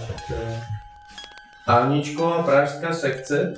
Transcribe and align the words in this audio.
Praž. 0.00 0.62
Aničko 1.66 2.34
a 2.34 2.42
pražská 2.42 2.92
sekce. 2.92 3.54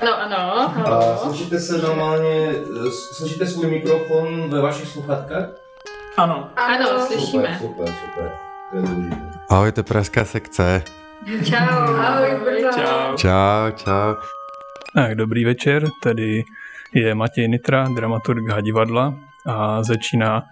Ano, 0.00 0.12
ano, 0.22 0.58
A 0.58 0.66
halo. 0.66 1.18
slyšíte 1.18 1.60
se 1.60 1.78
normálně, 1.78 2.52
slyšíte 3.16 3.46
svůj 3.46 3.66
mikrofon 3.66 4.50
ve 4.50 4.60
vašich 4.60 4.88
sluchatkách? 4.88 5.48
Ano. 6.16 6.50
Ano, 6.56 7.06
slyšíme. 7.06 7.58
Super, 7.60 7.86
super, 7.86 7.94
super. 8.04 8.32
To 8.70 8.76
je 8.76 8.82
důležité. 8.82 9.16
Ahojte, 9.50 9.82
pražská 9.82 10.24
sekce. 10.24 10.82
Čau. 11.44 11.94
Ahoj, 11.96 12.40
Brno. 12.44 12.70
Čau. 12.72 13.16
Čau, 13.16 13.70
čau. 13.76 14.14
Tak, 14.94 15.14
dobrý 15.14 15.44
večer, 15.44 15.88
tady 16.02 16.42
je 16.94 17.14
Matěj 17.14 17.48
Nitra, 17.48 17.86
dramaturg 17.96 18.48
Hadivadla 18.48 19.14
a 19.48 19.82
začíná 19.82 20.42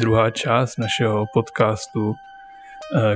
druhá 0.00 0.30
část 0.30 0.78
našeho 0.78 1.24
podcastu, 1.34 2.14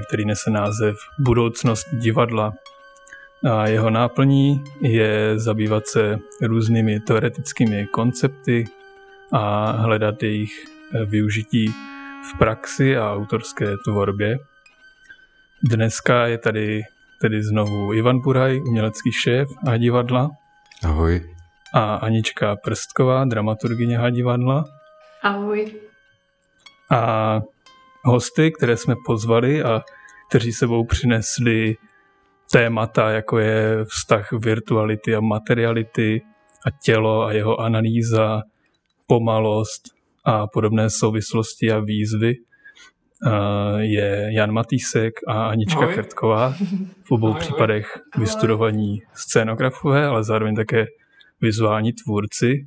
který 0.07 0.25
nese 0.25 0.51
název 0.51 0.97
Budoucnost 1.19 1.87
divadla. 1.93 2.53
A 3.51 3.67
jeho 3.69 3.91
náplní 3.91 4.65
je 4.81 5.39
zabývat 5.39 5.87
se 5.87 6.19
různými 6.43 7.01
teoretickými 7.01 7.87
koncepty 7.87 8.65
a 9.33 9.71
hledat 9.73 10.23
jejich 10.23 10.65
eh, 10.95 11.05
využití 11.05 11.69
v 12.33 12.39
praxi 12.39 12.97
a 12.97 13.13
autorské 13.15 13.67
tvorbě. 13.85 14.39
Dneska 15.63 16.27
je 16.27 16.39
tady 16.39 16.83
tedy 17.21 17.43
znovu 17.43 17.93
Ivan 17.95 18.21
Buraj, 18.21 18.61
umělecký 18.61 19.13
šéf 19.13 19.49
a 19.67 19.77
divadla, 19.77 20.31
Ahoj. 20.85 21.35
a 21.75 21.95
Anička 21.95 22.57
Prstková, 22.57 23.25
dramaturgyně 23.25 23.99
a 23.99 24.11
divadla. 24.11 24.65
Ahoj. 25.23 25.73
A 26.91 27.41
hosty, 28.05 28.53
které 28.53 28.77
jsme 28.77 28.95
pozvali 29.07 29.63
a 29.63 29.83
kteří 30.29 30.53
sebou 30.53 30.85
přinesli 30.85 31.77
témata, 32.53 33.11
jako 33.11 33.39
je 33.39 33.85
vztah 33.85 34.33
virtuality 34.33 35.15
a 35.15 35.21
materiality 35.21 36.23
a 36.67 36.71
tělo 36.83 37.23
a 37.23 37.33
jeho 37.33 37.61
analýza, 37.61 38.43
pomalost 39.07 39.83
a 40.25 40.47
podobné 40.47 40.91
souvislosti 40.91 41.73
a 41.73 41.79
výzvy, 41.79 42.35
je 43.79 44.29
Jan 44.33 44.53
Matýsek 44.53 45.13
a 45.29 45.47
Anička 45.47 45.81
Ahoj. 45.81 45.95
Chrtková, 45.95 46.55
v 47.03 47.11
obou 47.11 47.29
Ahoj, 47.29 47.41
případech 47.41 48.01
vystudovaní 48.19 49.03
scénografové, 49.13 50.07
ale 50.07 50.25
zároveň 50.25 50.55
také 50.55 50.87
vizuální 51.41 51.93
tvůrci. 51.93 52.67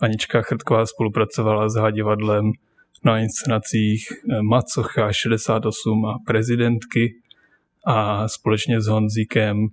Anička 0.00 0.42
Chrtková 0.42 0.86
spolupracovala 0.86 1.68
s 1.68 1.74
Hadivadlem 1.74 2.52
na 3.04 3.18
inscenacích 3.18 4.08
eh, 4.12 4.42
Macocha 4.42 5.12
68 5.12 6.04
a 6.06 6.18
prezidentky 6.26 7.14
a 7.86 8.28
společně 8.28 8.80
s 8.80 8.86
Honzíkem 8.86 9.66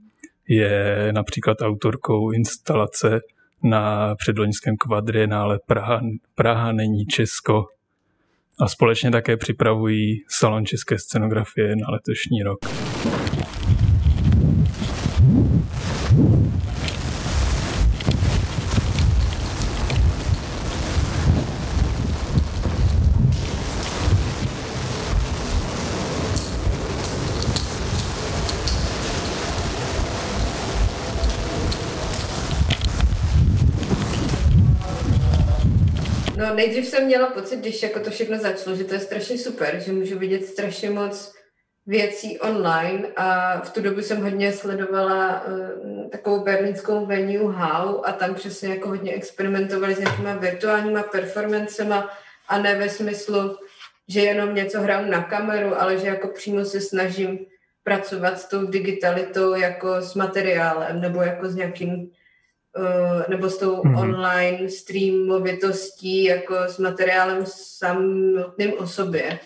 je 0.48 1.10
například 1.12 1.62
autorkou 1.62 2.32
instalace 2.32 3.20
na 3.64 4.16
předloňském 4.16 4.78
kvadrienále 4.78 5.60
Praha, 5.66 6.02
Praha 6.36 6.72
není 6.72 7.06
Česko 7.06 7.66
a 8.60 8.68
společně 8.68 9.12
také 9.12 9.38
připravují 9.38 10.24
Salon 10.30 10.66
české 10.66 11.00
scenografie 11.00 11.76
na 11.76 11.88
letošní 11.90 12.44
rok. 12.44 12.60
Nejdřív 36.62 36.86
jsem 36.86 37.06
měla 37.06 37.28
pocit, 37.28 37.60
když 37.60 37.84
jako 37.84 38.00
to 38.00 38.10
všechno 38.10 38.38
začalo, 38.38 38.76
že 38.76 38.84
to 38.84 38.94
je 38.94 39.00
strašně 39.00 39.38
super, 39.38 39.80
že 39.80 39.92
můžu 39.92 40.20
vidět 40.20 40.46
strašně 40.46 40.90
moc 40.90 41.34
věcí 41.86 42.40
online 42.40 43.08
a 43.16 43.60
v 43.62 43.70
tu 43.74 43.82
dobu 43.82 44.02
jsem 44.02 44.22
hodně 44.22 44.54
sledovala 44.54 45.46
uh, 45.46 46.10
takovou 46.10 46.44
berlínskou 46.44 47.06
venue 47.06 47.54
How 47.54 48.02
a 48.06 48.12
tam 48.12 48.36
přesně 48.36 48.70
jako 48.70 48.90
hodně 48.90 49.14
experimentovali 49.14 49.96
s 49.96 50.00
nějakýma 50.00 50.36
virtuálníma 50.36 51.04
performancema 51.04 52.10
a 52.48 52.60
ne 52.60 52.76
ve 52.76 52.90
smyslu, 52.90 53.58
že 54.08 54.20
jenom 54.20 54.56
něco 54.56 54.82
hraju 54.82 55.12
na 55.12 55.24
kameru, 55.24 55.82
ale 55.82 55.98
že 55.98 56.08
jako 56.08 56.28
přímo 56.28 56.66
se 56.66 56.82
snažím 56.82 57.40
pracovat 57.84 58.40
s 58.40 58.50
tou 58.50 58.66
digitalitou 58.66 59.56
jako 59.56 60.02
s 60.02 60.16
materiálem 60.16 61.02
nebo 61.02 61.22
jako 61.22 61.50
s 61.50 61.56
nějakým 61.56 62.12
nebo 63.30 63.50
s 63.50 63.58
tou 63.58 63.84
Mhm. 63.84 63.96
mm-hmm. 63.96 64.00
online 64.00 64.70
streamovitostí 64.70 66.24
jako 66.24 66.56
s 66.58 66.78
materiálem 66.78 67.44
samotným 67.46 68.74
o 68.78 68.88
sobě. 68.88 69.40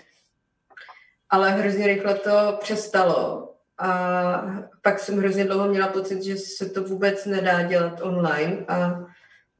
Ale 1.29 1.51
hrozně 1.51 1.87
rychle 1.87 2.13
to 2.13 2.57
přestalo 2.59 3.51
a 3.77 4.45
pak 4.81 4.99
jsem 4.99 5.17
hrozně 5.17 5.45
dlouho 5.45 5.67
měla 5.67 5.87
pocit, 5.87 6.23
že 6.23 6.37
se 6.37 6.69
to 6.69 6.83
vůbec 6.83 7.25
nedá 7.25 7.63
dělat 7.63 8.01
online 8.01 8.65
a 8.67 9.05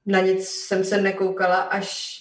na 0.06 0.20
nic 0.20 0.50
jsem 0.50 0.84
se 0.84 1.02
nekoukala, 1.02 1.56
až 1.56 2.20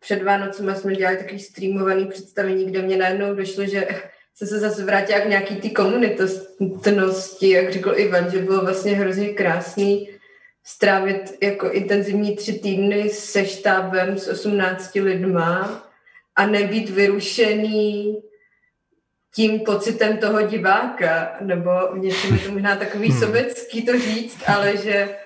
před 0.00 0.22
Vánocema 0.22 0.74
jsme 0.74 0.94
dělali 0.94 1.16
takový 1.16 1.40
streamovaný 1.40 2.06
představení, 2.06 2.64
kde 2.64 2.82
mě 2.82 2.96
najednou 2.96 3.34
došlo, 3.34 3.64
že 3.66 3.88
jsem 4.34 4.48
se 4.48 4.58
zase 4.58 4.84
vrátila 4.84 5.20
k 5.20 5.28
nějaký 5.28 5.56
té 5.56 5.70
komunitnosti, 5.70 7.50
jak 7.50 7.72
řekl 7.72 7.92
Ivan, 7.96 8.30
že 8.30 8.38
bylo 8.38 8.64
vlastně 8.64 8.96
hrozně 8.96 9.28
krásný 9.28 10.08
strávit 10.68 11.38
jako 11.42 11.70
intenzivní 11.70 12.36
tři 12.36 12.52
týdny 12.52 13.08
se 13.08 13.46
štábem 13.46 14.18
s 14.18 14.28
18 14.28 14.94
lidma 14.94 15.82
a 16.36 16.46
nebýt 16.46 16.90
vyrušený 16.90 18.16
tím 19.34 19.60
pocitem 19.60 20.16
toho 20.16 20.42
diváka, 20.42 21.36
nebo 21.40 21.70
v 21.92 21.98
něčem 21.98 22.34
je 22.34 22.40
to 22.40 22.52
možná 22.52 22.76
takový 22.76 23.08
Hmm. 23.10 23.20
sobecký 23.20 23.86
to 23.86 23.98
říct, 23.98 24.42
ale 24.46 24.76
že 24.76 25.16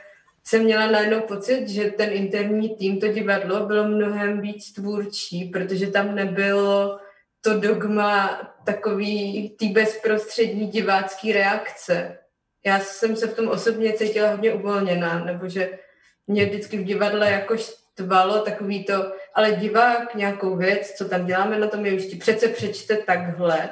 jsem 0.44 0.64
měla 0.64 0.86
najednou 0.86 1.20
pocit, 1.20 1.68
že 1.68 1.90
ten 1.90 2.10
interní 2.12 2.76
tým, 2.76 3.00
to 3.00 3.08
divadlo, 3.08 3.66
bylo 3.66 3.88
mnohem 3.88 4.40
víc 4.40 4.72
tvůrčí, 4.72 5.44
protože 5.44 5.86
tam 5.86 6.14
nebylo 6.14 6.98
to 7.40 7.60
dogma 7.60 8.40
takový 8.64 9.48
té 9.48 9.66
bezprostřední 9.66 10.66
divácký 10.66 11.32
reakce. 11.32 12.19
Já 12.64 12.80
jsem 12.80 13.16
se 13.16 13.26
v 13.26 13.36
tom 13.36 13.48
osobně 13.48 13.92
cítila 13.92 14.30
hodně 14.30 14.52
uvolněná, 14.52 15.24
nebo 15.24 15.48
že 15.48 15.78
mě 16.26 16.46
vždycky 16.46 16.78
v 16.78 16.84
divadle 16.84 17.30
jako 17.30 17.56
štvalo 17.56 18.40
takový 18.40 18.84
to, 18.84 19.12
ale 19.34 19.52
divák 19.52 20.14
nějakou 20.14 20.56
věc, 20.56 20.92
co 20.92 21.08
tam 21.08 21.26
děláme 21.26 21.58
na 21.58 21.66
tom 21.66 21.86
jevišti, 21.86 22.16
přece 22.16 22.48
přečte 22.48 22.96
takhle. 22.96 23.68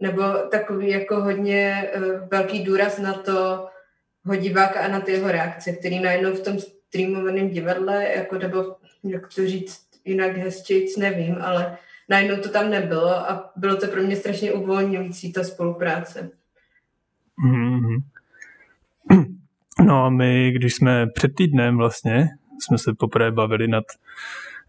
Nebo 0.00 0.22
takový 0.32 0.90
jako 0.90 1.20
hodně 1.20 1.90
uh, 1.96 2.28
velký 2.30 2.64
důraz 2.64 2.98
na 2.98 3.12
to 3.12 3.68
ho 4.24 4.36
diváka 4.36 4.80
a 4.80 4.88
na 4.88 5.00
ty 5.00 5.12
jeho 5.12 5.28
reakce, 5.28 5.72
který 5.72 6.00
najednou 6.00 6.32
v 6.32 6.40
tom 6.40 6.58
streamovaném 6.58 7.50
divadle, 7.50 8.08
jako 8.16 8.38
nebo 8.38 8.76
jak 9.04 9.34
to 9.34 9.46
říct 9.46 9.80
jinak 10.04 10.36
hezčejc, 10.36 10.96
nevím, 10.96 11.38
ale 11.40 11.78
najednou 12.08 12.36
to 12.36 12.48
tam 12.48 12.70
nebylo 12.70 13.10
a 13.10 13.52
bylo 13.56 13.76
to 13.76 13.86
pro 13.86 14.02
mě 14.02 14.16
strašně 14.16 14.52
uvolňující 14.52 15.32
ta 15.32 15.44
spolupráce. 15.44 16.30
Mhm. 17.38 18.02
No 19.84 20.04
a 20.04 20.10
my, 20.10 20.52
když 20.52 20.74
jsme 20.74 21.06
před 21.14 21.34
týdnem 21.34 21.76
vlastně, 21.76 22.28
jsme 22.60 22.78
se 22.78 22.92
poprvé 22.98 23.32
bavili 23.32 23.68
nad 23.68 23.84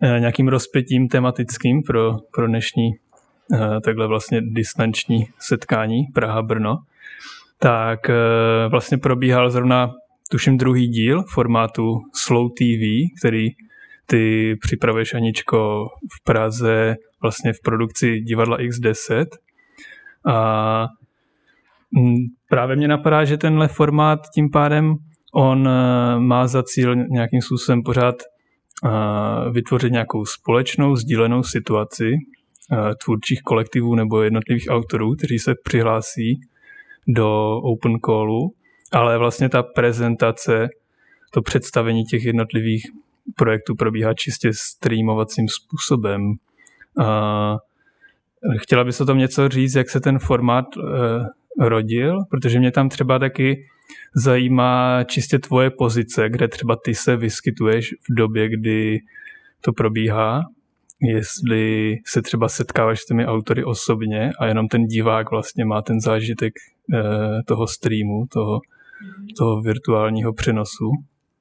eh, 0.02 0.20
nějakým 0.20 0.48
rozpětím 0.48 1.08
tematickým 1.08 1.84
pro, 1.84 2.18
pro 2.36 2.48
dnešní 2.48 2.92
eh, 3.54 3.82
takhle 3.82 4.08
vlastně 4.08 4.42
distanční 4.42 5.28
setkání 5.40 6.04
Praha-Brno, 6.16 6.78
tak 7.60 8.10
eh, 8.10 8.14
vlastně 8.70 8.98
probíhal 8.98 9.50
zrovna 9.50 9.92
tuším 10.32 10.58
druhý 10.58 10.88
díl 10.88 11.24
formátu 11.34 12.02
Slow 12.14 12.50
TV, 12.58 12.84
který 13.20 13.48
ty 14.06 14.56
připravuješ 14.62 15.14
Aničko 15.14 15.88
v 15.88 16.24
Praze 16.24 16.96
vlastně 17.22 17.54
v 17.54 17.62
produkci 17.64 18.20
divadla 18.20 18.58
X10 18.58 19.26
a 20.26 20.88
Právě 22.50 22.76
mě 22.76 22.88
napadá, 22.88 23.26
že 23.26 23.38
tenhle 23.38 23.68
formát 23.68 24.20
tím 24.36 24.50
pádem 24.50 24.96
on 25.34 25.68
eh, 25.68 26.20
má 26.20 26.48
za 26.48 26.64
cíl 26.64 26.96
nějakým 26.96 27.42
způsobem 27.42 27.84
pořád 27.84 28.16
eh, 28.22 28.90
vytvořit 29.52 29.92
nějakou 29.92 30.26
společnou 30.26 30.96
sdílenou 30.96 31.44
situaci 31.44 32.14
eh, 32.14 32.96
tvůrčích 33.04 33.42
kolektivů 33.42 33.96
nebo 33.96 34.22
jednotlivých 34.22 34.68
autorů, 34.70 35.16
kteří 35.16 35.40
se 35.40 35.56
přihlásí 35.64 36.42
do 37.08 37.52
open 37.58 38.00
callu, 38.00 38.54
ale 38.92 39.18
vlastně 39.18 39.50
ta 39.50 39.64
prezentace, 39.64 40.68
to 41.34 41.42
představení 41.42 42.04
těch 42.04 42.26
jednotlivých 42.26 42.84
projektů 43.36 43.76
probíhá 43.76 44.14
čistě 44.14 44.50
streamovacím 44.54 45.46
způsobem. 45.48 46.22
Chtěla 48.58 48.84
bys 48.84 49.02
o 49.02 49.06
tom 49.06 49.18
něco 49.18 49.50
říct, 49.50 49.76
jak 49.76 49.90
se 49.90 50.00
ten 50.00 50.20
formát 50.20 50.66
rodil, 51.60 52.20
protože 52.32 52.60
mě 52.60 52.72
tam 52.72 52.90
třeba 52.90 53.20
taky 53.20 53.66
zajímá 54.16 55.04
čistě 55.04 55.40
tvoje 55.40 55.70
pozice, 55.70 56.30
kde 56.30 56.48
třeba 56.48 56.76
ty 56.86 56.96
se 56.96 57.16
vyskytuješ 57.16 57.94
v 58.10 58.16
době, 58.18 58.50
kdy 58.50 59.00
to 59.62 59.74
probíhá, 59.74 60.42
jestli 61.02 61.96
se 62.06 62.22
třeba 62.22 62.50
setkáváš 62.50 63.00
s 63.02 63.06
těmi 63.06 63.26
autory 63.26 63.64
osobně 63.64 64.32
a 64.40 64.46
jenom 64.46 64.68
ten 64.68 64.86
divák 64.86 65.32
vlastně 65.32 65.66
má 65.66 65.82
ten 65.82 66.02
zážitek 66.02 66.54
eh, 66.94 67.44
toho 67.46 67.68
streamu, 67.68 68.26
toho, 68.34 68.60
toho 69.38 69.62
virtuálního 69.62 70.34
přenosu. 70.34 70.92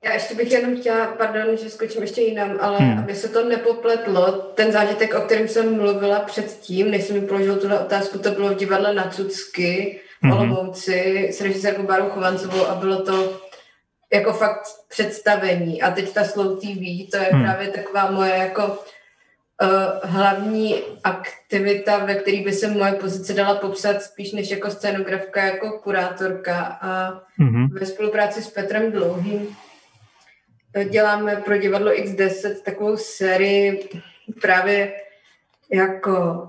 Já 0.05 0.15
ještě 0.15 0.35
bych 0.35 0.53
jenom 0.53 0.77
chtěla, 0.77 1.07
pardon, 1.07 1.57
že 1.57 1.71
skočím 1.71 2.03
ještě 2.03 2.21
jinam, 2.21 2.57
ale 2.61 2.79
Hmm. 2.79 2.99
aby 2.99 3.15
se 3.15 3.29
to 3.29 3.49
nepopletlo, 3.49 4.33
ten 4.33 4.73
zážitek, 4.73 5.15
o 5.15 5.21
kterém 5.21 5.49
jsem 5.49 5.77
mluvila 5.77 6.21
předtím, 6.21 6.91
než 6.91 7.03
jsem 7.05 7.21
mi 7.21 7.27
položil 7.27 7.57
tuhle 7.57 7.81
otázku, 7.81 8.19
to 8.19 8.31
bylo 8.31 8.49
v 8.49 8.57
divadle 8.57 8.95
na 8.95 9.11
Cucky 9.11 10.01
v 10.27 10.29
Mhm. 10.29 10.39
Olomouci 10.39 11.29
s 11.33 11.41
režisérkou 11.41 11.83
Bárou 11.83 12.09
Chovancovou 12.11 12.67
a 12.67 12.75
bylo 12.75 13.03
to 13.03 13.41
jako 14.13 14.33
fakt 14.33 14.63
představení. 14.89 15.83
A 15.83 15.91
teď 15.91 16.13
ta 16.15 16.25
Slow 16.25 16.59
TV, 16.59 17.11
to 17.11 17.17
je 17.17 17.29
Hmm. 17.33 17.43
právě 17.43 17.69
taková 17.69 18.11
moje 18.11 18.31
jako 18.37 18.63
uh, 18.67 20.11
hlavní 20.11 20.75
aktivita, 21.05 21.99
ve 21.99 22.15
které 22.15 22.41
by 22.43 22.53
se 22.53 22.69
moje 22.69 22.93
pozice 22.93 23.33
dala 23.33 23.55
popsat 23.55 24.03
spíš 24.03 24.33
než 24.33 24.51
jako 24.51 24.71
scénografka, 24.71 25.45
jako 25.45 25.71
kurátorka 25.79 26.79
a 26.81 27.21
Mhm. 27.39 27.69
ve 27.79 27.87
spolupráci 27.87 28.43
s 28.43 28.51
Petrem 28.51 28.93
Dlouhým 28.93 29.57
děláme 30.91 31.37
pro 31.37 31.57
divadlo 31.59 31.91
X10 31.93 32.55
takovou 32.65 32.97
sérii 32.97 33.89
právě 34.43 34.93
jako 35.73 36.49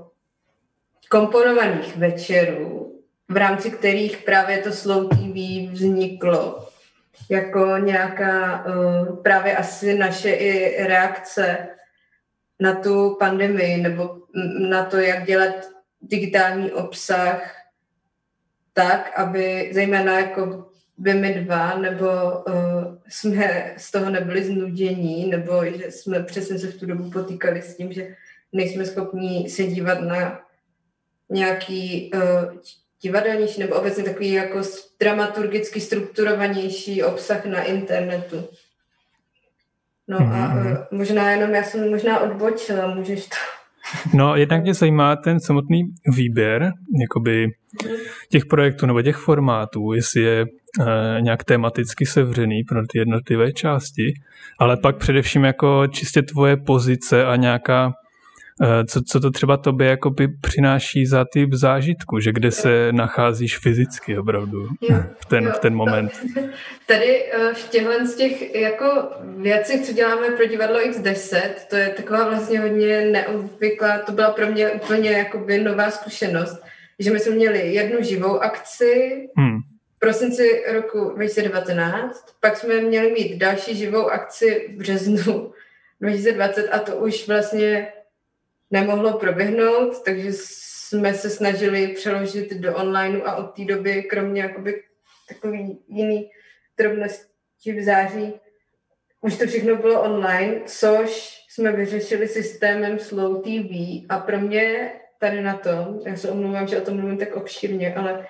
komponovaných 1.09 1.97
večerů, 1.97 2.87
v 3.29 3.38
rámci 3.38 3.71
kterých 3.71 4.18
právě 4.18 4.57
to 4.57 4.71
Slow 4.71 5.09
TV 5.09 5.71
vzniklo. 5.71 6.68
Jako 7.29 7.77
nějaká 7.77 8.65
uh, 8.65 9.24
právě 9.24 9.57
asi 9.57 9.97
naše 9.97 10.29
i 10.29 10.83
reakce 10.88 11.68
na 12.59 12.75
tu 12.75 13.15
pandemii 13.19 13.77
nebo 13.77 14.18
na 14.69 14.85
to, 14.85 14.97
jak 14.97 15.25
dělat 15.25 15.53
digitální 16.01 16.71
obsah 16.71 17.56
tak, 18.74 19.19
aby 19.19 19.69
zejména 19.74 20.19
jako 20.19 20.68
by 20.97 21.13
my 21.13 21.33
dva, 21.33 21.77
nebo 21.77 22.06
uh, 22.06 22.97
jsme 23.09 23.74
z 23.77 23.91
toho 23.91 24.09
nebyli 24.09 24.44
znudění, 24.44 25.29
nebo 25.29 25.65
že 25.65 25.91
jsme 25.91 26.24
přesně 26.24 26.59
se 26.59 26.68
v 26.68 26.79
tu 26.79 26.85
dobu 26.85 27.12
potýkali 27.12 27.62
s 27.62 27.77
tím, 27.77 27.94
že 27.94 28.15
nejsme 28.53 28.85
schopni 28.85 29.50
se 29.50 29.63
dívat 29.63 30.01
na 30.01 30.41
nějaký 31.29 32.12
uh, 32.13 32.59
divadelnější 33.02 33.60
nebo 33.60 33.76
obecně 33.76 34.04
takový 34.04 34.32
jako 34.32 34.62
dramaturgicky 35.00 35.82
strukturovanější 35.82 37.04
obsah 37.04 37.46
na 37.46 37.62
internetu. 37.64 38.48
No 40.08 40.18
a 40.18 40.24
Mhm. 40.24 40.68
uh, 40.68 40.78
možná 40.92 41.32
jenom, 41.32 41.50
já 41.52 41.64
jsem 41.64 41.90
možná 41.90 42.20
odbočila, 42.20 42.96
můžeš 42.96 43.26
to... 43.26 43.36
No, 44.14 44.36
jednak 44.36 44.62
mě 44.62 44.74
zajímá 44.74 45.16
ten 45.16 45.40
samotný 45.40 45.84
výběr 46.16 46.72
jakoby 47.02 47.48
těch 48.30 48.46
projektů 48.46 48.86
nebo 48.86 49.02
těch 49.02 49.16
formátů, 49.16 49.94
jestli 49.94 50.22
je 50.22 50.42
e, 50.42 51.22
nějak 51.22 51.44
tematicky 51.44 52.06
sevřený 52.06 52.64
pro 52.64 52.88
ty 52.88 53.00
jednotlivé 53.00 53.52
části, 53.52 54.14
ale 54.60 54.78
pak 54.78 54.98
především 54.98 55.44
jako 55.44 55.88
čistě 55.88 56.22
tvoje 56.22 56.58
pozice 56.58 57.26
a 57.26 57.36
nějaká, 57.36 57.94
co, 58.89 59.01
co 59.01 59.19
to 59.19 59.31
třeba 59.31 59.57
tobě 59.57 59.88
jakoby 59.88 60.27
přináší 60.42 61.06
za 61.06 61.25
typ 61.33 61.54
zážitku, 61.54 62.19
že 62.19 62.31
kde 62.31 62.51
se 62.51 62.92
nacházíš 62.92 63.57
fyzicky 63.57 64.18
opravdu 64.18 64.68
Jo, 64.89 65.04
v 65.19 65.25
ten, 65.25 65.44
jo, 65.44 65.51
v 65.56 65.59
ten 65.59 65.75
moment. 65.75 66.12
Tady 66.86 67.24
eh, 67.31 67.54
v 67.54 67.69
těchhle 67.69 68.07
z 68.07 68.15
těch 68.15 68.56
jako 68.56 69.09
věcech, 69.38 69.81
co 69.81 69.94
děláme 69.94 70.30
pro 70.30 70.45
divadlo 70.45 70.80
X10, 70.80 71.42
to 71.69 71.75
je 71.75 71.89
taková 71.89 72.30
vlastně 72.30 72.59
hodně 72.59 73.01
neobvyklá, 73.01 74.00
to 74.00 74.12
byla 74.12 74.31
pro 74.31 74.48
mě 74.48 74.69
úplně 74.69 75.12
jakoby 75.12 75.60
nová 75.60 75.92
zkušenost, 75.92 76.63
že 77.00 77.12
my 77.12 77.19
jsme 77.19 77.36
měli 77.36 77.74
jednu 77.74 78.03
živou 78.03 78.44
akci 78.44 79.12
Hmm. 79.38 79.60
v 79.95 80.00
prosinci 80.00 80.63
roku 80.74 81.12
2019, 81.15 82.25
pak 82.39 82.57
jsme 82.57 82.81
měli 82.81 83.12
mít 83.12 83.38
další 83.38 83.75
živou 83.75 84.10
akci 84.10 84.69
v 84.74 84.77
březnu 84.77 85.51
2020 86.01 86.69
a 86.69 86.80
to 86.80 86.95
už 86.95 87.27
vlastně 87.27 87.88
nemohlo 88.72 89.19
proběhnout, 89.19 90.04
takže 90.04 90.30
jsme 90.31 91.14
se 91.14 91.30
snažili 91.30 91.88
přeložit 91.88 92.54
do 92.54 92.75
onlineu 92.75 93.22
a 93.25 93.36
od 93.36 93.44
té 93.44 93.66
doby, 93.66 94.04
kromě 94.04 94.42
jakoby 94.42 94.84
takový 95.30 95.80
jiný 95.88 96.31
drobnosti 96.78 97.74
v 97.74 97.84
září, 97.84 98.34
už 99.22 99.38
to 99.38 99.48
všechno 99.48 99.75
bylo 99.75 100.04
online, 100.04 100.62
což 100.66 101.38
jsme 101.50 101.72
vyřešili 101.72 102.28
systémem 102.28 103.00
Slow 103.00 103.42
TV 103.42 103.72
a 104.10 104.24
pro 104.25 104.40
mě 104.40 104.92
tady 105.20 105.42
na 105.42 105.58
to, 105.58 106.02
já 106.06 106.16
se 106.16 106.31
omlouvám, 106.31 106.68
že 106.68 106.81
o 106.81 106.86
tom 106.86 106.98
mluvím 106.98 107.18
tak 107.18 107.36
obšírně, 107.36 107.96
ale 107.96 108.28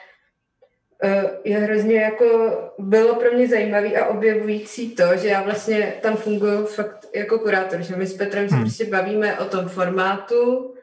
je 1.44 1.58
hrozně 1.58 2.02
jako, 2.02 2.58
bylo 2.80 3.16
pro 3.16 3.32
mě 3.32 3.48
zajímavý 3.48 3.98
a 3.98 4.06
objevující 4.06 4.96
to, 4.96 5.18
že 5.18 5.28
já 5.28 5.42
vlastně 5.42 5.94
tam 6.02 6.18
funguji 6.18 6.66
fakt 6.66 7.06
jako 7.16 7.40
kurátor, 7.40 7.82
že 7.82 7.96
my 7.96 8.08
s 8.08 8.18
Petrem 8.18 8.50
se 8.50 8.56
Hmm. 8.56 8.64
prostě 8.64 8.86
bavíme 8.86 9.40
o 9.40 9.46
tom 9.46 9.70
formátu, 9.70 10.74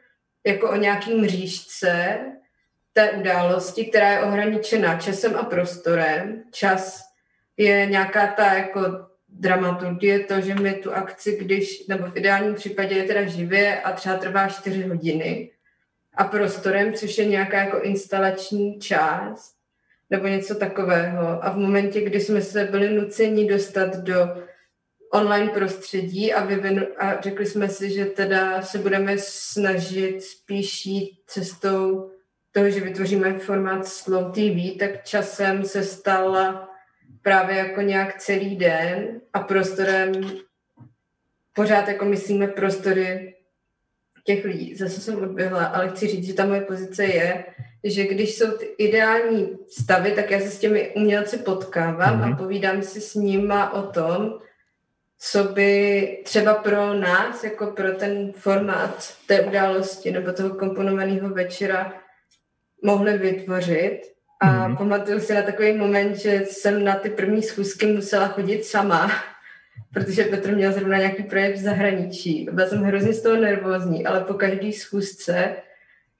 jako 0.45 0.69
o 0.69 0.75
nějakým 0.75 1.21
mřížce 1.21 2.19
té 2.93 3.11
události, 3.11 3.85
která 3.85 4.11
je 4.11 4.19
ohraničená 4.19 4.99
časem 4.99 5.35
a 5.35 5.43
prostorem. 5.43 6.43
Čas 6.51 7.01
je 7.57 7.85
nějaká 7.85 8.27
ta 8.27 8.53
jako 8.53 8.81
dramaturgie, 9.29 10.19
to, 10.19 10.41
že 10.41 10.55
my 10.55 10.73
tu 10.73 10.93
akci, 10.93 11.37
když, 11.37 11.87
nebo 11.87 12.07
v 12.07 12.17
ideálním 12.17 12.55
případě 12.55 12.95
je 12.95 13.03
teda 13.03 13.23
živě 13.23 13.81
a 13.81 13.91
třeba 13.91 14.17
trvá 14.17 14.47
4 14.47 14.83
hodiny 14.83 15.51
a 16.13 16.23
prostorem, 16.23 16.93
což 16.93 17.17
je 17.17 17.25
nějaká 17.25 17.57
jako 17.57 17.79
instalační 17.79 18.79
část 18.79 19.54
nebo 20.09 20.27
něco 20.27 20.55
takového. 20.55 21.45
A 21.45 21.49
v 21.49 21.57
momentě, 21.57 22.01
kdy 22.01 22.19
jsme 22.19 22.41
se 22.41 22.63
byli 22.63 22.93
nuceni 22.93 23.47
dostat 23.47 23.95
do 23.95 24.15
online 25.11 25.49
prostředí 25.49 26.33
a, 26.33 26.45
vyvinu, 26.45 26.87
a 26.97 27.21
řekli 27.21 27.45
jsme 27.45 27.69
si, 27.69 27.89
že 27.89 28.05
teda 28.05 28.61
se 28.61 28.77
budeme 28.77 29.17
snažit 29.17 30.23
spíš 30.23 30.85
jít 30.85 31.11
cestou 31.27 32.11
toho, 32.51 32.69
že 32.69 32.79
vytvoříme 32.79 33.39
formát 33.39 33.87
Slow 33.87 34.31
TV, 34.31 34.77
tak 34.79 35.03
časem 35.03 35.65
se 35.65 35.83
stala 35.83 36.69
právě 37.21 37.57
jako 37.57 37.81
nějak 37.81 38.17
celý 38.17 38.55
den 38.55 39.21
a 39.33 39.39
prostorem 39.39 40.11
pořád 41.53 41.87
jako 41.87 42.05
myslíme 42.05 42.47
prostory 42.47 43.35
těch 44.23 44.45
lidí. 44.45 44.75
Zase 44.75 45.01
jsem 45.01 45.23
odběhla, 45.23 45.65
ale 45.65 45.89
chci 45.89 46.07
říct, 46.07 46.25
že 46.25 46.33
ta 46.33 46.45
moje 46.45 46.61
pozice 46.61 47.05
je, 47.05 47.45
že 47.85 48.03
když 48.07 48.37
jsou 48.37 48.51
ty 48.51 48.65
ideální 48.77 49.49
stavy, 49.69 50.11
tak 50.11 50.31
já 50.31 50.39
se 50.39 50.49
s 50.49 50.59
těmi 50.59 50.91
umělci 50.95 51.37
potkávám 51.37 52.19
Mhm. 52.19 52.33
a 52.33 52.37
povídám 52.37 52.81
si 52.81 53.01
s 53.01 53.15
nima 53.15 53.73
o 53.73 53.81
tom, 53.81 54.39
co 55.19 55.43
by 55.43 56.07
třeba 56.23 56.53
pro 56.53 56.93
nás, 56.93 57.43
jako 57.43 57.67
pro 57.67 57.91
ten 57.91 58.31
formát 58.33 59.13
té 59.27 59.41
události 59.41 60.11
nebo 60.11 60.31
toho 60.31 60.49
komponovaného 60.49 61.29
večera 61.29 61.93
mohli 62.83 63.17
vytvořit. 63.17 64.01
A 64.41 64.47
Mhm. 64.49 64.69
mm. 64.71 64.77
pamatuju 64.77 65.19
si 65.19 65.33
na 65.33 65.41
takový 65.41 65.73
moment, 65.73 66.15
že 66.15 66.41
jsem 66.45 66.83
na 66.83 66.95
ty 66.95 67.09
první 67.09 67.43
schůzky 67.43 67.85
musela 67.85 68.27
chodit 68.27 68.65
sama, 68.65 69.11
protože 69.93 70.23
Petr 70.23 70.55
měl 70.55 70.71
zrovna 70.73 70.97
nějaký 70.97 71.23
projekt 71.23 71.55
v 71.55 71.61
zahraničí. 71.63 72.47
Byla 72.51 72.67
jsem 72.67 72.83
hrozně 72.83 73.13
z 73.13 73.21
toho 73.21 73.35
nervózní, 73.35 74.05
ale 74.05 74.19
po 74.23 74.33
každé 74.33 74.71
schůzce 74.73 75.55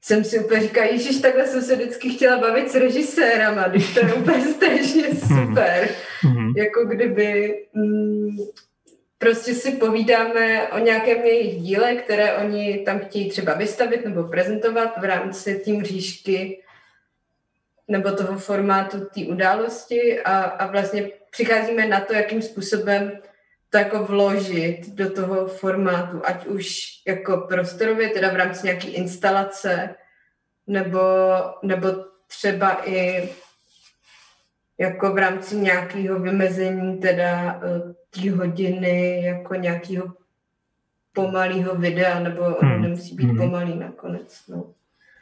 jsem 0.06 0.24
si 0.24 0.40
úplně 0.40 0.62
říkala, 0.62 0.88
Ježíš, 0.88 1.22
takhle 1.22 1.48
jsem 1.48 1.62
se 1.62 1.76
vždycky 1.76 2.10
chtěla 2.10 2.38
bavit 2.38 2.72
s 2.72 2.76
režisérama, 2.76 3.68
když 3.68 3.94
to 3.94 4.06
je 4.06 4.14
úplně 4.14 4.42
strašně 4.54 5.04
super. 5.16 5.90
Mhm. 6.24 6.54
Jako 6.58 6.86
kdyby 6.86 7.58
mm, 7.74 8.38
prostě 9.18 9.54
si 9.54 9.72
povídáme 9.72 10.68
o 10.68 10.80
nějakém 10.80 11.18
jejich 11.18 11.62
díle, 11.62 11.96
které 11.96 12.38
oni 12.38 12.78
tam 12.78 13.00
chtějí 13.00 13.30
třeba 13.30 13.54
vystavit 13.54 14.06
nebo 14.06 14.24
prezentovat 14.24 14.94
v 14.98 15.04
rámci 15.04 15.62
tím 15.66 15.84
říšky 15.84 16.62
nebo 17.88 18.12
toho 18.12 18.40
formátu 18.40 19.00
té 19.00 19.22
události 19.22 20.22
a, 20.22 20.44
a 20.44 20.72
vlastně 20.72 21.10
přicházíme 21.32 21.88
na 21.88 22.00
to, 22.00 22.14
jakým 22.14 22.42
způsobem 22.42 23.12
to 23.76 23.80
jako 23.80 24.04
vložit 24.06 24.90
do 24.90 25.12
toho 25.12 25.48
formátu, 25.48 26.22
ať 26.26 26.46
už 26.46 26.80
jako 27.08 27.38
prostorově, 27.38 28.10
teda 28.10 28.32
v 28.32 28.36
rámci 28.36 28.66
nějaké 28.68 28.88
instalace, 28.88 29.96
nebo, 30.68 31.00
nebo 31.64 31.88
třeba 32.28 32.90
i 32.90 33.30
jako 34.78 35.14
v 35.14 35.18
rámci 35.18 35.56
nějakého 35.56 36.20
vymezení 36.20 36.98
teda 36.98 37.62
eh, 37.64 37.94
té 38.10 38.32
hodiny, 38.32 39.24
jako 39.26 39.56
nějakého 39.56 40.14
pomalého 41.14 41.76
videa, 41.76 42.20
nebo 42.20 42.42
ono 42.42 42.70
Hmm. 42.70 42.82
nemusí 42.82 43.16
být 43.16 43.28
Hmm. 43.28 43.38
pomalý 43.38 43.76
nakonec. 43.80 44.48
No. 44.48 44.74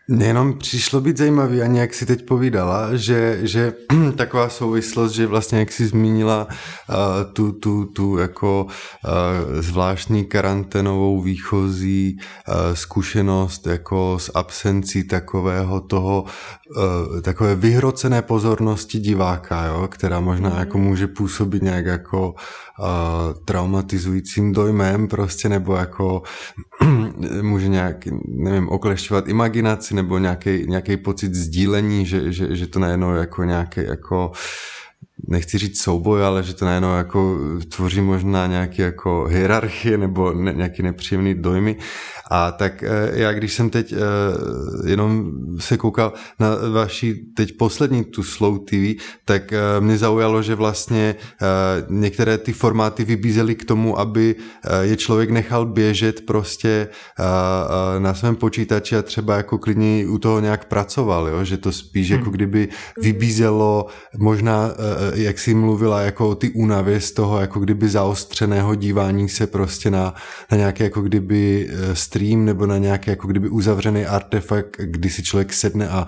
Jenom 0.09 0.57
přišlo 0.57 1.01
být 1.01 1.17
zajímavý, 1.17 1.61
ani 1.61 1.79
jak 1.79 1.93
si 1.93 2.05
teď 2.05 2.25
povídala, 2.25 2.95
že, 2.95 3.39
že 3.41 3.73
taková 4.15 4.49
souvislost, 4.49 5.11
že 5.11 5.27
vlastně 5.27 5.59
jak 5.59 5.71
si 5.71 5.87
zmínila 5.87 6.47
uh, 6.47 6.95
tu, 7.33 7.51
tu, 7.51 7.85
tu 7.85 8.17
jako 8.17 8.63
uh, 8.65 9.61
zvláštní 9.61 10.25
karanténovou 10.25 11.21
výchozí 11.21 12.17
uh, 12.17 12.55
zkušenost 12.73 13.67
jako 13.67 14.19
s 14.19 14.31
absencí 14.35 15.03
takového 15.03 15.81
toho, 15.81 16.23
uh, 16.23 17.21
takové 17.21 17.55
vyhrocené 17.55 18.21
pozornosti 18.21 18.99
diváka, 18.99 19.65
jo, 19.65 19.87
která 19.87 20.19
možná 20.19 20.49
mm. 20.49 20.57
jako 20.57 20.77
může 20.77 21.07
působit 21.07 21.63
nějak 21.63 21.85
jako 21.85 22.29
uh, 22.79 22.85
traumatizujícím 23.45 24.53
dojmem 24.53 25.07
prostě, 25.07 25.49
nebo 25.49 25.75
jako 25.75 26.21
může 27.41 27.67
nějak, 27.67 27.97
nevím, 28.27 28.69
oklešťovat 28.69 29.27
imaginaci 29.27 29.92
nebo 29.93 30.17
nějaký, 30.17 30.65
nějaký 30.67 30.97
pocit 30.97 31.33
sdílení, 31.33 32.05
že, 32.05 32.31
že, 32.31 32.55
že 32.55 32.67
to 32.67 32.79
najednou 32.79 33.13
jako 33.13 33.43
nějaký 33.43 33.81
jako 33.83 34.31
nechci 35.27 35.57
říct 35.57 35.81
souboj, 35.81 36.25
ale 36.25 36.43
že 36.43 36.53
to 36.53 36.65
najednou 36.65 36.95
jako 36.95 37.39
tvoří 37.75 38.01
možná 38.01 38.47
nějaký 38.47 38.81
jako 38.81 39.25
hierarchie 39.29 39.97
nebo 39.97 40.33
ne, 40.33 40.53
nějaký 40.53 40.83
nepříjemný 40.83 41.33
dojmy. 41.33 41.77
A 42.31 42.51
tak 42.51 42.83
eh, 42.83 43.11
já, 43.13 43.33
když 43.33 43.53
jsem 43.53 43.69
teď 43.69 43.93
eh, 43.93 43.97
jenom 44.89 45.31
se 45.59 45.77
koukal 45.77 46.13
na 46.39 46.47
vaši 46.71 47.13
teď 47.35 47.57
poslední 47.57 48.03
tu 48.03 48.23
Slow 48.23 48.59
TV, 48.59 49.03
tak 49.25 49.53
eh, 49.53 49.59
mě 49.79 49.97
zaujalo, 49.97 50.41
že 50.41 50.55
vlastně 50.55 51.15
některé 51.89 52.37
ty 52.37 52.53
formáty 52.53 53.05
vybízely 53.05 53.55
k 53.55 53.65
tomu, 53.65 53.99
aby 53.99 54.35
je 54.81 54.97
člověk 54.97 55.29
nechal 55.29 55.65
běžet 55.65 56.25
prostě 56.25 56.87
na 57.99 58.13
svém 58.13 58.35
počítači 58.35 58.95
a 58.95 59.01
třeba 59.01 59.37
jako 59.37 59.57
klidně 59.57 60.07
u 60.07 60.17
toho 60.17 60.39
nějak 60.39 60.65
pracoval, 60.65 61.27
jo? 61.27 61.43
že 61.43 61.57
to 61.57 61.71
spíš 61.71 62.09
jako 62.09 62.23
hmm. 62.23 62.33
kdyby 62.33 62.67
vybízelo 63.01 63.85
možná, 64.17 64.71
jak 65.13 65.39
jsi 65.39 65.53
mluvila, 65.53 66.01
jako 66.01 66.35
ty 66.35 66.49
únavy 66.49 67.01
z 67.01 67.11
toho 67.11 67.41
jako 67.41 67.59
kdyby 67.59 67.89
zaostřeného 67.89 68.75
dívání 68.75 69.29
se 69.29 69.47
prostě 69.47 69.91
na, 69.91 70.13
na 70.51 70.57
nějaké 70.57 70.83
jako 70.83 71.01
kdyby 71.01 71.69
stream 71.93 72.45
nebo 72.45 72.65
na 72.65 72.77
nějaký 72.77 73.09
jako 73.09 73.27
kdyby 73.27 73.49
uzavřený 73.49 74.05
artefakt, 74.05 74.77
kdy 74.79 75.09
si 75.09 75.23
člověk 75.23 75.53
sedne 75.53 75.89
a 75.89 76.07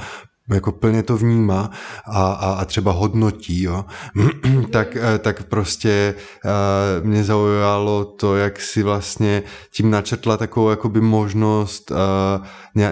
jako 0.54 0.72
plně 0.72 1.04
to 1.04 1.18
vnímá 1.18 1.72
a, 2.06 2.32
a, 2.32 2.54
a 2.54 2.66
třeba 2.66 2.92
hodnotí, 2.92 3.62
jo, 3.62 3.86
tak, 4.72 4.96
eh, 4.96 5.18
tak 5.20 5.44
prostě 5.44 6.16
uh, 6.46 7.08
mě 7.08 7.24
zaujalo 7.24 8.06
to, 8.06 8.36
jak 8.36 8.62
si 8.62 8.84
vlastně 8.84 9.44
tím 9.72 9.92
načrtla 9.92 10.38
takovou 10.38 10.70
jakoby 10.70 11.02
možnost 11.02 11.92
uh, 11.92 11.98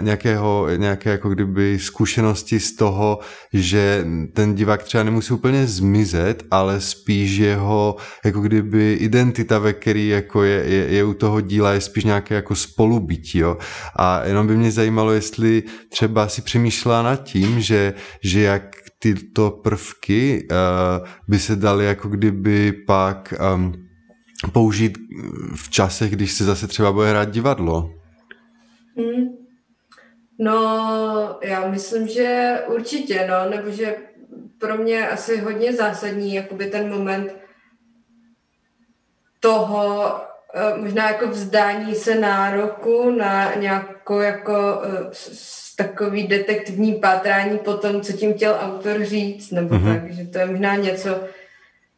nějakého, 0.02 0.68
nějaké 0.76 1.10
jako 1.10 1.30
kdyby 1.30 1.80
zkušenosti 1.80 2.60
z 2.60 2.76
toho, 2.76 3.20
že 3.54 4.06
ten 4.34 4.56
divák 4.56 4.84
třeba 4.84 5.04
nemusí 5.04 5.34
úplně 5.34 5.68
zmizet, 5.68 6.44
ale 6.52 6.82
spíš 6.82 7.38
jeho 7.38 7.96
jako 8.26 8.42
kdyby 8.42 8.94
identita, 8.94 9.60
ve 9.60 9.74
který 9.74 10.08
jako 10.08 10.44
je, 10.44 10.64
je, 10.66 10.88
je 10.88 11.04
u 11.04 11.14
toho 11.14 11.42
díla, 11.42 11.74
je 11.74 11.82
spíš 11.82 12.04
nějaké 12.04 12.36
jako 12.36 12.56
spolubytí, 12.56 13.38
jo. 13.38 13.58
A 13.96 14.24
jenom 14.26 14.48
by 14.48 14.58
mě 14.58 14.72
zajímalo, 14.72 15.12
jestli 15.12 15.64
třeba 15.90 16.28
si 16.28 16.42
přemýšlela 16.42 17.02
nad 17.02 17.24
tím, 17.24 17.43
že, 17.62 17.94
že 18.24 18.42
jak 18.42 18.76
tyto 19.00 19.52
prvky 19.52 20.48
uh, 20.52 21.08
by 21.28 21.40
se 21.40 21.56
daly 21.56 21.86
jako 21.86 22.08
kdyby 22.08 22.72
pak 22.72 23.34
um, 23.56 23.74
použít 24.52 24.98
v 25.56 25.70
časech, 25.70 26.12
když 26.12 26.32
se 26.32 26.44
zase 26.44 26.68
třeba 26.68 26.92
bude 26.92 27.10
hrát 27.10 27.32
divadlo. 27.32 27.90
Hmm. 28.98 29.28
No, 30.40 31.40
já 31.44 31.68
myslím, 31.68 32.08
že 32.08 32.58
určitě, 32.68 33.28
no, 33.30 33.50
nebo 33.50 33.72
že 33.72 33.96
pro 34.58 34.78
mě 34.78 35.08
asi 35.08 35.38
hodně 35.38 35.74
zásadní, 35.74 36.34
jakoby 36.34 36.66
ten 36.66 36.90
moment 36.90 37.36
toho, 39.40 40.14
možná 40.76 41.12
jako 41.12 41.28
vzdání 41.28 41.96
se 41.96 42.16
nároku 42.16 43.12
na 43.12 43.54
nějakou 43.56 44.20
jako 44.20 44.82
eh, 44.84 45.12
takový 45.76 46.28
detektivní 46.28 46.94
pátrání 46.94 47.58
po 47.58 47.74
tom, 47.74 48.02
co 48.02 48.14
tím 48.14 48.34
chtěl 48.34 48.58
autor 48.62 49.04
říct, 49.04 49.52
nebo 49.52 49.76
mm-hmm. 49.76 49.94
tak, 49.94 50.14
že 50.14 50.26
to 50.26 50.38
je 50.38 50.46
možná 50.46 50.76
něco, 50.76 51.24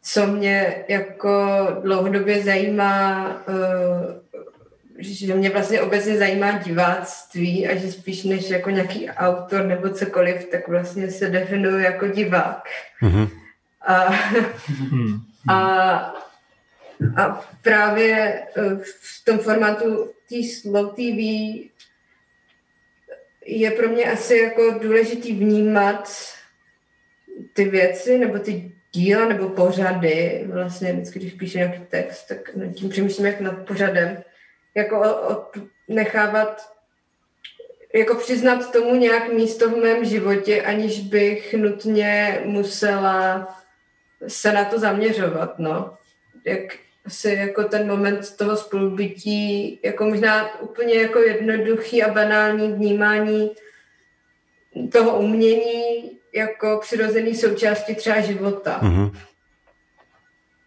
co 0.02 0.28
mě 0.28 0.86
jako 0.88 1.68
dlouhodobě 1.84 2.44
zajímá 2.44 3.28
uh, 3.48 4.26
že 4.98 5.36
mě 5.36 5.50
vlastně 5.50 5.82
obecně 5.82 6.18
zajímá 6.18 6.52
diváctví 6.52 7.68
a 7.68 7.76
že 7.76 7.92
spíš 7.92 8.24
než 8.24 8.50
jako 8.50 8.70
nějaký 8.70 9.10
autor 9.10 9.66
nebo 9.66 9.90
cokoliv, 9.90 10.46
tak 10.52 10.68
vlastně 10.68 11.12
se 11.12 11.30
definuju 11.30 11.80
jako 11.80 12.08
divák. 12.08 12.64
Mm-hmm. 13.04 13.30
A, 13.88 14.10
mm-hmm. 14.10 15.20
a, 15.50 16.14
a 17.18 17.50
právě 17.62 18.44
eh, 18.58 18.76
v 18.84 19.26
tom 19.26 19.40
formátu 19.40 20.14
té 20.30 20.36
slow 20.62 20.94
TV 20.94 21.20
je 23.46 23.72
pro 23.72 23.90
mě 23.90 24.12
asi 24.12 24.38
jako 24.38 24.80
důležitý 24.82 25.34
vnímat 25.34 26.10
ty 27.54 27.66
věci 27.66 28.18
nebo 28.18 28.40
ty 28.40 28.72
díla 28.92 29.28
nebo 29.28 29.50
pořady. 29.50 30.46
Vlastně 30.54 30.94
vždycky, 30.94 31.20
když 31.20 31.34
píše 31.34 31.58
nějaký 31.58 31.82
text, 31.90 32.24
tak 32.24 32.56
nad 32.56 32.74
tím 32.74 32.90
přemýšlím 32.90 33.26
jak 33.26 33.40
nad 33.40 33.68
pořadem 33.68 34.24
jako 34.76 35.00
od, 35.28 35.58
nechávat, 35.88 36.74
jako 37.96 38.16
přiznat 38.16 38.72
tomu 38.72 38.96
nějak 38.96 39.34
místo 39.34 39.70
v 39.70 39.78
mém 39.78 40.06
životě, 40.06 40.62
aniž 40.62 41.00
bych 41.00 41.54
nutně 41.54 42.42
musela 42.46 43.48
se 44.28 44.54
na 44.54 44.66
to 44.66 44.80
zaměřovat, 44.80 45.60
no. 45.60 45.98
Jak 46.46 46.78
asi 47.06 47.30
jako 47.30 47.64
ten 47.64 47.88
moment 47.88 48.38
toho 48.38 48.58
spolubytí, 48.58 49.80
jako 49.84 50.06
možná 50.06 50.60
úplně 50.62 50.94
jako 50.94 51.20
jednoduchý 51.20 52.04
a 52.04 52.14
banální 52.14 52.72
vnímání 52.72 53.52
toho 54.92 55.20
umění 55.20 56.12
jako 56.36 56.80
přirozený 56.82 57.36
součástí 57.36 57.96
třeba 57.96 58.22
života. 58.22 58.80
Mm-hmm. 58.84 59.12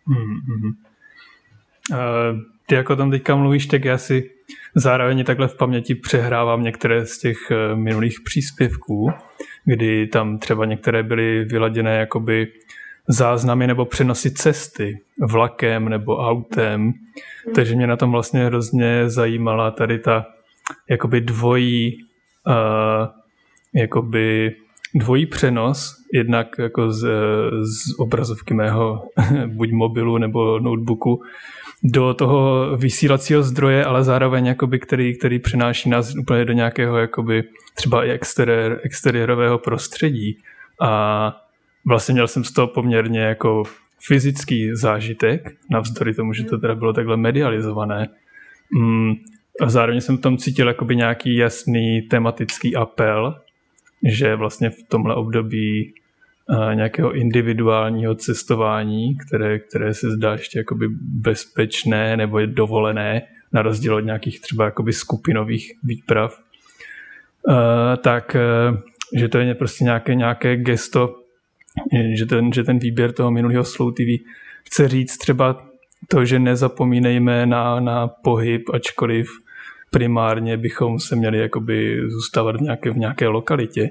Mm-hmm. 0.09 0.75
Uh, 1.91 2.41
ty 2.67 2.75
jako 2.75 2.97
tam 2.97 3.11
teďka 3.11 3.37
mluvíš, 3.37 3.67
tak 3.67 3.85
já 3.85 3.99
si 3.99 4.31
zároveň 4.75 5.25
takhle 5.25 5.49
v 5.49 5.57
paměti 5.57 5.95
přehrávám 5.95 6.63
některé 6.63 7.07
z 7.07 7.19
těch 7.19 7.39
eh, 7.51 7.77
minulých 7.77 8.21
příspěvků, 8.25 9.11
kdy 9.65 10.07
tam 10.07 10.39
třeba 10.39 10.65
některé 10.65 11.03
byly 11.03 11.45
vyladěné 11.45 11.97
jakoby 11.97 12.53
záznamy 13.09 13.67
nebo 13.67 13.85
přenosy 13.85 14.31
cesty 14.31 15.01
vlakem 15.27 15.89
nebo 15.89 16.17
autem. 16.17 16.93
Takže 17.55 17.75
mě 17.75 17.87
na 17.87 17.97
tom 17.97 18.11
vlastně 18.11 18.45
hrozně 18.45 19.11
zajímala 19.11 19.71
tady 19.71 19.99
ta 19.99 20.27
jakoby 20.89 21.21
dvojí 21.21 21.99
uh, 22.47 23.09
jakoby 23.75 24.55
dvojí 24.95 25.27
přenos, 25.27 25.97
jednak 26.13 26.59
jako 26.59 26.93
z, 26.93 27.09
z 27.63 27.99
obrazovky 27.99 28.55
mého 28.55 29.03
buď 29.47 29.73
mobilu 29.73 30.19
nebo 30.19 30.59
notebooku 30.59 31.23
do 31.83 32.15
toho 32.15 32.67
vysílacího 32.77 33.43
zdroje, 33.43 33.85
ale 33.85 34.05
zároveň 34.05 34.47
jakoby, 34.47 34.79
který, 34.79 35.19
který 35.19 35.39
přináší 35.39 35.91
nás 35.91 36.15
úplně 36.21 36.45
do 36.45 36.53
nějakého 36.53 36.99
jakoby, 36.99 37.45
třeba 37.75 38.03
exteriér, 38.03 38.81
exteriérového 38.83 39.59
prostředí. 39.59 40.39
A 40.81 41.48
vlastně 41.89 42.13
měl 42.13 42.29
jsem 42.29 42.45
z 42.45 42.53
toho 42.53 42.67
poměrně 42.67 43.21
jako 43.21 43.63
fyzický 44.07 44.71
zážitek, 44.75 45.57
navzdory 45.71 46.15
tomu, 46.15 46.33
že 46.33 46.45
to 46.45 46.59
teda 46.59 46.75
bylo 46.75 46.93
takhle 46.93 47.17
medializované. 47.17 48.09
Mm, 48.75 49.15
a 49.61 49.71
zároveň 49.71 50.01
jsem 50.01 50.19
tam 50.19 50.37
cítil 50.37 50.69
jakoby 50.69 50.97
nějaký 50.97 51.37
jasný 51.37 52.03
tematický 52.03 52.77
apel, 52.77 53.41
že 54.05 54.37
vlastně 54.37 54.71
v 54.71 54.83
tomhle 54.89 55.15
období 55.15 55.95
nějakého 56.75 57.13
individuálního 57.13 58.15
cestování, 58.15 59.17
které, 59.17 59.59
které 59.59 59.95
se 59.95 60.11
zdá 60.11 60.33
ještě 60.33 60.59
jakoby 60.59 60.89
bezpečné 61.01 62.17
nebo 62.17 62.39
je 62.39 62.47
dovolené, 62.47 63.23
na 63.53 63.63
rozdíl 63.63 63.95
od 63.95 64.01
nějakých 64.01 64.41
třeba 64.41 64.65
jakoby 64.65 64.93
skupinových 64.93 65.73
výprav, 65.83 66.41
tak 68.03 68.37
že 69.17 69.29
to 69.29 69.39
je 69.39 69.55
prostě 69.55 69.85
nějaké, 69.85 70.15
nějaké 70.15 70.57
gesto, 70.57 71.17
že 72.15 72.27
ten, 72.27 72.53
že 72.53 72.65
ten 72.65 72.79
výběr 72.79 73.13
toho 73.13 73.31
minulého 73.31 73.65
Slow 73.65 73.93
TV 73.93 74.25
chce 74.65 74.89
říct 74.89 75.19
třeba 75.19 75.69
to, 76.09 76.25
že 76.25 76.39
nezapomínejme 76.39 77.47
na, 77.47 77.81
na 77.81 78.09
pohyb, 78.09 78.63
ačkoliv 78.75 79.29
primárně 79.91 80.57
bychom 80.57 80.99
se 81.01 81.17
měli 81.17 81.39
jakoby 81.39 82.01
zůstávat 82.07 82.57
v 82.57 82.61
nějaké, 82.61 82.91
v 82.91 82.97
nějaké 82.97 83.29
lokalitě. 83.29 83.91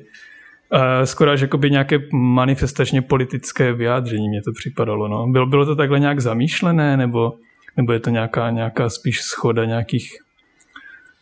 Skoro 1.04 1.32
až 1.32 1.42
jakoby 1.42 1.72
nějaké 1.72 2.00
manifestačně 2.14 3.02
politické 3.02 3.74
vyjádření 3.74 4.30
mě 4.30 4.42
to 4.42 4.52
připadalo. 4.52 5.08
No. 5.08 5.28
Bylo, 5.28 5.46
bylo 5.46 5.66
to 5.66 5.76
takhle 5.76 6.00
nějak 6.00 6.20
zamýšlené, 6.20 6.98
nebo, 6.98 7.34
nebo 7.78 7.94
je 7.94 8.00
to 8.00 8.10
nějaká, 8.10 8.50
nějaká 8.50 8.90
spíš 8.90 9.22
schoda 9.22 9.66
nějakých 9.66 10.18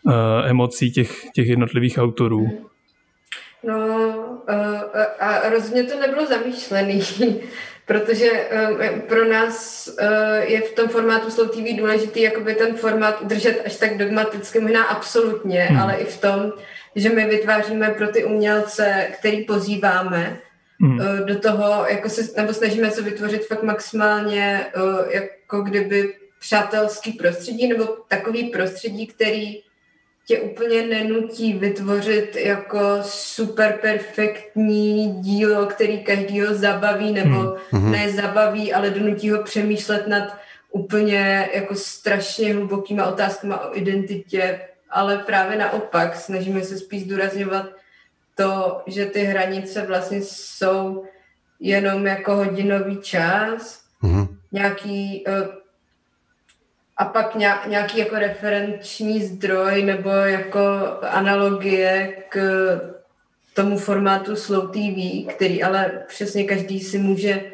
uh, 0.04 0.14
emocí 0.46 0.92
těch, 0.92 1.22
těch 1.34 1.48
jednotlivých 1.48 1.98
autorů? 1.98 2.48
a, 3.68 3.74
a 5.20 5.50
rozhodně 5.50 5.84
to 5.84 6.00
nebylo 6.00 6.26
zamýšlený, 6.26 7.02
protože 7.86 8.32
um, 8.32 9.02
pro 9.02 9.26
nás 9.26 9.90
je 10.42 10.62
v 10.62 10.74
tom 10.74 10.88
formátu 10.88 11.32
Slow 11.32 11.50
TV 11.50 11.78
důležitý 11.78 12.22
jakoby 12.22 12.56
ten 12.56 12.76
formát 12.76 13.22
udržet 13.22 13.62
až 13.66 13.76
tak 13.76 13.98
dogmaticky, 13.98 14.60
možná 14.60 14.84
absolutně, 14.84 15.62
hmm. 15.62 15.80
ale 15.80 15.96
i 15.96 16.06
v 16.06 16.22
tom, 16.22 16.54
že 16.96 17.10
my 17.10 17.26
vytváříme 17.26 17.90
pro 17.90 18.08
ty 18.08 18.24
umělce, 18.24 19.08
který 19.20 19.44
pozýváme, 19.44 20.38
hmm. 20.82 21.00
do 21.26 21.40
toho, 21.40 21.86
jako 21.90 22.10
se, 22.10 22.22
nebo 22.42 22.54
snažíme 22.54 22.92
se 22.92 23.02
vytvořit 23.02 23.48
fakt 23.48 23.64
maximálně 23.64 24.66
jako 25.10 25.62
kdyby 25.62 26.14
přátelský 26.40 27.12
prostředí, 27.12 27.68
nebo 27.68 27.86
takový 28.08 28.44
prostředí, 28.44 29.08
který 29.08 29.62
tě 30.26 30.40
úplně 30.40 30.88
nenutí 30.88 31.54
vytvořit 31.54 32.36
jako 32.36 32.80
super 33.02 33.78
perfektní 33.82 35.14
dílo, 35.22 35.66
který 35.66 36.04
každýho 36.04 36.54
zabaví, 36.54 37.12
nebo 37.12 37.58
hmm. 37.72 37.92
ne 37.92 38.12
zabaví, 38.12 38.74
ale 38.74 38.90
donutí 38.90 39.30
ho 39.32 39.44
přemýšlet 39.44 40.08
nad 40.08 40.38
úplně 40.72 41.50
jako 41.54 41.76
strašně 41.76 42.54
hlubokýma 42.54 43.06
otázkama 43.06 43.70
o 43.70 43.78
identitě, 43.78 44.60
ale 44.90 45.18
právě 45.18 45.58
naopak 45.58 46.16
snažíme 46.16 46.64
se 46.64 46.78
spíš 46.78 47.04
zdůrazňovat 47.04 47.66
to, 48.36 48.82
že 48.88 49.06
ty 49.06 49.24
hranice 49.24 49.86
vlastně 49.86 50.22
jsou 50.22 51.06
jenom 51.60 52.08
jako 52.08 52.36
hodinový 52.36 52.98
čas, 52.98 53.82
hmm. 54.02 54.28
nějaký 54.52 55.24
uh, 55.28 55.65
a 56.98 57.06
pak 57.06 57.36
nějaký 57.68 57.98
jako 57.98 58.16
referenční 58.16 59.24
zdroj 59.24 59.84
nebo 59.84 60.10
jako 60.10 60.60
analogie 61.02 62.18
k 62.30 62.40
tomu 63.54 63.78
formátu 63.78 64.36
Slow 64.36 64.72
TV, 64.72 65.28
který 65.36 65.64
ale 65.64 66.04
přesně 66.08 66.44
každý 66.44 66.80
si 66.80 66.98
může 66.98 67.52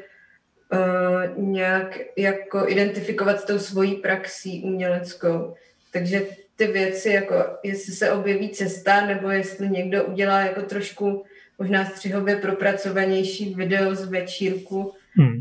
uh, 0.73 1.43
nějak 1.43 1.99
jako 2.17 2.67
identifikovat 2.67 3.39
s 3.39 3.45
tou 3.45 3.59
svojí 3.59 3.95
praxí 3.95 4.63
uměleckou. 4.63 5.55
Takže 5.93 6.25
ty 6.55 6.67
věci, 6.67 7.09
jako 7.09 7.35
jestli 7.63 7.93
se 7.93 8.11
objeví 8.11 8.49
cesta, 8.49 9.05
nebo 9.05 9.29
jestli 9.29 9.69
někdo 9.69 10.03
udělá 10.03 10.41
jako 10.41 10.61
trošku 10.61 11.25
možná 11.59 11.85
střihově 11.85 12.35
propracovanější 12.35 13.55
video 13.55 13.95
z 13.95 14.09
večírku, 14.09 14.93
hmm 15.15 15.39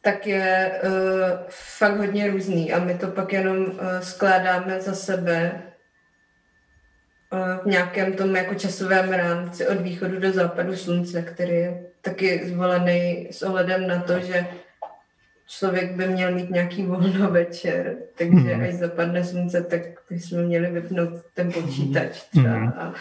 tak 0.00 0.26
je 0.26 0.80
uh, 0.84 0.90
fakt 1.78 1.96
hodně 1.96 2.30
různý 2.30 2.72
a 2.72 2.78
my 2.78 2.94
to 2.94 3.06
pak 3.06 3.32
jenom 3.32 3.58
uh, 3.58 3.72
skládáme 4.00 4.80
za 4.80 4.94
sebe 4.94 5.62
uh, 7.32 7.62
v 7.62 7.66
nějakém 7.66 8.12
tom 8.12 8.36
jako 8.36 8.54
časovém 8.54 9.12
rámci 9.12 9.66
od 9.66 9.80
východu 9.80 10.20
do 10.20 10.32
západu 10.32 10.76
slunce, 10.76 11.22
který 11.22 11.52
je 11.52 11.84
taky 12.00 12.48
zvolený 12.48 13.28
s 13.30 13.42
ohledem 13.42 13.86
na 13.86 14.02
to, 14.02 14.20
že 14.20 14.46
člověk 15.46 15.92
by 15.92 16.06
měl 16.06 16.34
mít 16.34 16.50
nějaký 16.50 16.86
volno 16.86 17.30
večer, 17.30 17.96
takže 18.18 18.56
mm. 18.56 18.62
až 18.62 18.74
zapadne 18.74 19.24
slunce, 19.24 19.62
tak 19.62 19.80
bychom 20.10 20.38
měli 20.38 20.70
vypnout 20.70 21.10
ten 21.34 21.52
počítač 21.52 22.22
třeba 22.22 22.56
mm. 22.56 22.68
a 22.68 22.94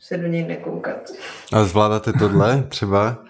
se 0.00 0.18
do 0.18 0.26
něj 0.26 0.44
nekoukat. 0.44 1.10
A 1.52 1.64
zvládáte 1.64 2.12
tohle 2.12 2.62
třeba? 2.62 3.24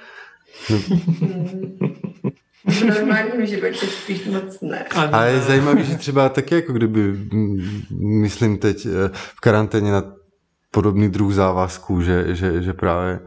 V 2.69 2.85
normálním 2.85 3.47
životě 3.47 3.87
spíš 3.87 4.27
moc 4.27 4.61
ne. 4.61 4.85
A 5.13 5.25
je 5.25 5.41
zajímavé, 5.41 5.85
že 5.85 5.97
třeba 5.97 6.29
taky 6.29 6.55
jako 6.55 6.73
kdyby, 6.73 7.01
myslím 8.01 8.59
teď 8.59 8.87
eh, 8.87 9.11
v 9.15 9.41
karanténě 9.41 9.93
na 9.93 10.13
podobný 10.71 11.09
druh 11.09 11.35
závazků, 11.35 12.03
že, 12.03 12.25
že, 12.29 12.63
že 12.63 12.73
právě 12.73 13.21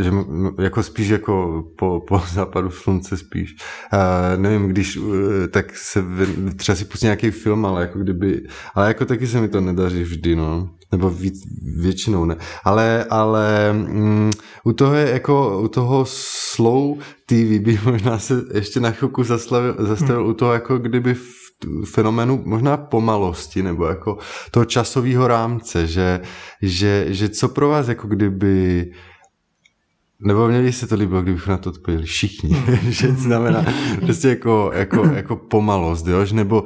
že 0.00 0.10
jako 0.62 0.82
spíš 0.82 1.08
jako 1.08 1.64
po, 1.78 2.00
po 2.08 2.22
západu 2.32 2.70
slunce 2.70 3.16
spíš. 3.16 3.56
Uh, 3.92 4.42
nevím, 4.42 4.68
když 4.68 4.96
uh, 4.96 5.14
tak 5.50 5.76
se 5.76 6.04
třeba 6.56 6.76
si 6.76 6.84
pustí 6.84 7.06
nějaký 7.06 7.30
film, 7.30 7.66
ale 7.66 7.80
jako 7.80 7.98
kdyby, 7.98 8.42
ale 8.74 8.88
jako 8.88 9.04
taky 9.04 9.26
se 9.26 9.40
mi 9.40 9.48
to 9.48 9.60
nedaří 9.60 10.02
vždy, 10.02 10.36
no 10.36 10.70
nebo 10.92 11.10
víc, 11.10 11.42
většinou 11.76 12.24
ne. 12.24 12.36
Ale, 12.64 13.04
ale 13.10 13.74
um, 13.92 14.30
u 14.64 14.72
toho 14.72 14.94
je 14.94 15.10
jako, 15.10 15.60
u 15.60 15.68
toho 15.68 16.04
slow 16.08 16.98
TV 17.26 17.58
by 17.60 17.80
možná 17.84 18.18
se 18.18 18.42
ještě 18.54 18.80
na 18.80 18.90
chvilku 18.90 19.24
zastavil, 19.24 19.76
zastavil 19.78 20.22
hmm. 20.22 20.30
u 20.30 20.34
toho 20.34 20.52
jako 20.52 20.78
kdyby 20.78 21.14
v 21.14 21.40
fenoménu 21.84 22.42
možná 22.44 22.76
pomalosti 22.76 23.62
nebo 23.62 23.86
jako 23.86 24.18
toho 24.50 24.64
časového 24.64 25.28
rámce, 25.28 25.86
že, 25.86 26.20
že, 26.62 27.06
že 27.08 27.28
co 27.28 27.48
pro 27.48 27.68
vás 27.68 27.88
jako 27.88 28.08
kdyby 28.08 28.90
nebo 30.20 30.48
měli 30.48 30.72
se 30.72 30.86
to 30.86 30.94
líbilo, 30.94 31.22
kdybychom 31.22 31.50
na 31.50 31.58
to 31.58 31.70
odpověděli 31.70 32.06
všichni, 32.06 32.56
že 32.88 33.12
znamená 33.12 33.64
prostě 34.00 34.28
jako, 34.28 34.70
jako, 34.74 35.04
jako 35.04 35.36
pomalost, 35.36 36.06
jo? 36.06 36.26
nebo 36.32 36.64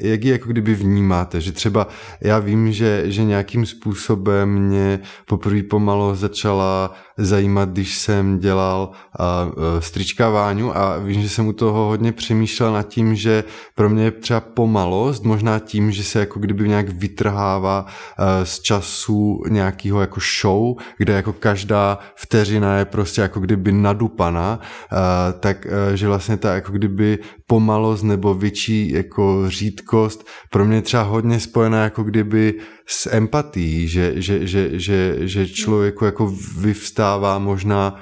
jak 0.00 0.24
ji 0.24 0.30
jako 0.30 0.48
kdyby 0.48 0.74
vnímáte, 0.74 1.40
že 1.40 1.52
třeba 1.52 1.88
já 2.20 2.38
vím, 2.38 2.72
že, 2.72 3.02
že 3.06 3.24
nějakým 3.24 3.66
způsobem 3.66 4.48
mě 4.48 5.00
poprvé 5.26 5.62
pomalo 5.62 6.14
začala 6.14 6.94
zajímat, 7.18 7.68
když 7.68 7.98
jsem 7.98 8.38
dělal 8.38 8.90
uh, 8.90 9.80
strička 9.80 10.28
Váňu 10.28 10.76
a 10.76 10.98
vím, 10.98 11.22
že 11.22 11.28
jsem 11.28 11.46
u 11.46 11.52
toho 11.52 11.86
hodně 11.86 12.12
přemýšlel 12.12 12.72
nad 12.72 12.88
tím, 12.88 13.14
že 13.14 13.44
pro 13.74 13.90
mě 13.90 14.04
je 14.04 14.10
třeba 14.10 14.40
pomalost, 14.40 15.24
možná 15.24 15.58
tím, 15.58 15.92
že 15.92 16.04
se 16.04 16.20
jako 16.20 16.38
kdyby 16.40 16.68
nějak 16.68 16.88
vytrhává 16.88 17.86
uh, 17.86 18.24
z 18.44 18.60
času 18.60 19.42
nějakého 19.48 20.00
jako 20.00 20.20
show, 20.40 20.76
kde 20.98 21.12
jako 21.12 21.32
každá 21.32 21.98
vteřina 22.16 22.76
je 22.76 22.84
prostě 22.84 23.20
jako 23.20 23.40
kdyby 23.40 23.72
nadupaná, 23.72 24.60
uh, 24.92 24.98
tak 25.40 25.66
že 25.94 26.08
vlastně 26.08 26.36
ta 26.36 26.54
jako 26.54 26.72
kdyby 26.72 27.18
pomalost 27.46 28.02
nebo 28.02 28.34
větší 28.34 28.92
jako 28.92 29.44
řídkost 29.50 30.26
pro 30.50 30.64
mě 30.64 30.82
třeba 30.82 31.02
hodně 31.02 31.40
spojená 31.40 31.82
jako 31.82 32.02
kdyby 32.02 32.54
s 32.86 33.14
empatí, 33.14 33.88
že, 33.88 34.12
že, 34.16 34.46
že, 34.46 34.80
že, 34.80 35.16
že 35.20 35.48
člověku 35.48 36.04
jako 36.04 36.34
vyvstává 36.58 37.38
možná 37.38 37.94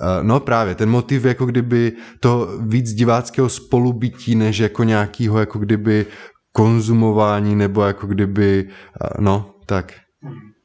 eh, 0.00 0.22
No 0.22 0.40
právě, 0.40 0.74
ten 0.74 0.90
motiv 0.90 1.24
jako 1.24 1.46
kdyby 1.46 1.92
to 2.20 2.48
víc 2.60 2.92
diváckého 2.92 3.48
spolubytí, 3.48 4.34
než 4.34 4.58
jako 4.58 4.84
nějakýho 4.84 5.38
jako 5.38 5.58
kdyby 5.58 6.06
konzumování, 6.52 7.56
nebo 7.56 7.82
jako 7.82 8.06
kdyby, 8.06 8.68
eh, 8.68 9.08
no, 9.20 9.54
tak. 9.66 9.92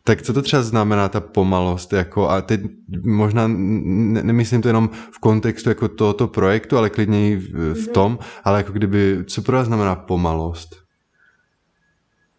Tak 0.03 0.21
co 0.21 0.33
to 0.33 0.41
třeba 0.41 0.61
znamená 0.61 1.09
ta 1.09 1.19
pomalost? 1.19 1.93
Jako, 1.93 2.29
a 2.29 2.41
teď 2.41 2.61
možná 3.03 3.47
ne, 3.47 4.23
nemyslím 4.23 4.61
to 4.61 4.69
jenom 4.69 4.89
v 5.11 5.19
kontextu 5.19 5.69
jako 5.69 5.87
tohoto 5.87 6.27
projektu, 6.27 6.77
ale 6.77 6.89
klidně 6.89 7.31
i 7.31 7.35
v, 7.35 7.73
v 7.73 7.77
mhm. 7.77 7.93
tom, 7.93 8.19
ale 8.43 8.57
jako 8.57 8.71
kdyby, 8.71 9.17
co 9.27 9.41
pro 9.41 9.57
vás 9.57 9.67
znamená 9.67 9.95
pomalost? 9.95 10.80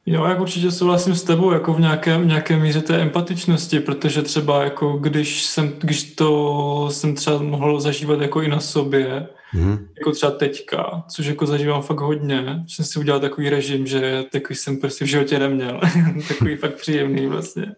Jo, 0.07 0.25
jak 0.25 0.41
určitě 0.41 0.71
souhlasím 0.71 1.15
s 1.15 1.23
tebou, 1.23 1.53
jako 1.53 1.73
v 1.73 1.81
nějaké, 1.81 2.21
nějaké 2.25 2.57
míře 2.57 2.81
té 2.81 3.01
empatičnosti, 3.01 3.81
protože 3.81 4.23
třeba 4.23 4.65
jako 4.65 4.93
když 4.93 5.43
jsem, 5.43 5.73
když 5.79 6.15
to 6.15 6.89
jsem 6.91 7.15
třeba 7.15 7.43
mohl 7.43 7.81
zažívat 7.81 8.21
jako 8.21 8.43
i 8.43 8.49
na 8.49 8.61
sobě, 8.61 9.29
mm. 9.55 9.89
jako 9.99 10.13
třeba 10.13 10.33
teďka, 10.33 11.05
což 11.09 11.27
jako 11.27 11.47
zažívám 11.47 11.83
fakt 11.83 12.01
hodně, 12.01 12.65
že 12.67 12.77
jsem 12.77 12.85
si 12.85 12.99
udělal 12.99 13.21
takový 13.21 13.51
režim, 13.51 13.87
že 13.87 14.25
takový 14.33 14.57
jsem 14.57 14.77
prostě 14.77 15.05
v 15.05 15.09
životě 15.09 15.39
neměl, 15.39 15.81
takový 16.29 16.57
fakt 16.57 16.75
příjemný 16.75 17.27
vlastně, 17.27 17.75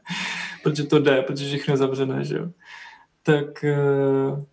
protože 0.63 0.85
to 0.85 0.99
jde, 0.99 1.23
protože 1.23 1.47
všechno 1.47 1.73
je 1.73 1.79
zavřené, 1.79 2.25
že 2.25 2.37
jo. 2.37 2.47
Tak, 3.23 3.65
eh, 3.65 4.45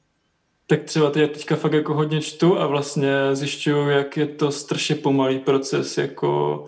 tak 0.67 0.84
třeba 0.84 1.10
teď 1.10 1.31
teďka 1.31 1.55
fakt 1.55 1.73
jako 1.73 1.93
hodně 1.93 2.21
čtu 2.21 2.60
a 2.60 2.67
vlastně 2.67 3.12
zjišťuju, 3.34 3.89
jak 3.89 4.17
je 4.17 4.25
to 4.25 4.51
strašně 4.51 4.95
pomalý 4.95 5.39
proces, 5.39 5.97
jako 5.97 6.65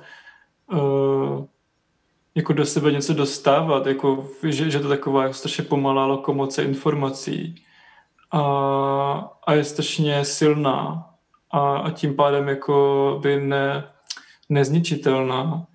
uh, 0.74 1.46
jako 2.36 2.54
do 2.54 2.66
sebe 2.66 2.92
něco 2.92 3.14
dostávat, 3.14 3.86
jako, 3.86 4.30
že, 4.48 4.72
že 4.72 4.80
to 4.80 4.88
taková 4.88 5.34
strašně 5.34 5.64
pomalá 5.64 6.06
lokomoce 6.06 6.64
informací 6.64 7.56
a, 8.32 8.42
a 9.48 9.54
je 9.54 9.64
strašně 9.64 10.26
silná 10.26 11.10
a, 11.52 11.78
a 11.78 11.92
tím 11.92 12.16
pádem 12.16 12.48
jako 12.48 13.20
by 13.22 13.42
ne, 13.42 13.94
nezničitelná. 14.50 15.68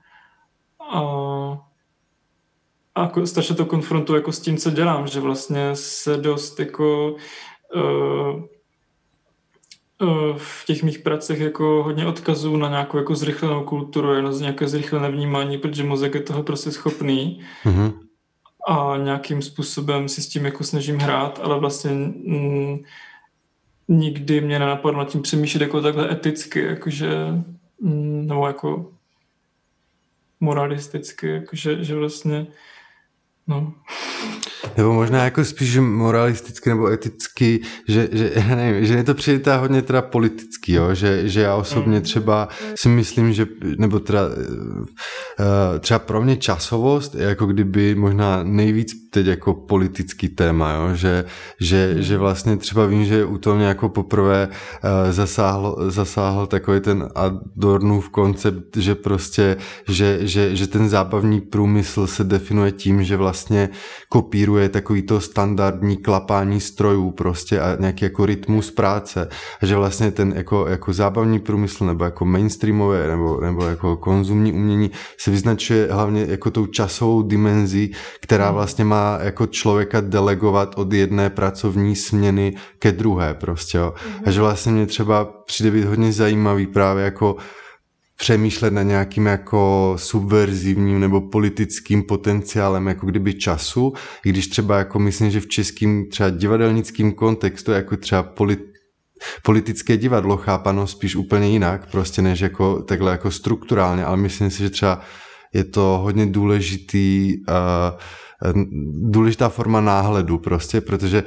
A, 0.91 1.01
a 2.95 3.03
jako 3.03 3.27
strašně 3.27 3.55
to 3.55 3.67
konfrontuje 3.67 4.19
jako 4.19 4.33
s 4.33 4.41
tím, 4.41 4.57
co 4.57 4.71
dělám, 4.71 5.07
že 5.07 5.21
vlastně 5.21 5.77
se 5.77 6.17
dost 6.17 6.61
jako 6.61 7.17
uh, 7.75 8.43
v 10.37 10.65
těch 10.65 10.83
mých 10.83 10.99
pracech 10.99 11.41
jako 11.41 11.83
hodně 11.83 12.07
odkazů 12.07 12.57
na 12.57 12.69
nějakou 12.69 12.99
jako 12.99 13.15
zrychlenou 13.15 13.65
kulturu, 13.65 14.15
jenom 14.15 14.33
z 14.33 14.41
nějaké 14.41 14.69
zrychlené 14.69 15.11
vnímání, 15.11 15.59
protože 15.59 15.85
mozek 15.85 16.15
je 16.15 16.21
toho 16.21 16.43
prostě 16.43 16.71
schopný. 16.71 17.41
Mm-hmm. 17.65 17.93
A 18.69 18.97
nějakým 18.97 19.43
způsobem 19.43 20.09
si 20.09 20.23
s 20.23 20.29
tím 20.29 20.45
jako 20.45 20.65
snažím 20.65 20.99
hrát, 20.99 21.41
ale 21.43 21.61
vlastně 21.61 21.91
mm, 21.91 22.79
nikdy 23.89 24.41
mě 24.41 24.59
nenapadlo 24.59 24.99
nad 24.99 25.09
tím 25.09 25.23
přemýšlet 25.23 25.63
jako 25.63 25.83
takhle 25.83 26.13
eticky, 26.13 26.65
jakože, 26.65 27.09
mm, 27.81 28.27
nebo 28.27 28.47
jako 28.47 28.93
moralisticky, 30.41 31.29
jakože 31.29 31.85
že 31.85 31.95
vlastně 31.95 32.47
No. 33.49 33.73
Nebo 34.77 34.93
možná 34.93 35.25
jako 35.25 35.45
spíš 35.45 35.79
moralisticky 35.79 36.69
nebo 36.69 36.87
eticky, 36.89 37.61
že, 37.89 38.09
že, 38.13 38.33
já 38.35 38.57
nevím, 38.57 38.87
že 38.87 38.95
je 38.95 39.05
to 39.05 39.15
přijde 39.15 39.57
hodně 39.57 39.83
teda 39.83 40.03
politický, 40.03 40.73
jo? 40.73 40.95
Že, 40.95 41.29
že 41.29 41.41
já 41.41 41.55
osobně 41.55 42.01
třeba 42.01 42.49
si 42.75 42.89
myslím, 42.89 43.33
že, 43.33 43.47
nebo 43.79 44.01
teda, 44.01 44.21
eh, 45.41 45.79
třeba 45.79 45.99
pro 45.99 46.23
mě 46.23 46.37
časovost 46.37 47.15
je 47.15 47.25
jako 47.25 47.47
kdyby 47.47 47.95
možná 47.95 48.43
nejvíc 48.43 49.09
teď 49.11 49.27
jako 49.27 49.55
politický 49.55 50.29
téma, 50.29 50.73
jo? 50.73 50.95
Že, 50.95 51.25
že, 51.61 51.95
že 51.99 52.19
vlastně 52.19 52.57
třeba 52.57 52.87
vím, 52.87 53.05
že 53.05 53.25
u 53.25 53.39
toho 53.39 53.57
mě 53.57 53.67
jako 53.67 53.89
poprvé 53.89 54.49
uh, 54.49 55.13
zasáhl, 55.13 55.77
zasáhl 55.89 56.47
takový 56.47 56.81
ten 56.81 57.09
Adornův 57.15 58.09
koncept, 58.09 58.77
že 58.77 58.95
prostě, 58.95 59.57
že, 59.89 60.19
že, 60.21 60.57
že 60.57 60.67
ten 60.67 60.89
zábavní 60.89 61.41
průmysl 61.41 62.07
se 62.07 62.25
definuje 62.25 62.73
tím, 62.73 63.03
že 63.03 63.17
vlastně 63.17 63.69
kopíruje 64.09 64.48
takový 64.69 65.03
to 65.03 65.21
standardní 65.21 65.97
klapání 65.97 66.61
strojů 66.61 67.11
prostě 67.11 67.61
a 67.61 67.77
nějaký 67.81 68.05
jako 68.05 68.27
rytmus 68.27 68.71
práce 68.71 69.29
a 69.63 69.67
že 69.67 69.77
vlastně 69.77 70.11
ten 70.11 70.33
jako, 70.37 70.67
jako 70.67 70.93
zábavní 70.93 71.39
průmysl 71.39 71.87
nebo 71.87 72.05
jako 72.05 72.25
mainstreamové 72.25 73.09
nebo, 73.09 73.41
nebo 73.41 73.65
jako 73.65 73.97
konzumní 73.97 74.53
umění 74.53 74.91
se 75.19 75.31
vyznačuje 75.31 75.89
hlavně 75.91 76.27
jako 76.29 76.51
tou 76.51 76.67
časovou 76.67 77.23
dimenzí, 77.23 77.93
která 78.21 78.51
vlastně 78.51 78.85
má 78.85 79.19
jako 79.23 79.47
člověka 79.47 80.01
delegovat 80.01 80.75
od 80.77 80.93
jedné 80.93 81.31
pracovní 81.31 81.97
směny 81.97 82.55
ke 82.79 82.93
druhé 82.93 83.35
prostě, 83.35 83.79
jo. 83.79 83.95
Mm-hmm. 83.97 84.23
A 84.27 84.31
že 84.31 84.41
vlastně 84.41 84.73
mě 84.73 84.87
třeba 84.87 85.25
přijde 85.25 85.71
být 85.71 85.85
hodně 85.85 86.13
zajímavý 86.13 86.67
právě 86.67 87.05
jako 87.05 87.37
přemýšlet 88.21 88.73
na 88.73 88.83
nějakým 88.83 89.27
jako 89.27 89.95
subverzivním 89.99 91.01
nebo 91.01 91.21
politickým 91.21 92.03
potenciálem 92.03 92.87
jako 92.87 93.07
kdyby 93.07 93.35
času, 93.35 93.93
i 94.25 94.29
když 94.29 94.49
třeba 94.49 94.79
jako 94.79 94.99
myslím, 94.99 95.31
že 95.31 95.41
v 95.41 95.47
českým 95.49 96.09
třeba 96.11 96.31
divadelnickým 96.31 97.13
kontextu 97.13 97.73
jako 97.73 97.97
třeba 97.97 98.23
polit, 98.23 98.61
politické 99.43 99.97
divadlo 99.97 100.37
chápano 100.37 100.87
spíš 100.87 101.17
úplně 101.17 101.49
jinak, 101.49 101.91
prostě 101.91 102.23
než 102.23 102.41
jako 102.41 102.83
takhle 102.83 103.13
jako 103.13 103.31
strukturálně, 103.31 104.05
ale 104.05 104.17
myslím 104.17 104.51
si, 104.51 104.63
že 104.63 104.71
třeba 104.71 105.01
je 105.55 105.65
to 105.65 106.01
hodně 106.03 106.27
důležitý 106.27 107.35
uh, 107.49 108.01
důležitá 109.11 109.49
forma 109.49 109.81
náhledu 109.81 110.39
prostě, 110.39 110.81
protože 110.81 111.25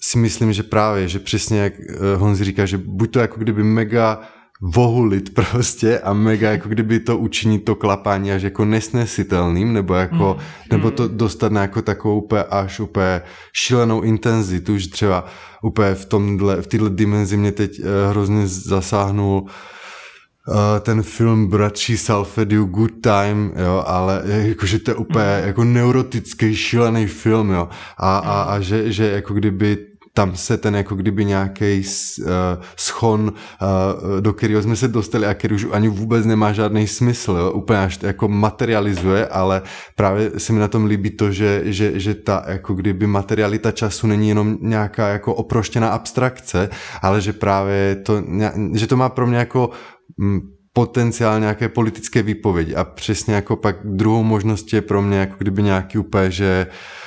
si 0.00 0.18
myslím, 0.18 0.52
že 0.52 0.62
právě, 0.62 1.08
že 1.08 1.18
přesně 1.18 1.60
jak 1.60 1.72
eh, 1.80 2.16
Honzi 2.16 2.44
říká, 2.44 2.66
že 2.66 2.78
buď 2.78 3.10
to 3.10 3.18
jako 3.18 3.40
kdyby 3.40 3.62
mega 3.64 4.20
vohulit 4.60 5.34
prostě 5.34 5.98
a 5.98 6.12
mega 6.12 6.50
jako 6.50 6.68
kdyby 6.68 7.00
to 7.00 7.18
učinit 7.18 7.58
to 7.58 7.74
klapání 7.74 8.32
až 8.32 8.42
jako 8.42 8.64
nesnesitelným, 8.64 9.72
nebo 9.72 9.94
jako, 9.94 10.36
mm. 10.38 10.44
nebo 10.70 10.90
to 10.90 11.08
dostat 11.08 11.52
na 11.52 11.62
jako 11.62 11.82
takovou 11.82 12.20
úplně 12.20 12.42
až 12.42 12.80
úplně 12.80 13.22
šílenou 13.52 14.00
intenzitu, 14.00 14.78
že 14.78 14.90
třeba 14.90 15.24
úplně 15.62 15.94
v 15.94 16.04
tomhle, 16.04 16.62
v 16.62 16.66
této 16.66 16.88
dimenzi 16.88 17.36
mě 17.36 17.52
teď 17.52 17.80
uh, 17.80 17.86
hrozně 18.10 18.46
zasáhnul 18.46 19.42
uh, 19.42 20.54
ten 20.80 21.02
film 21.02 21.46
Bratří 21.46 21.96
Salfediu 21.96 22.64
Good 22.64 22.92
Time, 23.00 23.52
jo, 23.56 23.84
ale 23.86 24.22
jakože 24.24 24.78
to 24.78 24.90
je 24.90 24.94
úplně 24.94 25.38
mm. 25.40 25.46
jako 25.46 25.64
neurotický, 25.64 26.56
šílený 26.56 27.06
film, 27.06 27.50
jo, 27.50 27.68
a, 27.98 28.18
a, 28.18 28.42
a 28.42 28.60
že, 28.60 28.92
že 28.92 29.10
jako 29.10 29.34
kdyby 29.34 29.89
tam 30.14 30.36
se 30.36 30.56
ten 30.56 30.76
jako 30.76 30.94
kdyby 30.94 31.24
nějaký 31.24 31.82
uh, 32.18 32.26
schon, 32.76 33.20
uh, 33.20 34.20
do 34.20 34.32
kterého 34.32 34.62
jsme 34.62 34.76
se 34.76 34.88
dostali 34.88 35.26
a 35.26 35.34
který 35.34 35.54
už 35.54 35.66
ani 35.72 35.88
vůbec 35.88 36.26
nemá 36.26 36.52
žádný 36.52 36.86
smysl, 36.86 37.32
jo? 37.32 37.50
úplně 37.52 37.78
až 37.78 37.96
to 37.96 38.06
jako 38.06 38.28
materializuje, 38.28 39.26
ale 39.26 39.62
právě 39.96 40.30
se 40.36 40.52
mi 40.52 40.60
na 40.60 40.68
tom 40.68 40.84
líbí 40.84 41.10
to, 41.10 41.32
že, 41.32 41.62
že, 41.64 42.00
že 42.00 42.14
ta 42.14 42.44
jako 42.46 42.74
kdyby 42.74 43.06
materialita 43.06 43.70
času 43.70 44.06
není 44.06 44.28
jenom 44.28 44.58
nějaká 44.60 45.08
jako 45.08 45.34
oproštěná 45.34 45.88
abstrakce, 45.88 46.70
ale 47.02 47.20
že 47.20 47.32
právě 47.32 47.96
to, 47.96 48.22
že 48.74 48.86
to 48.86 48.96
má 48.96 49.08
pro 49.08 49.26
mě 49.26 49.38
jako 49.38 49.70
potenciál 50.72 51.40
nějaké 51.40 51.68
politické 51.68 52.22
výpovědi. 52.22 52.74
A 52.74 52.84
přesně 52.84 53.34
jako 53.34 53.56
pak 53.56 53.76
druhou 53.84 54.22
možností 54.22 54.76
je 54.76 54.82
pro 54.82 55.02
mě 55.02 55.18
jako 55.18 55.34
kdyby 55.38 55.62
nějaký 55.62 55.98
úplně, 55.98 56.30
že 56.30 56.66
uh, 56.68 56.99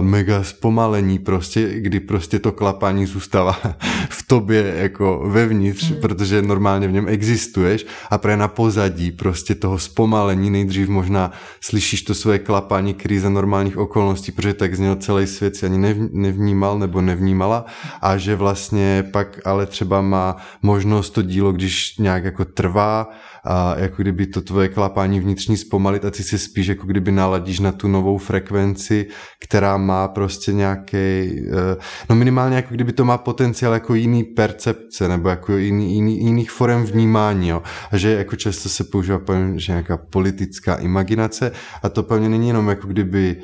mega 0.00 0.42
zpomalení 0.42 1.18
prostě, 1.18 1.80
kdy 1.80 2.00
prostě 2.00 2.38
to 2.38 2.52
klapání 2.52 3.06
zůstává 3.06 3.58
v 4.08 4.26
tobě 4.26 4.74
jako 4.76 5.28
vevnitř, 5.28 5.90
mm. 5.90 5.96
protože 6.00 6.42
normálně 6.42 6.88
v 6.88 6.92
něm 6.92 7.08
existuješ 7.08 7.86
a 8.10 8.18
právě 8.18 8.36
na 8.36 8.48
pozadí 8.48 9.10
prostě 9.10 9.54
toho 9.54 9.78
zpomalení 9.78 10.50
nejdřív 10.50 10.88
možná 10.88 11.30
slyšíš 11.60 12.02
to 12.02 12.14
své 12.14 12.38
klapání, 12.38 12.94
který 12.94 13.18
za 13.18 13.30
normálních 13.30 13.76
okolností, 13.76 14.32
protože 14.32 14.54
tak 14.54 14.74
z 14.74 14.78
něho 14.78 14.96
celý 14.96 15.26
svět 15.26 15.56
si 15.56 15.66
ani 15.66 15.78
nevnímal 16.12 16.78
nebo 16.78 17.00
nevnímala 17.00 17.64
a 18.00 18.16
že 18.16 18.36
vlastně 18.36 19.04
pak 19.12 19.40
ale 19.44 19.66
třeba 19.66 20.00
má 20.00 20.36
možnost 20.62 21.10
to 21.10 21.22
dílo, 21.22 21.52
když 21.52 21.98
nějak 21.98 22.24
jako 22.24 22.44
trvá, 22.44 23.08
a 23.44 23.78
jako 23.78 24.02
kdyby 24.02 24.26
to 24.26 24.40
tvoje 24.40 24.68
klapání 24.68 25.20
vnitřní 25.20 25.56
zpomalit 25.56 26.04
a 26.04 26.10
ty 26.10 26.22
si 26.22 26.38
spíš 26.38 26.66
jako 26.66 26.86
kdyby 26.86 27.12
naladíš 27.12 27.60
na 27.60 27.72
tu 27.72 27.88
novou 27.88 28.18
frekvenci, 28.18 29.06
která 29.40 29.76
má 29.76 30.08
prostě 30.08 30.52
nějaký, 30.52 30.96
eh, 30.96 31.76
no 32.10 32.16
minimálně 32.16 32.56
jako 32.56 32.74
kdyby 32.74 32.92
to 32.92 33.04
má 33.04 33.18
potenciál 33.18 33.72
jako 33.72 33.94
jiný 33.94 34.24
percepce 34.24 35.08
nebo 35.08 35.28
jako 35.28 35.56
jiný, 35.56 35.94
jiný, 35.94 36.24
jiných 36.24 36.50
forem 36.50 36.84
vnímání, 36.84 37.48
jo. 37.48 37.62
A 37.90 37.96
že 37.96 38.10
jako 38.10 38.36
často 38.36 38.68
se 38.68 38.84
používá 38.84 39.18
pojem, 39.18 39.58
že 39.58 39.72
nějaká 39.72 39.96
politická 39.96 40.74
imaginace 40.74 41.52
a 41.82 41.88
to 41.88 42.02
pevně 42.02 42.28
není 42.28 42.48
jenom 42.48 42.68
jako 42.68 42.86
kdyby 42.86 43.36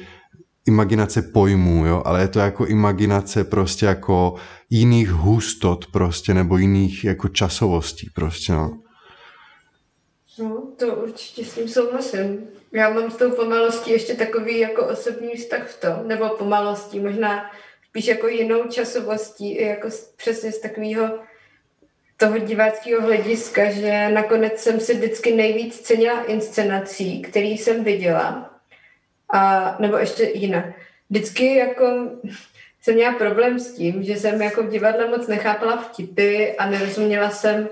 imaginace 0.67 1.23
pojmů, 1.23 1.87
jo, 1.87 2.03
ale 2.05 2.21
je 2.21 2.29
to 2.29 2.39
jako 2.39 2.67
imaginace 2.67 3.45
prostě 3.45 3.87
jako 3.87 4.35
jiných 4.71 5.11
hustot 5.11 5.87
prostě, 5.87 6.35
nebo 6.35 6.57
jiných 6.57 7.05
jako 7.05 7.29
časovostí 7.29 8.11
prostě, 8.15 8.53
no. 8.53 8.71
No, 10.39 10.63
to 10.77 10.95
určitě 10.95 11.45
s 11.45 11.55
tím 11.55 11.69
souhlasím. 11.69 12.49
Já 12.73 12.91
mám 12.91 13.11
s 13.11 13.17
tou 13.17 13.31
pomalostí 13.31 13.91
ještě 13.91 14.15
takový 14.15 14.59
jako 14.59 14.87
osobní 14.87 15.35
vztah 15.35 15.69
v 15.69 15.81
tom, 15.81 16.09
nebo 16.09 16.29
pomalostí, 16.29 17.01
možná 17.01 17.51
spíš 17.89 18.07
jako 18.07 18.29
jinou 18.29 18.69
časovostí, 18.69 19.63
jako 19.63 19.89
přesně 20.17 20.53
z 20.53 20.59
takového 20.59 21.19
toho 22.17 22.39
diváckého 22.39 23.03
hlediska, 23.03 23.71
že 23.71 24.09
nakonec 24.09 24.61
jsem 24.61 24.81
si 24.81 24.95
vždycky 24.95 25.35
nejvíc 25.35 25.81
cenila 25.81 26.23
inscenací, 26.23 27.23
který 27.23 27.59
jsem 27.59 27.85
viděla. 27.85 28.55
A, 29.33 29.77
nebo 29.79 29.97
ještě 29.97 30.31
jinak. 30.35 30.65
Vždycky 31.11 31.57
jako 31.57 32.11
jsem 32.83 32.95
měla 32.95 33.13
problém 33.13 33.59
s 33.59 33.75
tím, 33.75 34.03
že 34.03 34.17
jsem 34.17 34.43
jako 34.43 34.63
v 34.63 34.71
divadle 34.71 35.09
moc 35.09 35.27
nechápala 35.27 35.77
vtipy 35.77 36.57
a 36.59 36.71
nerozuměla 36.71 37.31
jsem 37.31 37.69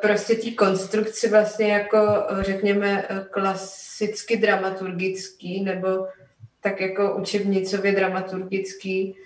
prostě 0.00 0.34
té 0.34 0.50
konstrukci 0.50 1.28
vlastně 1.28 1.72
jako, 1.72 2.26
eh, 2.30 2.42
řekněme, 2.42 3.06
eh, 3.08 3.24
klasicky 3.30 4.36
dramaturgický 4.36 5.64
nebo 5.64 6.06
tak 6.60 6.80
jako 6.80 7.16
učebnicově 7.16 7.92
dramaturgický, 7.92 9.16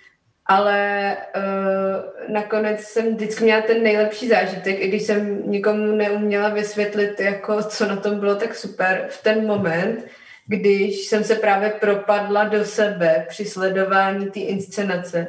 ale 0.45 1.17
uh, 1.35 2.33
nakonec 2.33 2.81
jsem 2.81 3.15
vždycky 3.15 3.43
měla 3.43 3.61
ten 3.61 3.83
nejlepší 3.83 4.27
zážitek, 4.27 4.79
i 4.79 4.87
když 4.87 5.03
jsem 5.03 5.51
nikomu 5.51 5.95
neuměla 5.95 6.49
vysvětlit, 6.49 7.19
jako, 7.19 7.63
co 7.63 7.87
na 7.87 7.95
tom 7.95 8.19
bylo 8.19 8.35
tak 8.35 8.55
super 8.55 9.05
v 9.09 9.23
ten 9.23 9.47
moment, 9.47 10.05
když 10.47 11.05
jsem 11.05 11.23
se 11.23 11.35
právě 11.35 11.69
propadla 11.69 12.43
do 12.43 12.65
sebe 12.65 13.25
při 13.29 13.45
sledování 13.45 14.31
té 14.31 14.39
inscenace. 14.39 15.27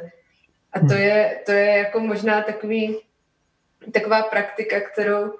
A 0.73 0.79
to 0.79 0.85
hmm. 0.85 0.97
je, 0.97 1.35
to 1.45 1.51
je 1.51 1.65
jako 1.65 1.99
možná 1.99 2.41
takový 2.41 2.97
taková 3.91 4.21
praktika, 4.21 4.79
kterou 4.79 5.33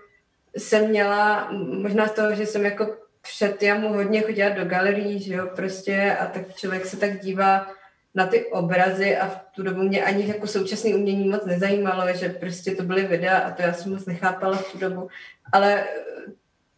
jsem 0.58 0.90
měla, 0.90 1.52
možná 1.82 2.08
z 2.08 2.12
toho, 2.12 2.36
že 2.36 2.46
jsem 2.46 2.66
jako 2.66 2.96
před 3.22 3.64
jamu 3.64 3.94
hodně 3.94 4.22
chodila 4.22 4.50
do 4.50 4.66
galerií, 4.66 5.20
že 5.20 5.34
jo, 5.34 5.48
prostě 5.56 6.18
a 6.20 6.26
tak 6.26 6.56
člověk 6.56 6.86
se 6.86 6.98
tak 6.98 7.20
dívá 7.20 7.68
na 8.16 8.28
ty 8.28 8.46
obrazy 8.46 9.18
a 9.18 9.28
v 9.28 9.38
tu 9.56 9.64
dobu 9.64 9.82
mě 9.82 10.04
ani 10.04 10.28
jako 10.28 10.48
současné 10.48 10.96
umění 10.96 11.30
moc 11.30 11.46
nezajímalo, 11.46 12.14
že 12.14 12.30
prostě 12.30 12.76
to 12.76 12.84
byly 12.84 13.04
videa 13.04 13.38
a 13.38 13.52
to 13.52 13.62
já 13.62 13.74
jsem 13.74 13.92
moc 13.92 14.06
nechápala 14.06 14.58
v 14.58 14.72
tu 14.72 14.78
dobu, 14.78 15.08
ale 15.52 15.84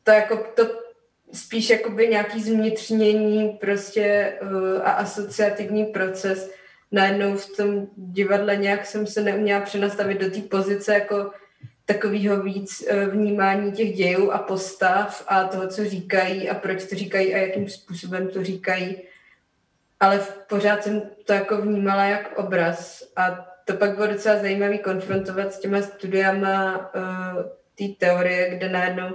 to 0.03 0.11
jako 0.11 0.37
to 0.55 0.85
spíš 1.33 1.69
jakoby 1.69 2.07
nějaký 2.07 2.43
zvnitřnění 2.43 3.49
prostě 3.49 4.33
uh, 4.41 4.81
a 4.83 4.91
asociativní 4.91 5.85
proces. 5.85 6.51
Najednou 6.91 7.35
v 7.35 7.57
tom 7.57 7.87
divadle 7.95 8.55
nějak 8.55 8.85
jsem 8.85 9.07
se 9.07 9.21
neuměla 9.21 9.61
přenastavit 9.61 10.21
do 10.21 10.31
té 10.31 10.41
pozice 10.41 10.93
jako 10.93 11.31
takového 11.85 12.43
víc 12.43 12.83
eh, 12.87 13.05
vnímání 13.05 13.71
těch 13.71 13.93
dějů 13.93 14.31
a 14.31 14.37
postav 14.37 15.23
a 15.27 15.43
toho, 15.43 15.67
co 15.67 15.85
říkají 15.85 16.49
a 16.49 16.55
proč 16.55 16.83
to 16.83 16.95
říkají 16.95 17.35
a 17.35 17.37
jakým 17.37 17.69
způsobem 17.69 18.27
to 18.27 18.43
říkají. 18.43 19.01
Ale 19.99 20.19
pořád 20.49 20.83
jsem 20.83 21.01
to 21.25 21.33
jako 21.33 21.57
vnímala 21.57 22.05
jak 22.05 22.37
obraz 22.37 23.03
a 23.15 23.45
to 23.65 23.73
pak 23.73 23.95
bylo 23.95 24.07
docela 24.07 24.41
zajímavé 24.41 24.77
konfrontovat 24.77 25.53
s 25.53 25.59
těma 25.59 25.81
studiama 25.81 26.77
uh, 26.95 27.43
té 27.75 28.05
teorie, 28.05 28.57
kde 28.57 28.69
najednou 28.69 29.09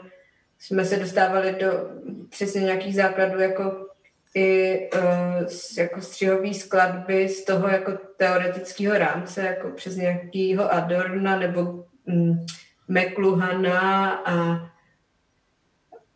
jsme 0.58 0.84
se 0.84 0.96
dostávali 0.96 1.56
do 1.60 1.90
přesně 2.28 2.60
nějakých 2.60 2.94
základů 2.94 3.40
jako 3.40 3.86
i 4.34 4.78
uh, 4.94 5.46
jako 5.78 6.00
střihový 6.00 6.54
skladby 6.54 7.28
z 7.28 7.44
toho 7.44 7.68
jako 7.68 7.92
teoretického 8.16 8.98
rámce, 8.98 9.40
jako 9.40 9.68
přes 9.70 9.96
nějakýho 9.96 10.72
Adorna 10.72 11.38
nebo 11.38 11.84
McLuhana 12.88 14.10
a, 14.10 14.70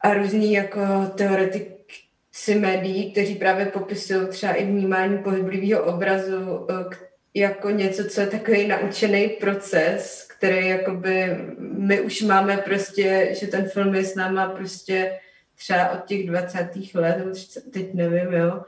a 0.01 0.15
různý 0.15 0.53
jako 0.53 0.81
teoretici 1.15 2.55
médií, 2.59 3.13
kteří 3.13 3.35
právě 3.35 3.67
popisují 3.67 4.29
třeba 4.29 4.53
i 4.53 4.65
vnímání 4.65 5.19
pohyblivého 5.19 5.85
obrazu 5.85 6.57
uh, 6.57 6.93
jako 7.35 7.71
něco, 7.71 8.05
co 8.05 8.21
je 8.21 8.27
takový 8.27 8.69
naučený 8.69 9.29
proces, 9.29 10.29
který 10.37 10.69
jakoby 10.69 11.37
my 11.59 12.01
už 12.01 12.23
máme 12.23 12.57
prostě, 12.57 13.29
že 13.41 13.47
ten 13.47 13.69
film 13.69 13.95
je 13.95 14.05
s 14.05 14.15
náma 14.15 14.49
prostě 14.49 15.19
třeba 15.55 15.91
od 15.91 16.05
těch 16.05 16.27
20. 16.27 16.69
let, 16.95 17.19
nebo 17.19 17.31
30, 17.31 17.73
teď 17.73 17.95
nevím, 17.95 18.33
jo, 18.33 18.63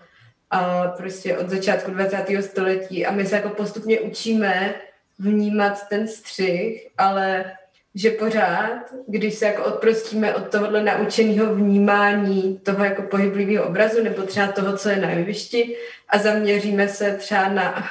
a 0.50 0.88
prostě 0.88 1.38
od 1.38 1.50
začátku 1.50 1.90
20. 1.90 2.26
století 2.40 3.06
a 3.06 3.12
my 3.12 3.26
se 3.26 3.36
jako 3.36 3.48
postupně 3.48 4.00
učíme 4.00 4.74
vnímat 5.18 5.88
ten 5.88 6.08
střih, 6.08 6.88
ale 6.98 7.44
že 7.94 8.10
pořád, 8.10 8.80
když 9.06 9.34
se 9.34 9.46
jako 9.46 9.64
odprostíme 9.64 10.34
od 10.34 10.50
tohohle 10.50 10.82
naučeného 10.84 11.54
vnímání 11.54 12.58
toho 12.58 12.84
jako 12.84 13.02
pohyblivého 13.02 13.66
obrazu 13.66 14.02
nebo 14.02 14.22
třeba 14.22 14.46
toho, 14.46 14.76
co 14.76 14.88
je 14.88 14.96
na 14.96 15.10
jevišti 15.10 15.76
a 16.08 16.18
zaměříme 16.18 16.88
se 16.88 17.16
třeba 17.16 17.48
na 17.48 17.84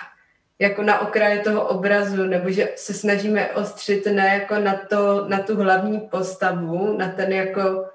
jako 0.60 0.84
na 0.84 1.00
okraji 1.00 1.40
toho 1.40 1.68
obrazu, 1.68 2.24
nebo 2.24 2.52
že 2.52 2.70
se 2.76 2.94
snažíme 2.94 3.50
ostřit 3.50 4.06
ne 4.06 4.28
jako 4.42 4.60
na, 4.64 4.76
to, 4.90 5.26
na 5.28 5.40
tu 5.40 5.56
hlavní 5.56 6.00
postavu, 6.00 6.98
na 6.98 7.10
ten 7.10 7.34
jako 7.34 7.86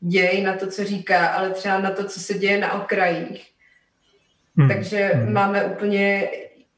děj, 0.00 0.42
na 0.42 0.56
to, 0.56 0.66
co 0.66 0.84
říká, 0.84 1.26
ale 1.26 1.50
třeba 1.50 1.78
na 1.78 1.90
to, 1.90 2.04
co 2.04 2.20
se 2.20 2.34
děje 2.34 2.58
na 2.58 2.82
okrajích. 2.82 3.50
Hmm. 4.56 4.68
Takže 4.68 5.10
hmm. 5.14 5.32
máme 5.32 5.64
úplně 5.64 6.30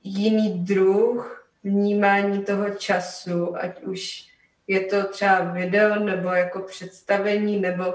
jiný 0.03 0.65
druh 0.65 1.36
vnímání 1.67 2.45
toho 2.45 2.71
času, 2.71 3.57
ať 3.57 3.83
už 3.83 4.25
je 4.67 4.81
to 4.81 5.05
třeba 5.05 5.41
video, 5.41 5.99
nebo 5.99 6.29
jako 6.29 6.61
představení, 6.61 7.61
nebo 7.61 7.95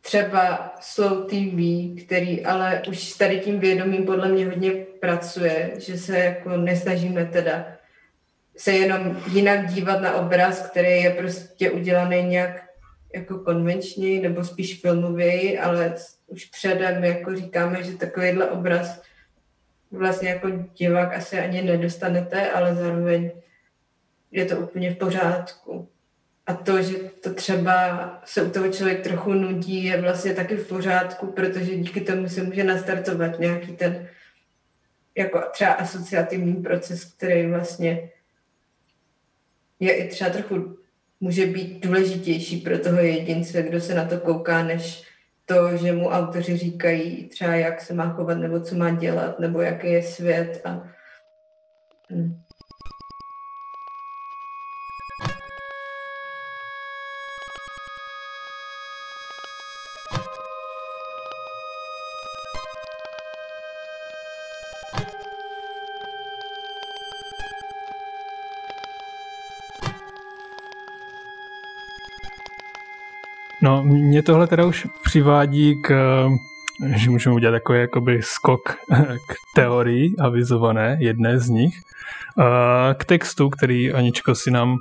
třeba 0.00 0.74
Slow 0.80 1.26
TV, 1.26 1.58
který 2.04 2.46
ale 2.46 2.82
už 2.88 3.12
tady 3.12 3.40
tím 3.40 3.60
vědomím 3.60 4.06
podle 4.06 4.28
mě 4.28 4.46
hodně 4.46 4.70
pracuje, 5.00 5.70
že 5.78 5.98
se 5.98 6.18
jako 6.18 6.56
nesnažíme 6.56 7.24
teda 7.24 7.66
se 8.56 8.72
jenom 8.72 9.22
jinak 9.32 9.66
dívat 9.66 10.00
na 10.00 10.14
obraz, 10.14 10.70
který 10.70 11.02
je 11.02 11.10
prostě 11.10 11.70
udělaný 11.70 12.22
nějak 12.22 12.64
jako 13.14 13.38
konvenčněji 13.38 14.20
nebo 14.20 14.44
spíš 14.44 14.80
filmově, 14.80 15.60
ale 15.60 15.94
už 16.26 16.44
předem 16.44 17.04
jako 17.04 17.36
říkáme, 17.36 17.82
že 17.82 17.92
takovýhle 17.92 18.50
obraz 18.50 19.02
vlastně 19.90 20.28
jako 20.28 20.48
divák 20.74 21.14
asi 21.14 21.38
ani 21.38 21.62
nedostanete, 21.62 22.50
ale 22.50 22.74
zároveň 22.74 23.30
je 24.30 24.44
to 24.44 24.56
úplně 24.56 24.90
v 24.90 24.96
pořádku. 24.96 25.88
A 26.46 26.54
to, 26.54 26.82
že 26.82 26.98
to 26.98 27.34
třeba 27.34 28.20
se 28.24 28.42
u 28.42 28.50
toho 28.50 28.72
člověk 28.72 29.02
trochu 29.02 29.32
nudí, 29.32 29.84
je 29.84 30.00
vlastně 30.00 30.34
taky 30.34 30.56
v 30.56 30.68
pořádku, 30.68 31.26
protože 31.26 31.76
díky 31.76 32.00
tomu 32.00 32.28
se 32.28 32.42
může 32.42 32.64
nastartovat 32.64 33.38
nějaký 33.38 33.72
ten 33.72 34.08
jako 35.16 35.42
třeba 35.52 35.72
asociativní 35.72 36.54
proces, 36.54 37.04
který 37.04 37.46
vlastně 37.46 38.10
je 39.80 39.96
i 39.96 40.08
třeba 40.08 40.30
trochu 40.30 40.76
může 41.20 41.46
být 41.46 41.86
důležitější 41.86 42.60
pro 42.60 42.78
toho 42.78 42.98
jedince, 42.98 43.62
kdo 43.62 43.80
se 43.80 43.94
na 43.94 44.04
to 44.04 44.20
kouká, 44.20 44.62
než 44.62 45.04
to, 45.44 45.76
že 45.76 45.92
mu 45.92 46.08
autoři 46.08 46.56
říkají 46.56 47.28
třeba, 47.28 47.54
jak 47.54 47.80
se 47.80 47.94
má 47.94 48.12
chovat, 48.12 48.34
nebo 48.34 48.60
co 48.60 48.74
má 48.74 48.90
dělat, 48.90 49.38
nebo 49.38 49.60
jaký 49.60 49.92
je 49.92 50.02
svět. 50.02 50.60
A... 50.64 50.88
Hmm. 52.10 52.42
No, 73.64 73.82
mě 73.82 74.22
tohle 74.22 74.46
teda 74.46 74.64
už 74.64 74.86
přivádí 75.04 75.82
k, 75.82 75.90
že 76.94 77.10
můžeme 77.10 77.34
udělat 77.34 77.52
takový 77.52 77.78
jakoby 77.78 78.20
skok 78.22 78.62
k 79.28 79.34
teorii 79.54 80.14
avizované, 80.20 80.96
jedné 81.00 81.38
z 81.38 81.48
nich, 81.48 81.74
k 82.96 83.04
textu, 83.04 83.50
který 83.50 83.92
Aničko 83.92 84.34
si 84.34 84.50
nám 84.50 84.76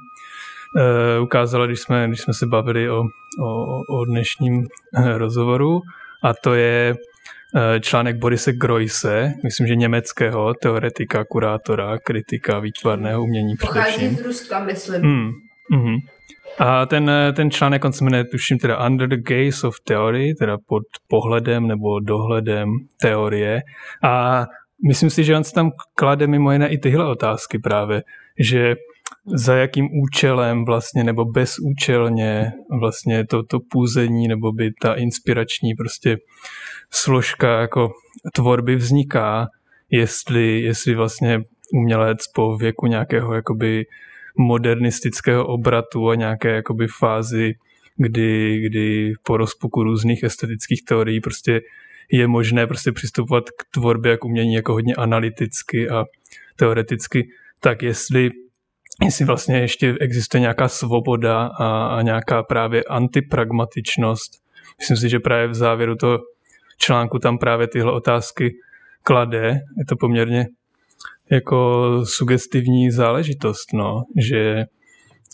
e, 0.78 1.20
ukázala, 1.20 1.66
když 1.66 1.80
jsme, 1.80 2.08
když 2.08 2.22
jsme 2.22 2.34
se 2.34 2.46
bavili 2.46 2.90
o, 2.90 3.04
o, 3.40 3.82
o 4.00 4.06
dnešním 4.06 4.64
e, 4.96 5.18
rozhovoru 5.18 5.82
a 6.24 6.34
to 6.34 6.54
je 6.54 6.96
e, 7.56 7.80
článek 7.80 8.16
Borise 8.16 8.54
Groise, 8.54 9.32
myslím, 9.44 9.68
že 9.68 9.76
německého 9.76 10.54
teoretika, 10.54 11.26
kurátora, 11.26 11.98
kritika 11.98 12.60
výtvarného 12.60 13.24
umění 13.24 13.56
především. 13.56 14.10
Pochází 14.10 14.16
z 14.16 14.26
Ruska, 14.26 14.60
myslím. 14.60 15.02
Mm, 15.02 15.32
mm. 15.72 15.98
A 16.60 16.86
ten, 16.86 17.12
ten 17.36 17.52
článek, 17.52 17.86
on 17.86 17.94
se 17.94 18.04
jmenuje, 18.04 18.24
tuším, 18.24 18.58
teda 18.60 18.88
Under 18.88 19.10
the 19.10 19.18
Gaze 19.18 19.68
of 19.68 19.76
Theory, 19.84 20.34
teda 20.40 20.58
pod 20.68 20.84
pohledem 21.08 21.68
nebo 21.68 22.00
dohledem 22.00 22.70
teorie. 23.02 23.62
A 24.04 24.46
myslím 24.88 25.10
si, 25.10 25.24
že 25.24 25.36
on 25.36 25.44
se 25.44 25.54
tam 25.54 25.72
klade 25.96 26.28
mimo 26.28 26.52
jiné 26.52 26.68
i 26.70 26.78
tyhle 26.78 27.12
otázky 27.12 27.60
právě, 27.60 28.04
že 28.40 28.76
za 29.26 29.56
jakým 29.56 29.90
účelem 30.04 30.66
vlastně, 30.66 31.04
nebo 31.04 31.26
bezúčelně 31.26 32.52
vlastně 32.80 33.26
to, 33.26 33.44
to 33.44 33.60
půzení, 33.72 34.28
nebo 34.28 34.52
by 34.52 34.72
ta 34.82 34.94
inspirační 34.94 35.74
prostě 35.74 36.18
složka 36.92 37.62
jako 37.62 37.92
tvorby 38.34 38.76
vzniká, 38.76 39.48
jestli, 39.90 40.62
jestli 40.62 40.96
vlastně 40.96 41.42
umělec 41.74 42.28
po 42.36 42.58
věku 42.58 42.88
nějakého 42.88 43.34
jakoby 43.34 43.86
modernistického 44.38 45.48
obratu 45.48 46.10
a 46.10 46.16
nějaké 46.16 46.50
jakoby 46.50 46.88
fázi, 46.88 47.54
kdy, 47.98 48.62
kdy 48.66 49.14
po 49.24 49.38
rozpuku 49.38 49.84
různých 49.84 50.24
estetických 50.24 50.86
teorií 50.86 51.20
prostě 51.22 51.62
je 52.12 52.28
možné 52.28 52.68
prostě 52.68 52.92
přistupovat 52.92 53.44
k 53.50 53.66
tvorbě 53.74 54.12
jak 54.12 54.26
umění 54.26 54.54
jako 54.54 54.74
hodně 54.74 54.96
analyticky 54.96 55.90
a 55.90 56.06
teoreticky, 56.56 57.28
tak 57.60 57.84
jestli, 57.84 58.30
jestli 59.04 59.26
vlastně 59.26 59.60
ještě 59.60 59.96
existuje 60.00 60.42
nějaká 60.42 60.68
svoboda 60.68 61.46
a, 61.46 61.88
a 61.88 62.02
nějaká 62.02 62.44
právě 62.44 62.84
antipragmatičnost. 62.84 64.32
Myslím 64.80 64.98
si, 64.98 65.10
že 65.10 65.20
právě 65.20 65.48
v 65.48 65.54
závěru 65.54 65.96
toho 65.96 66.20
článku 66.78 67.20
tam 67.20 67.38
právě 67.38 67.68
tyhle 67.68 67.92
otázky 67.92 68.52
klade. 69.04 69.60
Je 69.78 69.86
to 69.90 69.96
poměrně 69.96 70.46
jako 71.32 72.02
sugestivní 72.06 72.92
záležitost, 72.92 73.74
no, 73.74 74.04
že 74.18 74.66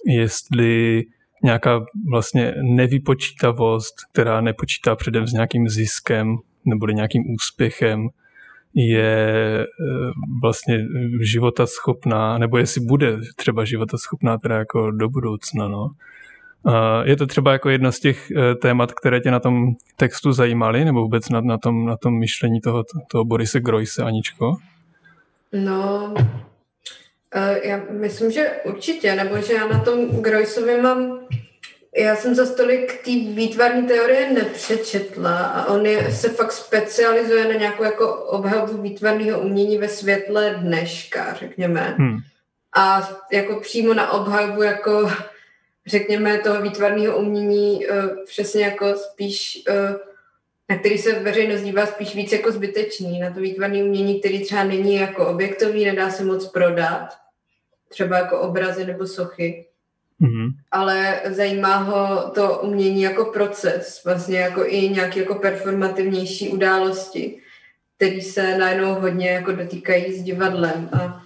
jestli 0.07 1.03
nějaká 1.43 1.85
vlastně 2.09 2.53
nevypočítavost, 2.61 3.93
která 4.11 4.41
nepočítá 4.41 4.95
předem 4.95 5.27
s 5.27 5.33
nějakým 5.33 5.69
ziskem 5.69 6.35
nebo 6.65 6.87
nějakým 6.87 7.23
úspěchem, 7.35 8.07
je 8.73 9.59
eh, 9.59 9.65
vlastně 10.41 10.79
života 11.21 11.65
schopná, 11.65 12.37
nebo 12.37 12.57
jestli 12.57 12.81
bude 12.85 13.17
třeba 13.35 13.65
života 13.65 13.97
schopná 13.97 14.37
teda 14.37 14.57
jako 14.57 14.91
do 14.91 15.09
budoucna, 15.09 15.67
no. 15.67 15.89
Je 17.03 17.15
to 17.15 17.27
třeba 17.27 17.51
jako 17.51 17.69
jedno 17.69 17.91
z 17.91 17.99
těch 17.99 18.31
eh, 18.31 18.55
témat, 18.55 18.91
které 18.91 19.19
tě 19.19 19.31
na 19.31 19.39
tom 19.39 19.67
textu 19.95 20.31
zajímaly, 20.31 20.85
nebo 20.85 21.01
vůbec 21.01 21.29
na, 21.29 21.41
na, 21.41 21.57
tom, 21.57 21.85
na 21.85 21.97
tom 21.97 22.19
myšlení 22.19 22.61
toho, 22.61 22.83
toho 23.11 23.25
Borise 23.25 23.59
Grojse, 23.59 24.03
Aničko? 24.03 24.55
No, 25.53 26.13
uh, 27.35 27.57
já 27.63 27.81
myslím, 27.89 28.31
že 28.31 28.51
určitě, 28.63 29.15
nebo 29.15 29.41
že 29.41 29.53
já 29.53 29.67
na 29.67 29.79
tom 29.79 30.21
Grojsovi 30.21 30.81
mám, 30.81 31.19
já 31.95 32.15
jsem 32.15 32.35
za 32.35 32.45
stolik 32.45 33.03
té 33.03 33.11
výtvarní 33.11 33.87
teorie 33.87 34.33
nepřečetla 34.33 35.37
a 35.37 35.65
on 35.73 35.85
je, 35.85 36.11
se 36.11 36.29
fakt 36.29 36.51
specializuje 36.51 37.47
na 37.47 37.53
nějakou 37.53 37.83
jako 37.83 38.15
obhajobu 38.15 38.81
výtvarného 38.81 39.39
umění 39.39 39.77
ve 39.77 39.87
světle 39.87 40.55
dneška, 40.61 41.33
řekněme. 41.33 41.95
Hmm. 41.97 42.17
A 42.75 43.09
jako 43.31 43.59
přímo 43.59 43.93
na 43.93 44.11
obhajobu 44.11 44.63
jako 44.63 45.11
řekněme 45.87 46.37
toho 46.37 46.61
výtvarného 46.61 47.17
umění 47.17 47.87
uh, 47.87 47.95
přesně 48.25 48.63
jako 48.63 48.95
spíš 48.95 49.63
uh, 49.69 50.08
na 50.69 50.77
který 50.77 50.97
se 50.97 51.19
veřejnost 51.19 51.61
dívá 51.61 51.85
spíš 51.85 52.15
víc 52.15 52.31
jako 52.31 52.51
zbytečný, 52.51 53.19
na 53.19 53.33
to 53.33 53.39
výtvarné 53.39 53.83
umění, 53.83 54.19
který 54.19 54.43
třeba 54.45 54.63
není 54.63 54.95
jako 54.95 55.27
objektový, 55.27 55.85
nedá 55.85 56.09
se 56.09 56.23
moc 56.23 56.47
prodat, 56.47 57.09
třeba 57.89 58.17
jako 58.17 58.39
obrazy 58.39 58.85
nebo 58.85 59.07
sochy. 59.07 59.65
Mm-hmm. 60.21 60.49
ale 60.71 61.21
zajímá 61.25 61.75
ho 61.75 62.29
to 62.29 62.59
umění 62.63 63.01
jako 63.01 63.25
proces, 63.25 64.01
vlastně 64.05 64.39
jako 64.39 64.65
i 64.65 64.89
nějaké 64.89 65.19
jako 65.19 65.35
performativnější 65.35 66.49
události, 66.49 67.41
které 67.95 68.21
se 68.21 68.57
najednou 68.57 68.93
hodně 68.93 69.29
jako 69.29 69.51
dotýkají 69.51 70.13
s 70.13 70.23
divadlem 70.23 70.89
a 70.93 71.23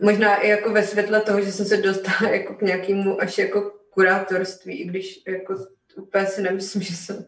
možná 0.00 0.36
i 0.36 0.48
jako 0.48 0.70
ve 0.70 0.82
světle 0.82 1.20
toho, 1.20 1.40
že 1.40 1.52
jsem 1.52 1.66
se 1.66 1.76
dostala 1.76 2.30
jako 2.32 2.54
k 2.54 2.62
nějakému 2.62 3.22
až 3.22 3.38
jako 3.38 3.72
kurátorství, 3.90 4.80
i 4.80 4.84
když 4.84 5.22
jako 5.26 5.54
úplně 5.96 6.26
si 6.26 6.42
nemyslím, 6.42 6.82
že 6.82 6.96
jsem 6.96 7.26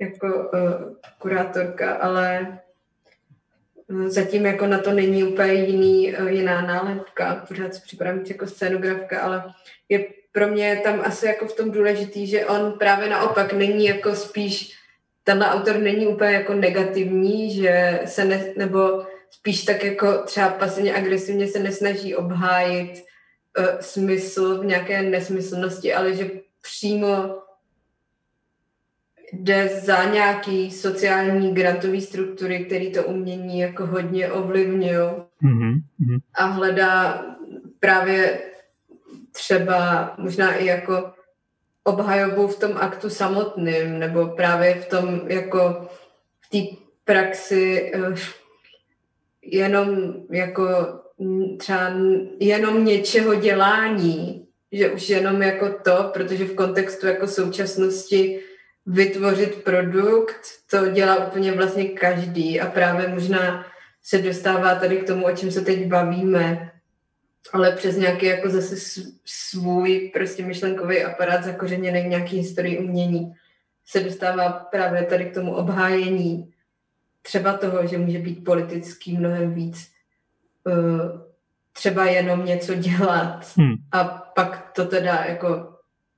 jako 0.00 0.26
uh, 0.26 0.94
kurátorka, 1.18 1.94
ale 1.94 2.58
zatím 4.06 4.46
jako 4.46 4.66
na 4.66 4.78
to 4.78 4.92
není 4.92 5.24
úplně 5.24 5.52
jiný, 5.52 6.16
uh, 6.16 6.28
jiná 6.28 6.60
nálepka, 6.60 7.44
pořád 7.48 7.74
si 7.74 7.80
připadám 7.80 8.20
jako 8.28 8.46
scénografka, 8.46 9.20
ale 9.20 9.44
je 9.88 10.06
pro 10.32 10.48
mě 10.48 10.80
tam 10.84 11.00
asi 11.04 11.26
jako 11.26 11.46
v 11.46 11.56
tom 11.56 11.70
důležitý, 11.70 12.26
že 12.26 12.46
on 12.46 12.72
právě 12.72 13.08
naopak 13.08 13.52
není 13.52 13.86
jako 13.86 14.14
spíš, 14.14 14.72
tenhle 15.24 15.46
autor 15.46 15.78
není 15.78 16.06
úplně 16.06 16.32
jako 16.32 16.54
negativní, 16.54 17.54
že 17.54 18.00
se 18.04 18.24
ne, 18.24 18.44
nebo 18.56 19.06
spíš 19.30 19.64
tak 19.64 19.84
jako 19.84 20.22
třeba 20.22 20.48
pasivně 20.48 20.94
agresivně 20.94 21.48
se 21.48 21.58
nesnaží 21.58 22.14
obhájit 22.14 23.04
uh, 23.58 23.80
smysl 23.80 24.60
v 24.60 24.64
nějaké 24.64 25.02
nesmyslnosti, 25.02 25.94
ale 25.94 26.14
že 26.14 26.30
přímo 26.60 27.43
jde 29.38 29.68
za 29.68 30.04
nějaký 30.04 30.70
sociální 30.70 31.54
grantový 31.54 32.00
struktury, 32.00 32.64
které 32.64 32.90
to 32.90 33.02
umění 33.02 33.58
jako 33.58 33.86
hodně 33.86 34.32
ovlivňují 34.32 34.98
mm-hmm. 35.42 35.80
a 36.34 36.44
hledá 36.44 37.24
právě 37.80 38.38
třeba 39.32 40.14
možná 40.18 40.54
i 40.54 40.66
jako 40.66 41.10
obhajobu 41.84 42.46
v 42.46 42.58
tom 42.58 42.72
aktu 42.76 43.10
samotným, 43.10 43.98
nebo 43.98 44.26
právě 44.26 44.74
v 44.74 44.88
tom 44.88 45.20
jako 45.26 45.88
v 46.40 46.48
té 46.50 46.76
praxi 47.04 47.92
uh, 47.96 48.18
jenom 49.42 50.14
jako 50.30 50.64
třeba 51.58 51.92
jenom 52.40 52.84
něčeho 52.84 53.34
dělání, 53.34 54.46
že 54.72 54.90
už 54.90 55.08
jenom 55.08 55.42
jako 55.42 55.68
to, 55.84 56.10
protože 56.12 56.44
v 56.44 56.54
kontextu 56.54 57.06
jako 57.06 57.26
současnosti 57.26 58.40
vytvořit 58.86 59.64
produkt, 59.64 60.40
to 60.70 60.88
dělá 60.88 61.26
úplně 61.26 61.52
vlastně 61.52 61.84
každý 61.84 62.60
a 62.60 62.66
právě 62.66 63.08
možná 63.08 63.66
se 64.02 64.18
dostává 64.18 64.74
tady 64.74 64.96
k 64.96 65.06
tomu, 65.06 65.24
o 65.24 65.36
čem 65.36 65.50
se 65.50 65.60
teď 65.60 65.86
bavíme, 65.86 66.70
ale 67.52 67.72
přes 67.72 67.96
nějaký 67.96 68.26
jako 68.26 68.48
zase 68.48 68.76
svůj 69.24 70.10
prostě 70.14 70.44
myšlenkový 70.44 71.04
aparát 71.04 71.44
zakořeněný 71.44 72.02
v 72.02 72.06
nějaký 72.06 72.36
historii 72.36 72.78
umění 72.78 73.34
se 73.86 74.00
dostává 74.00 74.50
právě 74.50 75.02
tady 75.02 75.24
k 75.24 75.34
tomu 75.34 75.54
obhájení 75.54 76.52
třeba 77.22 77.52
toho, 77.52 77.86
že 77.86 77.98
může 77.98 78.18
být 78.18 78.44
politický 78.44 79.16
mnohem 79.16 79.54
víc 79.54 79.88
uh, 80.64 80.74
třeba 81.72 82.04
jenom 82.04 82.44
něco 82.44 82.74
dělat 82.74 83.52
hmm. 83.56 83.74
a 83.92 84.04
pak 84.34 84.72
to 84.72 84.84
teda 84.84 85.24
jako 85.28 85.73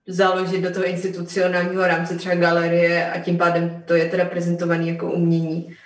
založit 0.07 0.61
do 0.61 0.71
toho 0.71 0.87
institucionálního 0.87 1.87
rámce 1.87 2.17
třeba 2.17 2.35
galerie 2.35 3.11
a 3.11 3.21
tím 3.21 3.39
pádem 3.39 3.83
to 3.87 3.95
je 3.95 4.11
teda 4.11 4.25
prezentovaný 4.25 4.89
jako 4.89 5.13
umění 5.13 5.77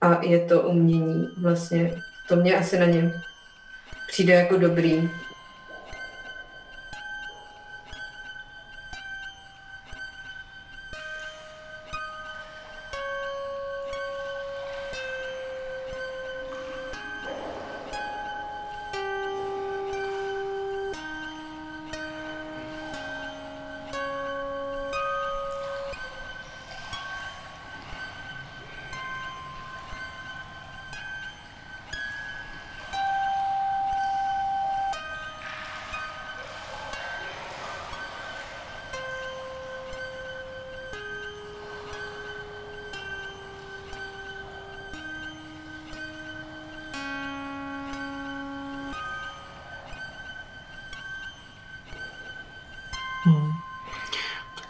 a 0.00 0.24
je 0.24 0.38
to 0.38 0.62
umění 0.62 1.28
vlastně. 1.42 1.94
To 2.28 2.36
mě 2.36 2.56
asi 2.56 2.78
na 2.78 2.86
něm 2.86 3.12
přijde 4.08 4.34
jako 4.34 4.56
dobrý. 4.56 5.10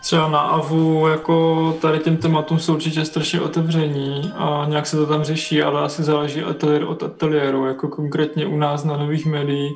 Třeba 0.09 0.29
na 0.29 0.41
AVU 0.41 1.09
jako 1.09 1.73
tady 1.83 1.99
těm 1.99 2.17
tématům 2.17 2.59
jsou 2.59 2.75
určitě 2.75 3.05
strašně 3.05 3.41
otevření 3.41 4.33
a 4.37 4.67
nějak 4.69 4.87
se 4.87 4.97
to 4.97 5.07
tam 5.07 5.25
řeší, 5.25 5.63
ale 5.63 5.81
asi 5.81 6.03
záleží 6.03 6.43
ateliér 6.43 6.85
od 6.85 7.03
ateliéru, 7.03 7.67
jako 7.67 7.89
konkrétně 7.89 8.47
u 8.47 8.57
nás 8.57 8.85
na 8.85 8.97
nových 8.97 9.27
médií, 9.27 9.75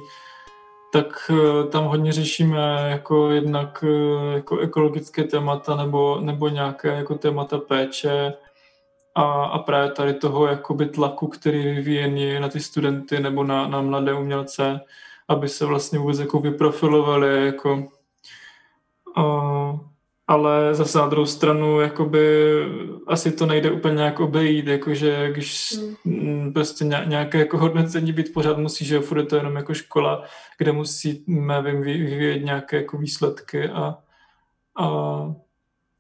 tak 0.93 1.31
eh, 1.31 1.67
tam 1.69 1.85
hodně 1.85 2.13
řešíme 2.13 2.87
jako 2.91 3.31
jednak 3.31 3.85
eh, 3.89 4.35
jako 4.35 4.59
ekologické 4.59 5.25
témata 5.25 5.77
nebo, 5.77 6.19
nebo 6.21 6.49
nějaké 6.49 6.89
jako 6.89 7.15
témata 7.15 7.59
péče 7.59 8.35
a, 9.15 9.23
a 9.45 9.59
právě 9.59 9.91
tady 9.91 10.15
toho 10.15 10.47
jakoby 10.47 10.87
tlaku, 10.87 11.27
který 11.27 11.63
vyvíjený 11.63 12.41
na 12.41 12.49
ty 12.49 12.61
studenty 12.61 13.21
nebo 13.21 13.45
na, 13.45 13.69
na 13.69 13.81
mladé 13.81 14.15
umělce, 14.15 14.81
aby 15.29 15.49
se 15.49 15.67
vlastně 15.67 15.99
vůbec 15.99 16.19
jako 16.19 16.41
vyprofilovali 16.41 17.47
jako 17.47 17.89
ale 20.27 20.75
zase 20.75 20.99
na 20.99 21.09
druhou 21.09 21.27
stranu 21.27 21.81
jakoby 21.81 22.57
asi 23.07 23.33
to 23.33 23.47
nejde 23.47 23.71
úplně 23.71 23.95
nějak 23.95 24.21
obejít, 24.21 24.67
jakože 24.67 25.33
když 25.33 25.75
hmm. 26.05 26.53
prostě 26.53 26.85
nějaké 26.85 27.39
jako 27.39 27.59
hodnocení 27.59 28.13
být 28.13 28.33
pořád 28.33 28.59
musí, 28.59 28.85
že 28.85 29.01
furt 29.01 29.19
je 29.19 29.25
to 29.25 29.37
jenom 29.37 29.57
jako 29.57 29.75
škola, 29.75 30.25
kde 30.59 30.73
musíme 30.73 31.63
vím, 31.63 31.83
vyvíjet 31.83 32.45
nějaké 32.45 32.77
jako 32.77 32.99
výsledky 32.99 33.69
a, 33.69 33.99
a, 34.77 34.87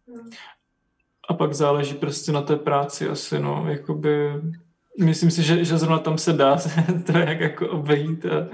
hmm. 0.08 0.30
a 1.28 1.34
pak 1.34 1.54
záleží 1.54 1.94
prostě 1.94 2.32
na 2.32 2.42
té 2.42 2.56
práci 2.56 3.08
asi, 3.08 3.38
no, 3.38 3.64
jakoby 3.68 4.32
myslím 5.00 5.30
si, 5.30 5.42
že, 5.42 5.64
že 5.64 5.78
zrovna 5.78 5.98
tam 5.98 6.18
se 6.18 6.32
dá 6.32 6.56
to 7.06 7.18
jak 7.18 7.40
jako 7.40 7.68
obejít 7.68 8.26
a, 8.26 8.48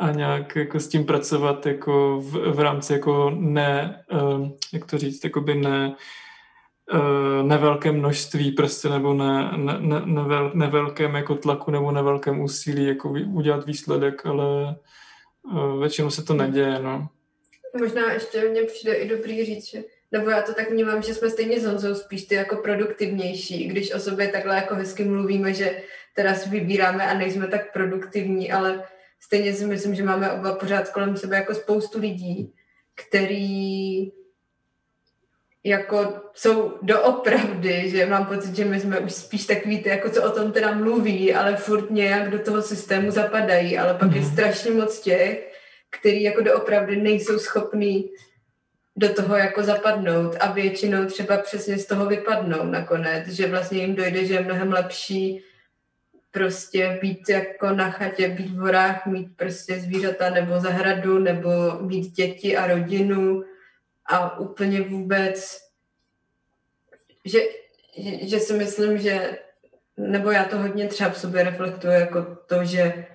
a 0.00 0.10
nějak 0.10 0.56
jako 0.56 0.80
s 0.80 0.88
tím 0.88 1.04
pracovat 1.04 1.66
jako 1.66 2.20
v, 2.20 2.54
v 2.54 2.60
rámci 2.60 2.92
jako 2.92 3.30
ne, 3.30 4.04
uh, 4.12 4.48
jak 4.72 4.84
to 4.86 4.98
říct, 4.98 5.24
jako 5.24 5.40
by 5.40 5.54
ne, 5.54 5.94
uh, 6.92 7.46
nevelké 7.48 7.92
množství 7.92 8.52
prostě 8.52 8.88
nebo 8.88 9.14
ne, 9.14 9.50
ne, 9.56 9.76
ne, 9.80 10.02
nevel, 10.04 10.50
nevelkém 10.54 11.14
jako 11.14 11.34
tlaku 11.34 11.70
nebo 11.70 11.92
nevelkém 11.92 12.40
úsilí 12.40 12.86
jako 12.86 13.10
udělat 13.10 13.66
výsledek, 13.66 14.26
ale 14.26 14.76
uh, 15.42 15.80
většinou 15.80 16.10
se 16.10 16.22
to 16.22 16.34
neděje, 16.34 16.78
no. 16.78 17.08
Možná 17.78 18.12
ještě 18.12 18.48
mně 18.48 18.62
přijde 18.62 18.94
i 18.94 19.08
dobrý 19.08 19.44
říct, 19.44 19.70
že 19.70 19.82
nebo 20.12 20.30
já 20.30 20.42
to 20.42 20.54
tak 20.54 20.70
vnímám, 20.70 21.02
že 21.02 21.14
jsme 21.14 21.30
stejně 21.30 21.60
s 21.60 21.64
Honzou 21.64 21.94
spíš 21.94 22.24
ty 22.24 22.34
jako 22.34 22.56
produktivnější, 22.56 23.68
když 23.68 23.94
o 23.94 23.98
sobě 23.98 24.28
takhle 24.28 24.56
jako 24.56 24.74
hezky 24.74 25.04
mluvíme, 25.04 25.54
že 25.54 25.82
teda 26.14 26.34
si 26.34 26.48
vybíráme 26.48 27.06
a 27.06 27.18
nejsme 27.18 27.46
tak 27.46 27.72
produktivní, 27.72 28.52
ale 28.52 28.82
stejně 29.20 29.54
si 29.54 29.66
myslím, 29.66 29.94
že 29.94 30.02
máme 30.02 30.32
oba 30.32 30.54
pořád 30.54 30.88
kolem 30.88 31.16
sebe 31.16 31.36
jako 31.36 31.54
spoustu 31.54 31.98
lidí, 31.98 32.54
který 32.94 34.12
jako 35.64 36.14
jsou 36.34 36.78
doopravdy, 36.82 37.90
že 37.90 38.06
mám 38.06 38.26
pocit, 38.26 38.56
že 38.56 38.64
my 38.64 38.80
jsme 38.80 38.98
už 38.98 39.12
spíš 39.12 39.46
takový 39.46 39.82
ty, 39.82 39.88
jako 39.88 40.10
co 40.10 40.22
o 40.22 40.30
tom 40.30 40.52
teda 40.52 40.74
mluví, 40.74 41.34
ale 41.34 41.56
furt 41.56 41.90
nějak 41.90 42.30
do 42.30 42.38
toho 42.38 42.62
systému 42.62 43.10
zapadají, 43.10 43.78
ale 43.78 43.94
pak 43.94 44.08
mm-hmm. 44.08 44.14
je 44.14 44.20
mhm. 44.20 44.30
strašně 44.30 44.70
moc 44.70 45.00
těch, 45.00 45.52
který 45.90 46.22
jako 46.22 46.40
doopravdy 46.40 46.96
nejsou 46.96 47.38
schopní 47.38 48.10
do 48.96 49.14
toho 49.14 49.36
jako 49.36 49.62
zapadnout 49.62 50.36
a 50.40 50.52
většinou 50.52 51.06
třeba 51.06 51.36
přesně 51.36 51.78
z 51.78 51.86
toho 51.86 52.06
vypadnou 52.06 52.64
nakonec, 52.64 53.28
že 53.28 53.46
vlastně 53.46 53.78
jim 53.78 53.94
dojde, 53.94 54.24
že 54.24 54.34
je 54.34 54.42
mnohem 54.42 54.72
lepší 54.72 55.44
prostě 56.30 56.98
být 57.02 57.28
jako 57.28 57.70
na 57.70 57.90
chatě, 57.90 58.28
být 58.28 58.50
v 58.50 58.58
horách, 58.58 59.06
mít 59.06 59.36
prostě 59.36 59.80
zvířata 59.80 60.30
nebo 60.30 60.60
zahradu, 60.60 61.18
nebo 61.18 61.50
mít 61.80 62.10
děti 62.10 62.56
a 62.56 62.66
rodinu 62.66 63.44
a 64.06 64.38
úplně 64.38 64.80
vůbec, 64.80 65.58
že, 67.24 67.40
že 68.22 68.40
si 68.40 68.52
myslím, 68.52 68.98
že 68.98 69.38
nebo 69.96 70.30
já 70.30 70.44
to 70.44 70.58
hodně 70.58 70.86
třeba 70.86 71.10
v 71.10 71.18
sobě 71.18 71.42
reflektuju 71.42 71.92
jako 71.92 72.36
to, 72.46 72.64
že 72.64 73.06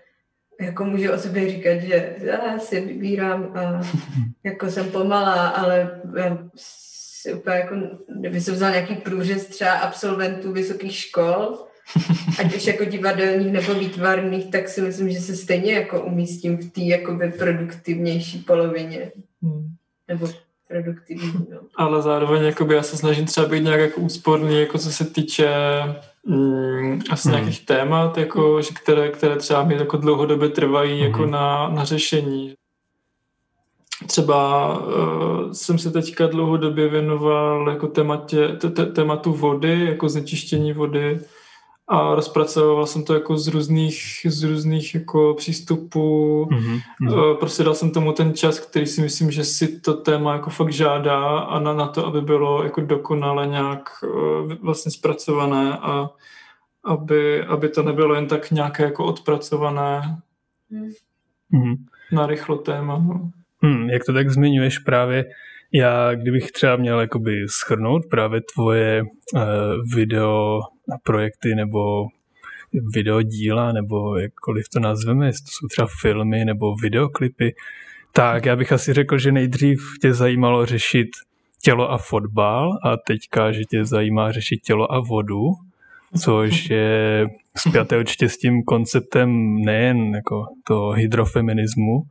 jako 0.61 0.85
můžu 0.85 1.13
o 1.13 1.17
sobě 1.17 1.49
říkat, 1.49 1.79
že 1.79 2.15
já 2.17 2.59
si 2.59 2.81
vybírám 2.81 3.57
a 3.57 3.81
jako 4.43 4.71
jsem 4.71 4.91
pomalá, 4.91 5.47
ale 5.47 6.01
já 6.17 6.37
si 6.55 7.33
úplně 7.33 7.55
jako, 7.55 7.75
kdyby 8.19 8.41
se 8.41 8.51
vzal 8.51 8.71
nějaký 8.71 8.95
průřez 8.95 9.45
třeba 9.45 9.71
absolventů 9.71 10.51
vysokých 10.51 10.95
škol, 10.95 11.67
ať 12.39 12.55
už 12.55 12.67
jako 12.67 12.85
divadelních 12.85 13.51
nebo 13.53 13.73
výtvarných, 13.73 14.51
tak 14.51 14.69
si 14.69 14.81
myslím, 14.81 15.09
že 15.09 15.19
se 15.19 15.35
stejně 15.35 15.73
jako 15.73 16.01
umístím 16.01 16.57
v 16.57 16.71
té 16.71 16.81
jakoby 16.81 17.31
produktivnější 17.31 18.39
polovině. 18.39 19.11
Hmm. 19.43 19.67
Nebo 20.07 20.27
produktivní, 20.67 21.33
no. 21.51 21.57
Ale 21.75 22.01
zároveň 22.01 22.43
jakoby 22.43 22.75
já 22.75 22.83
se 22.83 22.97
snažím 22.97 23.25
třeba 23.25 23.47
být 23.47 23.63
nějak 23.63 23.79
jako 23.79 24.01
úsporný, 24.01 24.59
jako 24.59 24.77
co 24.77 24.91
se 24.91 25.05
týče 25.05 25.49
mm, 26.25 27.01
asi 27.09 27.29
Hmm. 27.29 27.37
nějakých 27.37 27.65
témat, 27.65 28.17
jako, 28.17 28.61
že 28.61 28.69
které, 28.83 29.09
které 29.09 29.35
třeba 29.35 29.63
mi 29.63 29.75
jako 29.75 29.97
dlouhodobě 29.97 30.49
trvají 30.49 30.99
jako 30.99 31.21
Mhm. 31.21 31.31
na, 31.31 31.69
na 31.69 31.85
řešení. 31.85 32.53
Třeba 34.07 34.67
uh, 34.77 35.51
jsem 35.51 35.79
se 35.79 35.91
teďka 35.91 36.27
dlouhodobě 36.27 36.89
věnoval 36.89 37.69
jako 37.69 37.87
tématě, 37.87 38.47
te, 38.47 38.69
te, 38.69 38.85
tématu 38.85 39.33
vody, 39.33 39.85
jako 39.85 40.09
znečištění 40.09 40.73
vody 40.73 41.19
a 41.87 42.15
rozpracoval 42.15 42.85
jsem 42.85 43.03
to 43.03 43.13
jako 43.13 43.37
z 43.37 43.47
různých, 43.47 43.95
z 44.25 44.43
různých 44.43 44.95
jako 44.95 45.33
přístupů. 45.37 46.47
Mhm, 46.51 46.79
mhm. 47.01 47.13
Eh, 47.19 47.35
Prostě 47.39 47.63
dal 47.63 47.75
jsem 47.75 47.91
tomu 47.91 48.11
ten 48.13 48.33
čas, 48.33 48.59
který 48.59 48.85
si 48.87 49.01
myslím, 49.01 49.31
že 49.31 49.43
si 49.43 49.79
to 49.81 49.93
téma 49.93 50.33
jako 50.33 50.49
fakt 50.49 50.71
žádá 50.73 51.39
a 51.39 51.59
na, 51.59 51.73
na 51.73 51.87
to, 51.87 52.05
aby 52.05 52.21
bylo 52.21 52.63
jako 52.63 52.81
dokonale 52.81 53.47
nějak 53.47 53.89
eh, 54.03 54.55
vlastně 54.61 54.91
zpracované 54.91 55.77
a 55.77 56.09
aby, 56.83 57.43
aby 57.43 57.69
to 57.69 57.83
nebylo 57.83 58.15
jen 58.15 58.27
tak 58.27 58.51
nějaké 58.51 58.83
jako 58.83 59.05
odpracované 59.05 60.01
Mhm. 61.51 61.75
na 62.11 62.25
rychlo 62.27 62.57
téma. 62.57 62.97
No. 63.07 63.29
Hmm, 63.61 63.89
jak 63.89 64.03
to 64.05 64.13
tak 64.13 64.29
zmiňuješ 64.29 64.79
právě, 64.79 65.25
já 65.73 66.15
kdybych 66.15 66.51
třeba 66.51 66.75
měl 66.75 66.99
jakoby 66.99 67.31
schrnout 67.47 68.01
právě 68.09 68.41
tvoje 68.55 69.03
uh, 69.03 69.41
video 69.95 70.59
projekty 71.03 71.55
nebo 71.55 72.07
videodíla, 72.93 73.71
nebo 73.71 74.17
jakkoliv 74.17 74.69
to 74.69 74.79
nazveme, 74.79 75.25
jestli 75.25 75.45
to 75.45 75.51
jsou 75.51 75.67
třeba 75.67 75.87
filmy 76.01 76.45
nebo 76.45 76.75
videoklipy, 76.75 77.55
tak 78.13 78.45
já 78.45 78.55
bych 78.55 78.71
asi 78.71 78.93
řekl, 78.93 79.17
že 79.17 79.31
nejdřív 79.31 79.79
tě 80.01 80.13
zajímalo 80.13 80.65
řešit 80.65 81.07
tělo 81.61 81.91
a 81.91 81.97
fotbal 81.97 82.79
a 82.83 82.97
teďka, 82.97 83.51
že 83.51 83.61
tě 83.63 83.85
zajímá 83.85 84.31
řešit 84.31 84.57
tělo 84.57 84.91
a 84.93 84.99
vodu, 84.99 85.51
což 86.21 86.69
je 86.69 87.27
spjaté 87.57 87.99
určitě 87.99 88.29
s 88.29 88.37
tím 88.37 88.63
konceptem 88.63 89.55
nejen 89.55 90.15
jako 90.15 90.45
toho 90.63 90.91
hydrofeminismu, 90.91 92.03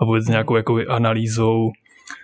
a 0.00 0.04
vůbec 0.04 0.26
nějakou 0.26 0.56
jakoby 0.56 0.86
analýzou 0.86 1.70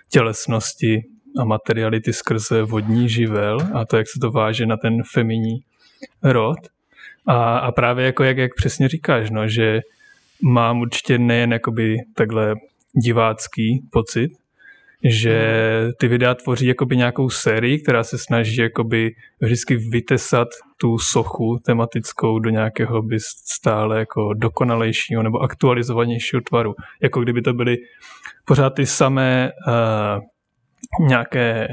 tělesnosti 0.09 1.03
a 1.39 1.45
materiality 1.45 2.13
skrze 2.13 2.63
vodní 2.63 3.09
živel 3.09 3.57
a 3.73 3.85
to, 3.85 3.97
jak 3.97 4.07
se 4.07 4.19
to 4.19 4.31
váže 4.31 4.65
na 4.65 4.77
ten 4.77 5.03
feminní 5.13 5.63
rod. 6.23 6.57
A, 7.27 7.57
a 7.57 7.71
právě 7.71 8.05
jako 8.05 8.23
jak, 8.23 8.37
jak 8.37 8.51
přesně 8.55 8.87
říkáš, 8.87 9.29
no, 9.29 9.47
že 9.47 9.81
mám 10.41 10.81
určitě 10.81 11.17
nejen 11.17 11.53
jakoby 11.53 11.97
takhle 12.15 12.55
divácký 13.03 13.81
pocit, 13.91 14.31
že 15.03 15.63
ty 15.99 16.07
videa 16.07 16.35
tvoří 16.35 16.67
jakoby 16.67 16.97
nějakou 16.97 17.29
sérii, 17.29 17.79
která 17.79 18.03
se 18.03 18.17
snaží 18.17 18.61
jakoby 18.61 19.15
vždycky 19.41 19.75
vytesat 19.75 20.47
tu 20.77 20.97
sochu 20.97 21.59
tematickou 21.65 22.39
do 22.39 22.49
nějakého 22.49 23.01
by 23.01 23.17
stále 23.19 23.99
jako 23.99 24.33
dokonalejšího 24.33 25.23
nebo 25.23 25.39
aktualizovanějšího 25.39 26.41
tvaru. 26.41 26.75
Jako 27.01 27.21
kdyby 27.21 27.41
to 27.41 27.53
byly 27.53 27.77
pořád 28.45 28.69
ty 28.69 28.85
samé 28.85 29.51
uh, 29.67 31.07
nějaké 31.07 31.67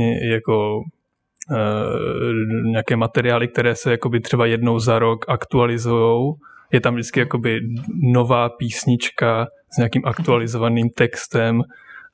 eh, 0.00 0.26
jako 0.32 0.82
nějaké 2.64 2.96
materiály, 2.96 3.48
které 3.48 3.74
se 3.74 3.90
jakoby 3.90 4.20
třeba 4.20 4.46
jednou 4.46 4.78
za 4.78 4.98
rok 4.98 5.24
aktualizujou. 5.28 6.34
Je 6.72 6.80
tam 6.80 6.94
vždycky 6.94 7.20
jakoby 7.20 7.60
nová 8.12 8.48
písnička 8.48 9.46
s 9.74 9.76
nějakým 9.76 10.02
aktualizovaným 10.04 10.90
textem 10.90 11.62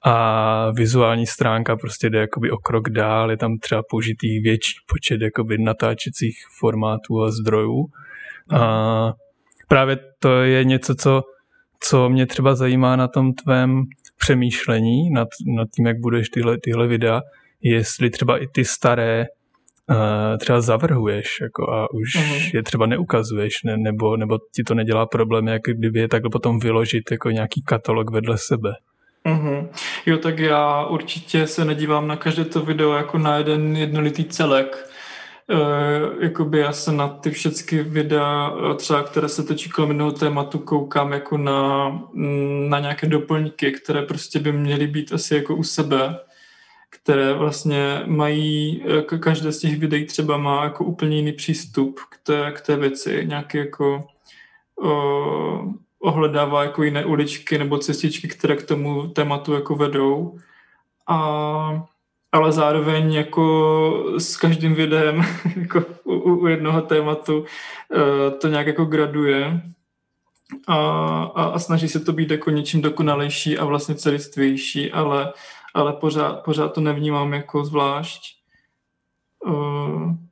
a 0.04 0.70
vizuální 0.70 1.26
stránka 1.26 1.76
prostě 1.76 2.10
jde 2.10 2.18
jakoby 2.18 2.50
o 2.50 2.56
krok 2.56 2.90
dál, 2.90 3.30
je 3.30 3.36
tam 3.36 3.58
třeba 3.58 3.82
použitý 3.90 4.40
větší 4.40 4.72
počet 4.92 5.20
jakoby 5.20 5.58
natáčecích 5.58 6.36
formátů 6.58 7.22
a 7.22 7.30
zdrojů. 7.30 7.86
A 8.50 9.12
právě 9.68 9.98
to 10.18 10.42
je 10.42 10.64
něco, 10.64 10.94
co, 10.94 11.22
co 11.80 12.08
mě 12.08 12.26
třeba 12.26 12.54
zajímá 12.54 12.96
na 12.96 13.08
tom 13.08 13.32
tvém 13.32 13.82
přemýšlení, 14.18 15.10
nad, 15.10 15.28
nad 15.56 15.68
tím, 15.76 15.86
jak 15.86 15.96
budeš 16.00 16.28
tyhle, 16.28 16.58
tyhle 16.62 16.86
videa, 16.86 17.20
jestli 17.62 18.10
třeba 18.10 18.38
i 18.42 18.46
ty 18.46 18.64
staré 18.64 19.26
uh, 19.90 19.96
třeba 20.38 20.60
zavrhuješ 20.60 21.26
jako 21.42 21.70
a 21.72 21.94
už 21.94 22.14
Mhm. 22.14 22.34
je 22.54 22.62
třeba 22.62 22.86
neukazuješ, 22.86 23.62
ne, 23.64 23.76
nebo, 23.76 24.16
nebo 24.16 24.38
ti 24.54 24.62
to 24.64 24.74
nedělá 24.74 25.06
problém, 25.06 25.48
jak 25.48 25.62
kdyby 25.62 26.00
je 26.00 26.08
takhle 26.08 26.30
potom 26.30 26.58
vyložit 26.58 27.10
jako 27.10 27.30
nějaký 27.30 27.62
katalog 27.62 28.10
vedle 28.10 28.38
sebe. 28.38 28.70
Mhm. 29.24 29.68
Jo, 30.06 30.16
tak 30.18 30.38
já 30.38 30.86
určitě 30.86 31.46
se 31.46 31.64
nedívám 31.64 32.08
na 32.08 32.16
každé 32.16 32.44
to 32.44 32.60
video 32.62 32.92
jako 32.92 33.18
na 33.18 33.36
jeden 33.36 33.76
jednolitý 33.76 34.24
celek. 34.24 34.88
E, 35.50 36.24
jakoby 36.24 36.58
já 36.58 36.72
se 36.72 36.92
na 36.92 37.08
ty 37.08 37.30
všechny 37.30 37.82
videa, 37.82 38.52
eh, 38.70 38.74
třeba 38.74 39.02
které 39.02 39.28
se 39.28 39.42
točí 39.42 39.70
kolem 39.70 39.90
jednoho 39.90 40.12
tématu, 40.12 40.58
koukám 40.58 41.12
jako 41.12 41.36
na, 41.38 41.88
mm, 42.14 42.68
na 42.70 42.80
nějaké 42.80 43.06
doplňky, 43.06 43.72
které 43.72 44.02
prostě 44.02 44.38
by 44.38 44.52
měly 44.52 44.86
být 44.86 45.12
asi 45.12 45.34
jako 45.34 45.54
u 45.56 45.62
sebe, 45.62 46.16
které 46.90 47.32
vlastně 47.32 48.02
mají, 48.06 48.82
jako 48.84 49.18
každé 49.18 49.52
z 49.52 49.58
těch 49.58 49.78
videí 49.78 50.04
třeba 50.04 50.36
má 50.36 50.64
jako 50.64 50.84
úplně 50.84 51.16
jiný 51.16 51.32
přístup 51.32 52.00
k 52.10 52.18
té, 52.22 52.52
k 52.52 52.60
té 52.60 52.76
věci, 52.76 53.24
nějaký 53.26 53.58
jako 53.58 54.06
o, 54.82 55.64
ohledává 55.98 56.62
jako 56.62 56.82
jiné 56.82 57.04
uličky 57.04 57.58
nebo 57.58 57.78
cestičky, 57.78 58.28
které 58.28 58.56
k 58.56 58.66
tomu 58.66 59.08
tématu 59.08 59.52
jako 59.52 59.74
vedou. 59.74 60.38
A, 61.08 61.86
ale 62.32 62.52
zároveň 62.52 63.12
jako 63.14 64.14
s 64.18 64.36
každým 64.36 64.74
videem 64.74 65.22
jako 65.56 65.84
u, 66.04 66.14
u 66.14 66.46
jednoho 66.46 66.82
tématu 66.82 67.44
eh, 67.94 68.30
to 68.30 68.48
nějak 68.48 68.66
jako 68.66 68.84
graduje 68.84 69.62
a, 70.66 70.76
a, 71.34 71.44
a 71.44 71.58
snaží 71.58 71.88
se 71.88 72.00
to 72.00 72.12
být 72.12 72.30
jako 72.30 72.50
něčím 72.50 72.82
dokonalejší 72.82 73.58
a 73.58 73.64
vlastně 73.64 73.94
celistvější, 73.94 74.92
ale, 74.92 75.32
ale 75.78 75.92
pořád, 75.92 76.32
pořád 76.44 76.68
to 76.68 76.80
nevnímám 76.80 77.32
jako 77.32 77.64
zvlášť. 77.64 78.22
Eh, 79.48 80.28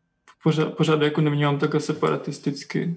Pořád, 0.46 0.76
pořád 0.76 1.02
jako 1.02 1.20
nevnímám 1.20 1.58
takhle 1.58 1.80
separatisticky. 1.80 2.96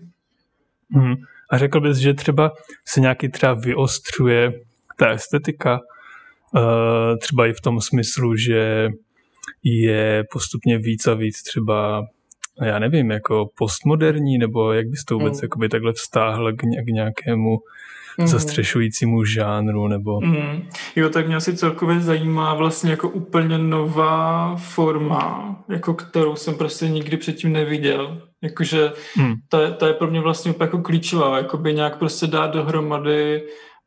Hmm. 0.92 1.16
A 1.50 1.58
řekl 1.58 1.82
bys, 1.82 1.98
že 1.98 2.14
třeba 2.14 2.52
se 2.88 3.02
nějaký 3.02 3.30
třeba 3.30 3.54
vyostřuje 3.54 4.54
ta 4.98 5.10
estetika, 5.10 5.80
uh, 6.56 7.18
třeba 7.22 7.48
i 7.48 7.54
v 7.54 7.62
tom 7.62 7.82
smyslu, 7.82 8.36
že 8.36 8.90
je 9.64 10.24
postupně 10.32 10.78
víc 10.78 11.08
a 11.08 11.14
víc 11.14 11.44
třeba, 11.44 12.06
já 12.66 12.80
nevím, 12.80 13.12
jako 13.12 13.50
postmoderní, 13.58 14.38
nebo 14.38 14.74
jak 14.74 14.88
bys 14.88 15.04
to 15.06 15.18
vůbec 15.18 15.34
Mm. 15.34 15.40
jakoby 15.46 15.70
takhle 15.70 15.94
vztáhl 15.94 16.54
k, 16.54 16.64
ně- 16.64 16.84
k 16.84 16.88
nějakému 16.88 17.58
Mhm. 18.18 18.28
zastřešujícímu 18.28 19.26
žánru, 19.26 19.88
nebo... 19.88 20.22
Mm. 20.22 20.68
Jo, 20.96 21.10
tak 21.10 21.28
mě 21.28 21.36
asi 21.36 21.58
celkově 21.58 22.00
zajímá 22.00 22.54
vlastně 22.54 22.92
jako 22.92 23.10
úplně 23.10 23.58
nová 23.58 24.56
forma, 24.56 25.56
jako 25.70 25.94
kterou 25.94 26.36
jsem 26.36 26.56
prostě 26.56 26.88
nikdy 26.90 27.18
předtím 27.18 27.54
neviděl. 27.54 28.22
Jakože 28.42 28.92
Hmm. 29.16 29.34
ta, 29.50 29.62
je- 29.62 29.72
ta 29.72 29.88
je 29.88 29.94
pro 29.94 30.08
mě 30.08 30.22
vlastně 30.22 30.52
úplně 30.52 30.66
jako 30.66 30.78
klíčová, 30.82 31.38
jakoby 31.38 31.74
nějak 31.74 31.98
prostě 31.98 32.28
dát 32.28 32.48
dohromady 32.54 33.44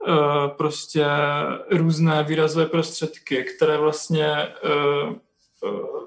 uh, 0.09 0.15
prostě 0.57 1.05
různé 1.71 2.23
výrazové 2.23 2.67
prostředky, 2.67 3.45
které 3.57 3.77
vlastně 3.79 4.27
uh, 4.65 5.13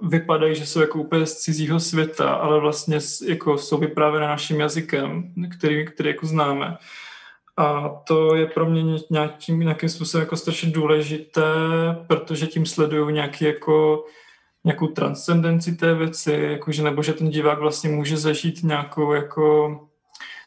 vypadají, 0.02 0.56
že 0.56 0.66
jsou 0.66 0.82
jako 0.82 1.00
úplně 1.00 1.26
z 1.26 1.38
cizího 1.38 1.80
světa, 1.80 2.34
ale 2.34 2.60
vlastně 2.60 3.00
jako 3.28 3.58
jsou 3.58 3.78
vyprávěné 3.78 4.28
naším 4.28 4.60
jazykem, 4.60 5.34
který, 5.58 5.86
který 5.86 6.10
jako 6.10 6.26
známe. 6.26 6.78
A 7.58 7.90
to 7.90 8.36
je 8.36 8.46
pro 8.46 8.66
mě 8.66 8.84
ně- 8.84 9.00
nějakým, 9.10 9.60
nějakým 9.60 9.90
způsobem 9.90 10.24
jako 10.24 10.38
strašně 10.38 10.72
důležité, 10.72 11.44
protože 12.08 12.48
tím 12.48 12.66
sleduju 12.66 13.10
nějaký 13.10 13.46
jako, 13.46 14.06
nějakou 14.64 14.88
transcendenci 14.88 15.76
té 15.76 15.96
věci, 15.96 16.32
jakože, 16.32 16.84
nebo 16.84 17.04
že 17.04 17.14
ten 17.14 17.30
divák 17.30 17.60
vlastně 17.60 17.90
může 17.90 18.18
zažít 18.18 18.64
nějakou 18.64 19.14
jako 19.14 19.80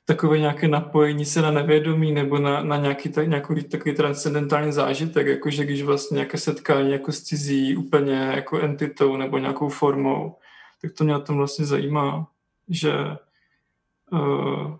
takové 0.08 0.38
nějaké 0.38 0.68
napojení 0.68 1.24
se 1.24 1.42
na 1.42 1.50
nevědomí 1.50 2.12
nebo 2.12 2.38
na, 2.38 2.62
na 2.62 2.76
nějaký, 2.76 3.08
tak, 3.08 3.28
nějaký 3.28 3.64
takový 3.64 3.94
transcendentální 3.94 4.72
zážitek, 4.72 5.26
jakože 5.26 5.64
když 5.64 5.82
vlastně 5.82 6.14
nějaké 6.14 6.38
setkání 6.38 6.92
jako 6.92 7.12
s 7.12 7.22
cizí 7.22 7.76
úplně 7.76 8.14
jako 8.14 8.60
entitou 8.60 9.16
nebo 9.16 9.38
nějakou 9.38 9.68
formou, 9.68 10.36
tak 10.82 10.92
to 10.92 11.04
mě 11.04 11.12
na 11.12 11.18
tom 11.18 11.36
vlastně 11.36 11.64
zajímá, 11.64 12.28
že 12.68 12.92
uh, 14.12 14.76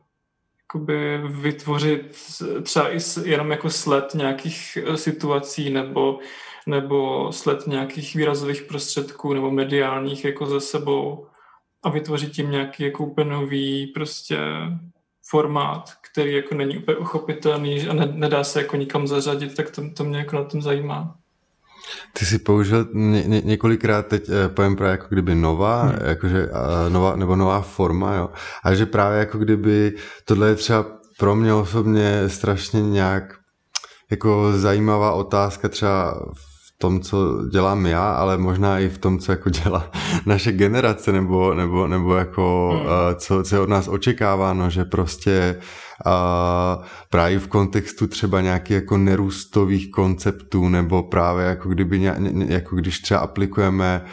vytvořit 1.28 2.16
třeba 2.62 2.90
i 2.90 2.98
jenom 3.24 3.50
jako 3.50 3.70
sled 3.70 4.14
nějakých 4.14 4.78
eh, 4.84 4.96
situací 4.96 5.70
nebo, 5.70 6.18
nebo 6.66 7.32
sled 7.32 7.66
nějakých 7.66 8.14
výrazových 8.14 8.62
prostředků 8.62 9.32
nebo 9.32 9.50
mediálních 9.50 10.24
jako 10.24 10.46
za 10.46 10.60
sebou 10.60 11.26
a 11.82 11.90
vytvořit 11.90 12.32
tím 12.32 12.50
nějaký 12.50 12.82
jako 12.82 13.04
úplně 13.04 13.30
nový 13.30 13.86
prostě 13.86 14.38
formát, 15.30 15.92
který 16.12 16.34
jako 16.34 16.54
není 16.54 16.78
úplně 16.78 16.96
uchopitelný 16.96 17.88
a 17.88 17.92
ne, 17.92 18.08
nedá 18.12 18.44
se 18.44 18.62
jako 18.62 18.76
nikam 18.76 19.06
zařadit, 19.06 19.56
tak 19.56 19.70
to, 19.70 19.90
to 19.90 20.04
mě 20.04 20.18
jako 20.18 20.36
na 20.36 20.44
tom 20.44 20.62
zajímá. 20.62 21.14
Ty 22.12 22.26
jsi 22.26 22.38
použil 22.38 22.86
ně, 22.92 23.22
ně, 23.22 23.40
několikrát 23.40 24.06
teď 24.06 24.28
eh, 24.28 24.48
pojem 24.48 24.76
právě 24.76 24.90
jako 24.90 25.06
kdyby 25.08 25.34
nová, 25.34 25.82
hmm. 25.82 25.98
jakože 26.04 26.48
nová, 26.88 27.16
nebo 27.16 27.36
nová 27.36 27.60
forma, 27.60 28.14
jo. 28.14 28.30
A 28.64 28.74
že 28.74 28.86
právě 28.86 29.18
jako 29.18 29.38
kdyby 29.38 29.92
tohle 30.24 30.48
je 30.48 30.54
třeba 30.54 30.86
pro 31.18 31.34
mě 31.34 31.54
osobně 31.54 32.28
strašně 32.28 32.82
nějak 32.82 33.38
jako 34.10 34.52
zajímavá 34.52 35.12
otázka 35.12 35.68
třeba 35.68 36.20
v 36.34 36.47
tom, 36.78 37.00
co 37.00 37.44
dělám 37.52 37.86
já, 37.86 38.12
ale 38.12 38.38
možná 38.38 38.78
i 38.78 38.88
v 38.88 38.98
tom, 38.98 39.18
co 39.18 39.32
jako 39.32 39.50
dělá 39.50 39.90
naše 40.26 40.52
generace, 40.52 41.12
nebo, 41.12 41.54
nebo, 41.54 41.86
nebo 41.86 42.14
jako 42.14 42.70
hmm. 42.72 42.86
uh, 42.86 42.90
co, 43.14 43.42
co 43.42 43.54
je 43.56 43.60
od 43.60 43.68
nás 43.68 43.88
očekáváno, 43.88 44.70
že 44.70 44.84
prostě 44.84 45.60
uh, 46.06 46.84
právě 47.10 47.38
v 47.38 47.46
kontextu 47.46 48.06
třeba 48.06 48.40
nějakých 48.40 48.74
jako 48.74 48.96
nerůstových 48.96 49.90
konceptů, 49.90 50.68
nebo 50.68 51.02
právě 51.02 51.46
jako 51.46 51.68
kdyby, 51.68 51.98
ně, 51.98 52.14
jako 52.48 52.76
když 52.76 52.98
třeba 52.98 53.20
aplikujeme 53.20 54.02
uh, 54.04 54.10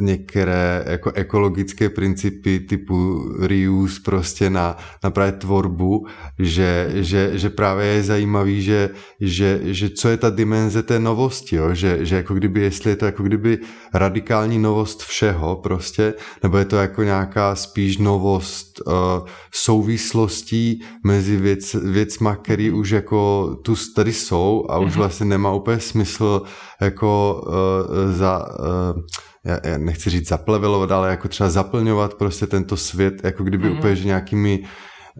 některé 0.00 0.84
jako 0.86 1.12
ekologické 1.12 1.88
principy 1.88 2.60
typu 2.60 3.28
reuse 3.40 4.00
prostě 4.04 4.50
na, 4.50 4.76
na 5.04 5.10
právě 5.10 5.32
tvorbu, 5.32 6.06
že, 6.38 6.90
že, 6.94 7.30
že 7.34 7.50
právě 7.50 7.86
je 7.86 8.02
zajímavý, 8.02 8.62
že, 8.62 8.90
že, 9.20 9.60
že 9.62 9.90
co 9.90 10.08
je 10.08 10.16
ta 10.16 10.30
dimenze 10.30 10.82
té 10.82 10.98
novosti, 10.98 11.56
jo? 11.56 11.74
Že, 11.74 12.04
že 12.06 12.16
jako 12.16 12.34
kdyby, 12.34 12.60
jestli 12.60 12.90
je 12.90 12.96
to 12.96 13.06
jako 13.06 13.22
kdyby 13.22 13.58
radikální 13.94 14.58
novost 14.58 15.02
všeho 15.02 15.56
prostě, 15.56 16.14
nebo 16.42 16.58
je 16.58 16.64
to 16.64 16.76
jako 16.76 17.02
nějaká 17.02 17.54
spíš 17.54 17.98
novost 17.98 18.80
uh, 18.86 18.92
souvislostí 19.54 20.82
mezi 21.04 21.36
věc, 21.36 21.74
věcma, 21.74 22.36
které 22.36 22.70
už 22.72 22.90
jako 22.90 23.50
tu 23.62 23.74
tady 23.94 24.12
jsou 24.12 24.66
a 24.68 24.78
už 24.78 24.90
mhm. 24.90 24.98
vlastně 24.98 25.26
nemá 25.26 25.52
úplně 25.52 25.80
smysl 25.80 26.42
jako 26.80 27.42
uh, 27.46 28.12
za 28.12 28.46
uh, 28.60 29.02
já, 29.44 29.58
já 29.64 29.78
nechci 29.78 30.10
říct 30.10 30.28
zaplevelovat, 30.28 30.90
ale 30.92 31.10
jako 31.10 31.28
třeba 31.28 31.50
zaplňovat 31.50 32.14
prostě 32.14 32.46
tento 32.46 32.76
svět, 32.76 33.14
jako 33.24 33.44
kdyby 33.44 33.68
mm-hmm. 33.68 33.78
úplně 33.78 33.96
že 33.96 34.06
nějakými 34.06 34.64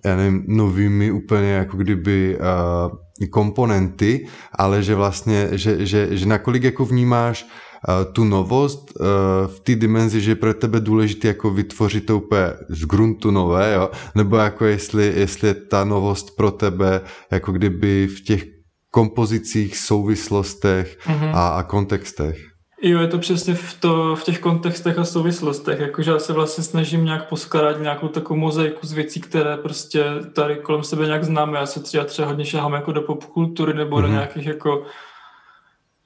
já 0.04 0.16
nevím, 0.16 0.44
novými 0.48 1.12
úplně 1.12 1.48
jako 1.48 1.76
kdyby 1.76 2.38
uh, 2.38 3.28
komponenty, 3.28 4.26
ale 4.52 4.82
že 4.82 4.94
vlastně, 4.94 5.48
že, 5.52 5.86
že, 5.86 6.16
že 6.16 6.26
nakolik 6.26 6.62
jako 6.62 6.84
vnímáš 6.84 7.44
uh, 7.44 8.12
tu 8.12 8.24
novost 8.24 8.92
uh, 9.00 9.06
v 9.46 9.60
té 9.60 9.74
dimenzi, 9.74 10.20
že 10.20 10.30
je 10.30 10.34
pro 10.34 10.54
tebe 10.54 10.80
důležité 10.80 11.28
jako 11.28 11.50
vytvořit 11.50 12.06
to 12.06 12.16
úplně 12.16 12.46
z 12.68 12.84
gruntu 12.84 13.30
nové, 13.30 13.74
jo? 13.74 13.90
nebo 14.14 14.36
jako 14.36 14.64
jestli, 14.64 15.12
jestli 15.16 15.48
je 15.48 15.54
ta 15.54 15.84
novost 15.84 16.36
pro 16.36 16.50
tebe 16.50 17.00
jako 17.30 17.52
kdyby 17.52 18.06
v 18.06 18.24
těch 18.24 18.44
kompozicích, 18.90 19.76
souvislostech 19.76 20.98
mm-hmm. 21.06 21.30
a, 21.34 21.48
a 21.48 21.62
kontextech. 21.62 22.51
Jo, 22.84 23.00
je 23.00 23.06
to 23.06 23.18
přesně 23.18 23.54
v, 23.54 23.80
to, 23.80 24.16
v 24.16 24.24
těch 24.24 24.38
kontextech 24.38 24.98
a 24.98 25.04
souvislostech, 25.04 25.80
jakože 25.80 26.10
já 26.10 26.18
se 26.18 26.32
vlastně 26.32 26.64
snažím 26.64 27.04
nějak 27.04 27.28
poskládat 27.28 27.80
nějakou 27.80 28.08
takovou 28.08 28.40
mozaiku 28.40 28.86
z 28.86 28.92
věcí, 28.92 29.20
které 29.20 29.56
prostě 29.56 30.04
tady 30.32 30.56
kolem 30.56 30.82
sebe 30.84 31.06
nějak 31.06 31.24
známe. 31.24 31.58
Já 31.58 31.66
se 31.66 31.82
třeba, 31.82 32.04
třeba 32.04 32.28
hodně 32.28 32.44
šahám 32.44 32.72
jako 32.72 32.92
do 32.92 33.02
popkultury 33.02 33.74
nebo 33.74 33.96
mm-hmm. 33.96 34.02
do 34.02 34.06
mhm. 34.06 34.16
nějakých 34.16 34.46
jako 34.46 34.86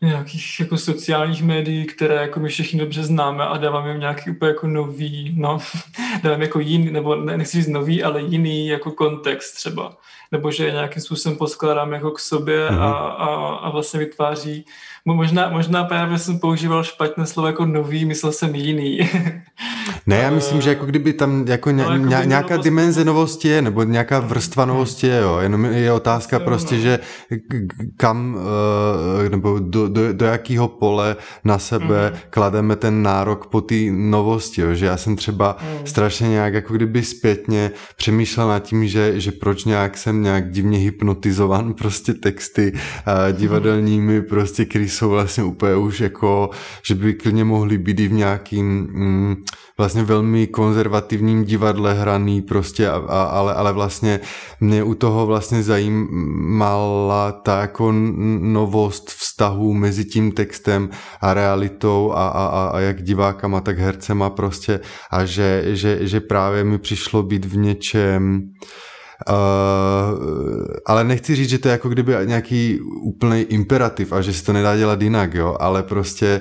nějakých 0.01 0.61
jako 0.61 0.77
sociálních 0.77 1.43
médií, 1.43 1.85
které 1.85 2.15
jako 2.15 2.41
my 2.41 2.49
všichni 2.49 2.81
dobře 2.81 3.05
známe 3.05 3.45
a 3.45 3.57
dávám 3.57 3.89
jim 3.89 4.01
nějaký 4.01 4.31
úplně 4.31 4.49
jako 4.49 4.67
nový, 4.67 5.35
no, 5.37 5.59
dávám 6.23 6.43
jako 6.43 6.61
jiný, 6.61 6.91
nebo 6.91 7.17
nechci 7.17 7.57
říct 7.59 7.69
nový, 7.69 8.03
ale 8.03 8.23
jiný 8.23 8.69
jako 8.69 8.91
kontext 8.91 9.55
třeba. 9.55 9.97
Nebo 10.33 10.51
že 10.51 10.65
je 10.65 10.73
nějakým 10.73 11.03
způsobem 11.03 11.39
poskládám 11.39 11.93
jako 11.93 12.11
k 12.11 12.21
sobě 12.21 12.69
a, 12.69 12.93
a, 12.93 13.55
a 13.55 13.71
vlastně 13.71 14.01
vytváří 14.01 14.65
Možná, 15.15 15.49
možná 15.51 15.85
právě 15.85 16.19
jsem 16.19 16.39
používal 16.39 16.85
špatné 16.85 17.27
slovo 17.27 17.47
jako 17.47 17.67
nový, 17.67 18.05
myslel 18.05 18.33
jsem 18.33 18.55
jiný. 18.55 18.99
ne, 20.07 20.17
já 20.17 20.31
myslím, 20.31 20.61
že 20.61 20.71
jako 20.71 20.87
kdyby 20.87 21.13
tam 21.13 21.45
jako, 21.49 21.71
ně, 21.71 21.85
no, 21.85 21.93
jako 21.93 22.07
ně, 22.07 22.23
nějaká 22.25 22.55
novost... 22.55 22.65
dimenze 22.65 23.05
novosti 23.05 23.49
je, 23.49 23.63
nebo 23.63 23.83
nějaká 23.83 24.21
vrstva 24.21 24.65
novosti 24.65 25.07
je, 25.07 25.17
jo. 25.17 25.39
Jenom 25.39 25.65
je 25.65 25.93
otázka 25.93 26.39
prostě, 26.39 26.75
no. 26.75 26.81
že 26.81 26.99
kam, 27.97 28.39
eh, 29.25 29.29
nebo 29.29 29.59
do, 29.59 29.89
do, 29.89 30.13
do 30.13 30.27
jakého 30.27 30.69
pole 30.69 31.17
na 31.45 31.59
sebe 31.59 32.11
mm. 32.11 32.19
klademe 32.31 32.77
ten 32.77 33.03
nárok 33.03 33.47
po 33.47 33.61
té 33.61 33.75
novosti, 33.91 34.61
jo. 34.61 34.75
Že 34.75 34.87
já 34.87 34.97
jsem 34.97 35.17
třeba 35.17 35.57
mm. 35.63 35.87
strašně 35.87 36.29
nějak 36.29 36.55
jako 36.55 36.75
kdyby 36.75 37.03
zpětně 37.03 37.71
přemýšlel 37.97 38.49
nad 38.49 38.59
tím, 38.59 38.89
že, 38.89 39.21
že 39.21 39.33
proč 39.33 39.65
nějak 39.65 39.97
jsem 39.97 40.16
nějak 40.23 40.51
divně 40.51 40.79
hypnotizovan 40.79 41.75
prostě 41.75 42.15
texty 42.15 42.73
divadelními 43.33 44.23
prostě, 44.23 44.65
který 44.65 44.89
jsou 44.89 45.11
vlastně 45.11 45.45
úplně 45.45 45.77
už 45.77 46.01
jako, 46.01 46.51
že 46.83 46.95
by 46.95 47.15
klidně 47.15 47.45
mohly 47.45 47.79
být 47.79 48.01
i 48.01 48.09
v 48.09 48.13
nějakým 48.13 48.89
mm, 48.93 49.37
vlastně 49.79 50.03
velmi 50.03 50.47
konzervativním 50.47 51.45
divadle 51.45 51.95
hraný 51.95 52.43
prostě, 52.43 52.89
a, 52.89 52.97
a, 52.97 53.23
ale, 53.23 53.55
ale 53.55 53.73
vlastně 53.73 54.21
mě 54.61 54.83
u 54.83 54.95
toho 54.95 55.27
vlastně 55.27 55.63
zajímala 55.63 57.33
ta 57.33 57.61
jako 57.61 57.93
novost 58.41 59.11
vztahu 59.11 59.75
mezi 59.75 60.05
tím 60.05 60.33
textem 60.33 60.91
a 61.21 61.35
realitou 61.35 62.13
a, 62.13 62.29
a, 62.29 62.47
a, 62.47 62.71
a 62.73 62.81
jak 62.81 63.03
divákama, 63.03 63.61
tak 63.61 63.79
hercema 63.79 64.31
prostě 64.31 64.81
a 65.11 65.25
že, 65.25 65.65
že, 65.67 65.99
že 66.01 66.21
právě 66.21 66.65
mi 66.65 66.79
přišlo 66.79 67.23
být 67.23 67.45
v 67.45 67.57
něčem 67.57 68.43
Uh, 69.29 70.67
ale 70.87 71.05
nechci 71.05 71.35
říct, 71.35 71.49
že 71.49 71.59
to 71.59 71.69
je 71.69 71.73
jako 71.73 71.89
kdyby 71.89 72.15
nějaký 72.25 72.81
úplný 73.03 73.41
imperativ 73.41 74.13
a 74.13 74.23
že 74.23 74.33
se 74.33 74.45
to 74.45 74.53
nedá 74.53 74.77
dělat 74.77 75.03
jinak, 75.03 75.35
jo, 75.35 75.57
ale 75.61 75.83
prostě 75.83 76.41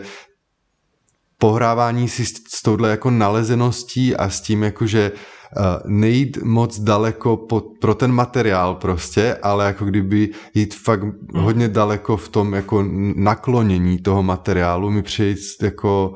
pohrávání 1.38 2.10
si 2.10 2.26
s, 2.26 2.34
s 2.48 2.62
touhle 2.62 2.90
jako 2.90 3.10
nalezeností 3.10 4.16
a 4.16 4.30
s 4.30 4.42
tím 4.42 4.64
jako, 4.64 4.88
že 4.88 5.12
uh, 5.12 5.92
nejít 5.92 6.38
moc 6.44 6.80
daleko 6.80 7.38
pod, 7.38 7.66
pro 7.82 7.96
ten 7.96 8.12
materiál 8.12 8.76
prostě, 8.76 9.38
ale 9.44 9.66
jako 9.66 9.86
kdyby 9.86 10.30
jít 10.54 10.76
fakt 10.76 11.02
hmm. 11.04 11.14
hodně 11.34 11.68
daleko 11.68 12.18
v 12.18 12.30
tom 12.30 12.54
jako 12.54 12.86
naklonění 13.16 14.00
toho 14.00 14.24
materiálu 14.24 14.92
mi 14.92 15.02
přijít 15.04 15.38
jako 15.62 16.14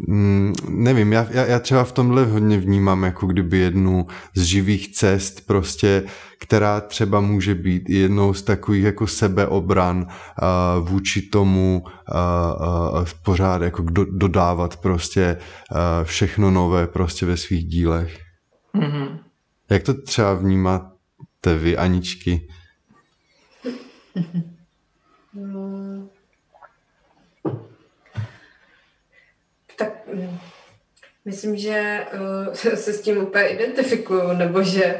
Mm, 0.00 0.52
nevím, 0.68 1.12
já, 1.12 1.26
já, 1.30 1.44
já 1.44 1.58
třeba 1.58 1.84
v 1.84 1.92
tomhle 1.92 2.24
hodně 2.24 2.58
vnímám 2.58 3.02
jako 3.02 3.26
kdyby 3.26 3.58
jednu 3.58 4.06
z 4.34 4.42
živých 4.42 4.92
cest 4.92 5.46
prostě, 5.46 6.04
která 6.38 6.80
třeba 6.80 7.20
může 7.20 7.54
být 7.54 7.90
jednou 7.90 8.34
z 8.34 8.42
takových 8.42 8.84
jako 8.84 9.06
sebeobran 9.06 10.06
uh, 10.06 10.88
vůči 10.88 11.22
tomu 11.22 11.82
uh, 11.84 11.90
uh, 13.00 13.04
pořád 13.24 13.62
jako 13.62 13.82
do, 13.82 14.04
dodávat 14.04 14.76
prostě 14.76 15.36
uh, 15.70 15.76
všechno 16.04 16.50
nové 16.50 16.86
prostě 16.86 17.26
ve 17.26 17.36
svých 17.36 17.64
dílech. 17.64 18.20
Mm-hmm. 18.74 19.18
Jak 19.70 19.82
to 19.82 19.94
třeba 19.94 20.34
vnímáte 20.34 21.58
vy, 21.58 21.76
Aničky? 21.76 22.48
No, 25.34 26.08
Tak 29.78 29.88
mm, 29.88 30.01
myslím, 31.24 31.56
že 31.56 32.06
uh, 32.14 32.54
se 32.74 32.92
s 32.92 33.00
tím 33.00 33.18
úplně 33.18 33.46
identifikuju, 33.46 34.32
nebo 34.32 34.62
že 34.62 34.94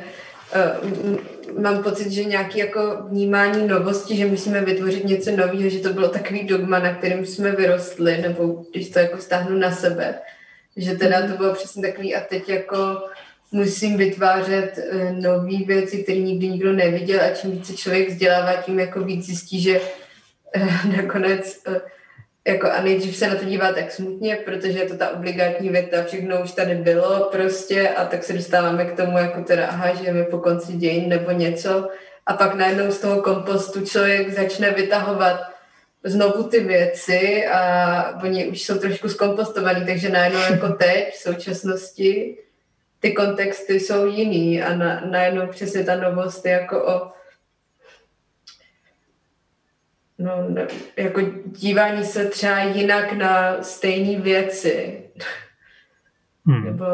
uh, 0.84 1.62
mám 1.62 1.82
pocit, 1.82 2.10
že 2.10 2.24
nějaký 2.24 2.58
jako 2.58 2.96
vnímání 3.08 3.66
novosti, 3.66 4.16
že 4.16 4.26
musíme 4.26 4.60
vytvořit 4.60 5.04
něco 5.04 5.30
nového, 5.30 5.68
že 5.68 5.78
to 5.78 5.92
bylo 5.92 6.08
takový 6.08 6.46
dogma, 6.46 6.78
na 6.78 6.94
kterým 6.94 7.26
jsme 7.26 7.52
vyrostli, 7.52 8.18
nebo 8.18 8.64
když 8.70 8.90
to 8.90 8.98
jako 8.98 9.18
stáhnu 9.18 9.58
na 9.58 9.70
sebe, 9.70 10.14
že 10.76 10.94
teda 10.94 11.26
to 11.26 11.36
bylo 11.36 11.54
přesně 11.54 11.82
takový 11.82 12.14
a 12.14 12.20
teď 12.20 12.48
jako 12.48 12.98
musím 13.52 13.96
vytvářet 13.96 14.78
uh, 14.78 15.12
nové 15.12 15.64
věci, 15.66 16.02
které 16.02 16.18
nikdy 16.18 16.48
nikdo 16.48 16.72
neviděl 16.72 17.20
a 17.20 17.30
čím 17.30 17.50
více 17.50 17.76
člověk 17.76 18.08
vzdělává, 18.08 18.52
tím 18.52 18.80
jako 18.80 19.00
víc 19.00 19.26
zjistí, 19.26 19.60
že 19.60 19.80
nakonec 20.96 21.58
jako 22.46 22.70
a 22.70 22.82
nejdřív 22.82 23.16
se 23.16 23.28
na 23.28 23.34
to 23.34 23.44
dívá 23.44 23.72
tak 23.72 23.92
smutně, 23.92 24.36
protože 24.36 24.78
je 24.78 24.86
to 24.86 24.96
ta 24.96 25.10
obligátní 25.10 25.68
věta, 25.68 26.04
všechno 26.04 26.42
už 26.42 26.52
tady 26.52 26.74
bylo 26.74 27.28
prostě 27.32 27.88
a 27.88 28.04
tak 28.04 28.24
se 28.24 28.32
dostáváme 28.32 28.84
k 28.84 28.96
tomu, 28.96 29.18
jako 29.18 29.42
teda, 29.42 29.66
aha, 29.66 29.94
žijeme 29.94 30.24
po 30.24 30.38
konci 30.38 30.72
dějin 30.72 31.08
nebo 31.08 31.30
něco. 31.30 31.88
A 32.26 32.34
pak 32.34 32.54
najednou 32.54 32.90
z 32.90 32.98
toho 32.98 33.22
kompostu 33.22 33.86
člověk 33.86 34.32
začne 34.32 34.70
vytahovat 34.70 35.40
znovu 36.04 36.42
ty 36.42 36.60
věci 36.60 37.46
a 37.46 38.20
oni 38.24 38.46
už 38.46 38.62
jsou 38.62 38.78
trošku 38.78 39.08
zkompostovaný, 39.08 39.86
takže 39.86 40.08
najednou 40.08 40.40
jako 40.40 40.68
teď 40.78 41.14
v 41.14 41.16
současnosti 41.16 42.36
ty 43.00 43.12
kontexty 43.12 43.80
jsou 43.80 44.06
jiný 44.06 44.62
a 44.62 44.74
na, 44.74 45.02
najednou 45.10 45.46
přesně 45.46 45.84
ta 45.84 45.96
novost 45.96 46.46
je 46.46 46.52
jako 46.52 46.86
o 46.86 47.12
no, 50.22 50.66
jako 50.96 51.20
dívání 51.46 52.04
se 52.04 52.24
třeba 52.24 52.62
jinak 52.62 53.12
na 53.12 53.62
stejné 53.62 54.20
věci. 54.20 54.98
Hmm. 56.46 56.64
Nebo 56.64 56.84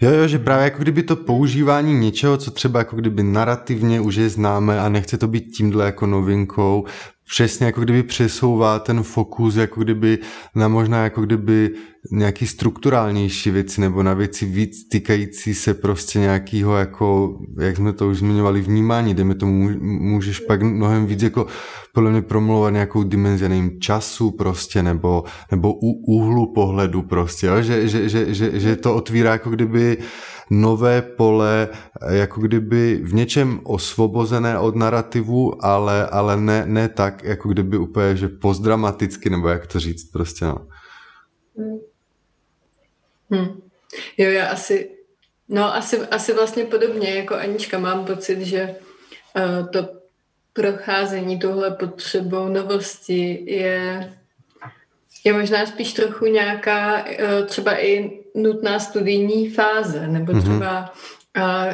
Jo, 0.00 0.10
jo, 0.10 0.28
že 0.28 0.38
právě 0.38 0.64
jako 0.64 0.82
kdyby 0.82 1.02
to 1.02 1.16
používání 1.16 1.94
něčeho, 1.94 2.36
co 2.36 2.50
třeba 2.50 2.78
jako 2.78 2.96
kdyby 2.96 3.22
narrativně 3.22 4.00
už 4.00 4.14
je 4.14 4.28
známe 4.28 4.80
a 4.80 4.88
nechce 4.88 5.18
to 5.18 5.28
být 5.28 5.40
tímhle 5.40 5.84
jako 5.84 6.06
novinkou, 6.06 6.84
přesně 7.28 7.66
jako 7.66 7.80
kdyby 7.80 8.02
přesouvá 8.02 8.78
ten 8.78 9.02
fokus 9.02 9.56
jako 9.56 9.80
kdyby 9.80 10.18
na 10.54 10.68
možná 10.68 11.04
jako 11.04 11.22
kdyby 11.22 11.70
nějaký 12.10 12.46
strukturálnější 12.46 13.50
věci 13.50 13.80
nebo 13.80 14.02
na 14.02 14.14
věci 14.14 14.46
víc 14.46 14.88
týkající 14.88 15.54
se 15.54 15.74
prostě 15.74 16.18
nějakého 16.18 16.76
jako, 16.76 17.38
jak 17.60 17.76
jsme 17.76 17.92
to 17.92 18.08
už 18.08 18.18
zmiňovali, 18.18 18.60
vnímání, 18.60 19.14
dejme 19.14 19.34
tomu, 19.34 19.70
můžeš 19.80 20.40
pak 20.40 20.62
mnohem 20.62 21.06
víc 21.06 21.22
jako 21.22 21.46
podle 21.92 22.10
mě 22.10 22.22
promluvat 22.22 22.72
nějakou 22.72 23.02
dimenzi, 23.02 23.48
nevím, 23.48 23.80
času 23.80 24.30
prostě, 24.30 24.82
nebo, 24.82 25.24
nebo 25.50 25.74
úhlu 26.06 26.52
pohledu 26.52 27.02
prostě, 27.02 27.46
jo? 27.46 27.62
Že, 27.62 27.88
že, 27.88 28.08
že, 28.08 28.34
že, 28.34 28.60
že 28.60 28.76
to 28.76 28.94
otvírá 28.94 29.32
jako 29.32 29.50
kdyby 29.50 29.98
nové 30.50 31.02
pole, 31.02 31.68
jako 32.10 32.40
kdyby 32.40 33.00
v 33.02 33.14
něčem 33.14 33.60
osvobozené 33.64 34.58
od 34.58 34.76
narrativu, 34.76 35.64
ale, 35.64 36.06
ale 36.06 36.36
ne, 36.36 36.64
ne 36.66 36.88
tak, 36.88 37.24
jako 37.24 37.48
kdyby 37.48 37.78
úplně, 37.78 38.16
že 38.16 38.28
postdramaticky, 38.28 39.30
nebo 39.30 39.48
jak 39.48 39.66
to 39.66 39.80
říct 39.80 40.10
prostě, 40.10 40.44
no. 40.44 40.68
Hmm. 43.30 43.60
Jo, 44.18 44.30
já 44.30 44.46
asi, 44.46 44.90
no 45.48 45.74
asi, 45.74 45.98
asi 46.00 46.34
vlastně 46.34 46.64
podobně 46.64 47.14
jako 47.14 47.34
Anička 47.34 47.78
mám 47.78 48.04
pocit, 48.04 48.40
že 48.40 48.76
uh, 49.36 49.68
to 49.68 49.88
procházení 50.52 51.38
tohle 51.38 51.70
potřebou 51.70 52.48
novosti 52.48 53.44
je, 53.46 54.12
je 55.24 55.32
možná 55.32 55.66
spíš 55.66 55.92
trochu 55.92 56.26
nějaká 56.26 57.04
uh, 57.04 57.46
třeba 57.46 57.78
i 57.78 58.20
nutná 58.34 58.78
studijní 58.78 59.50
fáze, 59.50 60.08
nebo 60.08 60.32
mhm. 60.32 60.42
třeba 60.42 60.94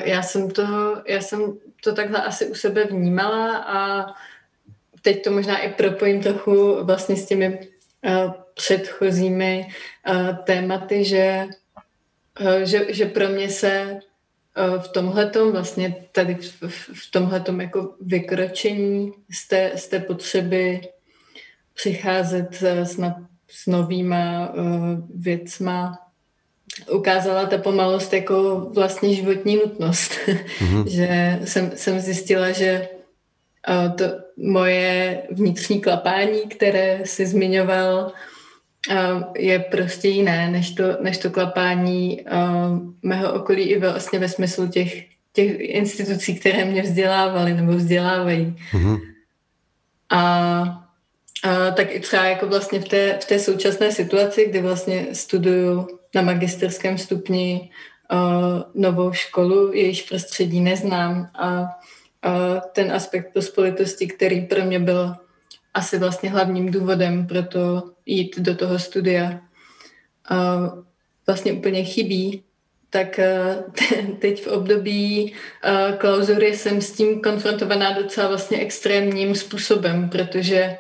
já 0.04 0.22
jsem 0.22 0.50
to, 0.50 0.96
já 1.06 1.20
jsem 1.20 1.58
to 1.84 1.94
takhle 1.94 2.22
asi 2.22 2.46
u 2.46 2.54
sebe 2.54 2.84
vnímala 2.84 3.56
a 3.56 4.06
teď 5.02 5.24
to 5.24 5.30
možná 5.30 5.58
i 5.58 5.72
propojím 5.72 6.22
trochu 6.22 6.84
vlastně 6.84 7.16
s 7.16 7.26
těmi 7.26 7.58
uh, 7.58 8.32
předchozími 8.54 9.66
uh, 10.08 10.36
tématy, 10.44 11.04
že, 11.04 11.46
uh, 12.40 12.62
že, 12.62 12.86
že 12.88 13.06
pro 13.06 13.28
mě 13.28 13.50
se 13.50 14.00
v 14.78 14.88
tomhletom, 14.88 15.52
vlastně 15.52 16.06
tady 16.12 16.34
v, 16.34 16.62
v 16.92 17.10
tomhletom 17.10 17.60
jako 17.60 17.94
vykročení 18.00 19.12
z 19.30 19.48
té, 19.48 19.72
z 19.74 19.88
té 19.88 19.98
potřeby 20.00 20.80
přicházet 21.74 22.62
s, 22.62 22.96
na, 22.96 23.28
s 23.50 23.66
novýma 23.66 24.52
uh, 24.54 24.64
věcma, 25.14 25.98
ukázala 26.90 27.46
ta 27.46 27.58
pomalost 27.58 28.12
jako 28.12 28.68
vlastně 28.74 29.14
životní 29.14 29.56
nutnost. 29.56 30.12
Mm-hmm. 30.26 30.84
že 30.86 31.40
jsem, 31.44 31.70
jsem 31.74 32.00
zjistila, 32.00 32.52
že 32.52 32.88
uh, 33.68 33.92
to 33.96 34.04
moje 34.36 35.22
vnitřní 35.30 35.80
klapání, 35.80 36.40
které 36.48 37.00
si 37.04 37.26
zmiňoval, 37.26 38.12
je 39.36 39.58
prostě 39.58 40.08
jiné 40.08 40.50
než 40.50 40.70
to, 40.70 40.84
než 41.02 41.18
to 41.18 41.30
klapání 41.30 42.24
mého 43.02 43.32
okolí 43.32 43.62
i 43.62 43.78
vlastně 43.78 44.18
ve 44.18 44.28
smyslu 44.28 44.68
těch, 44.68 45.04
těch 45.32 45.60
institucí, 45.60 46.34
které 46.34 46.64
mě 46.64 46.82
vzdělávaly 46.82 47.54
nebo 47.54 47.72
vzdělávají. 47.72 48.56
Mm-hmm. 48.72 49.00
A, 50.10 50.79
a 51.42 51.70
tak 51.70 51.94
i 51.94 52.00
třeba 52.00 52.24
jako 52.24 52.46
vlastně 52.46 52.80
v 52.80 52.84
té, 52.84 53.18
v 53.22 53.24
té 53.24 53.38
současné 53.38 53.92
situaci, 53.92 54.46
kdy 54.48 54.62
vlastně 54.62 55.06
studuju 55.12 55.86
na 56.14 56.22
magisterském 56.22 56.98
stupni 56.98 57.70
uh, 58.12 58.18
novou 58.74 59.12
školu, 59.12 59.72
jejíž 59.72 60.02
prostředí 60.02 60.60
neznám 60.60 61.30
a 61.34 61.60
uh, 61.60 62.60
ten 62.72 62.92
aspekt 62.92 63.32
pospolitosti, 63.32 64.06
který 64.06 64.46
pro 64.46 64.64
mě 64.64 64.78
byl 64.78 65.14
asi 65.74 65.98
vlastně 65.98 66.30
hlavním 66.30 66.70
důvodem 66.70 67.26
pro 67.26 67.42
to 67.42 67.82
jít 68.06 68.38
do 68.38 68.54
toho 68.54 68.78
studia 68.78 69.40
uh, 70.30 70.82
vlastně 71.26 71.52
úplně 71.52 71.84
chybí, 71.84 72.42
tak 72.90 73.20
teď 74.18 74.44
v 74.44 74.46
období 74.46 75.34
klauzury 75.98 76.56
jsem 76.56 76.80
s 76.80 76.92
tím 76.92 77.20
konfrontovaná 77.20 77.92
docela 77.92 78.28
vlastně 78.28 78.58
extrémním 78.58 79.34
způsobem, 79.34 80.08
protože 80.08 80.78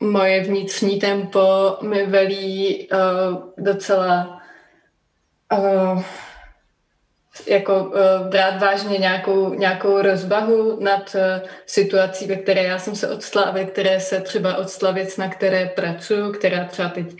moje 0.00 0.42
vnitřní 0.42 0.98
tempo 0.98 1.76
mi 1.82 2.06
velí 2.06 2.88
uh, 2.88 3.64
docela 3.64 4.42
uh, 5.52 6.02
jako 7.46 7.84
uh, 7.84 8.28
brát 8.28 8.60
vážně 8.60 8.98
nějakou, 8.98 9.54
nějakou 9.54 10.02
rozvahu 10.02 10.80
nad 10.80 11.14
uh, 11.14 11.48
situací, 11.66 12.26
ve 12.26 12.36
které 12.36 12.62
já 12.62 12.78
jsem 12.78 12.96
se 12.96 13.08
odstla 13.08 13.42
a 13.42 13.50
ve 13.50 13.64
které 13.64 14.00
se 14.00 14.20
třeba 14.20 14.56
odstla 14.56 14.90
věc, 14.90 15.16
na 15.16 15.28
které 15.28 15.66
pracuju, 15.66 16.32
která 16.32 16.64
třeba 16.64 16.88
teď 16.88 17.16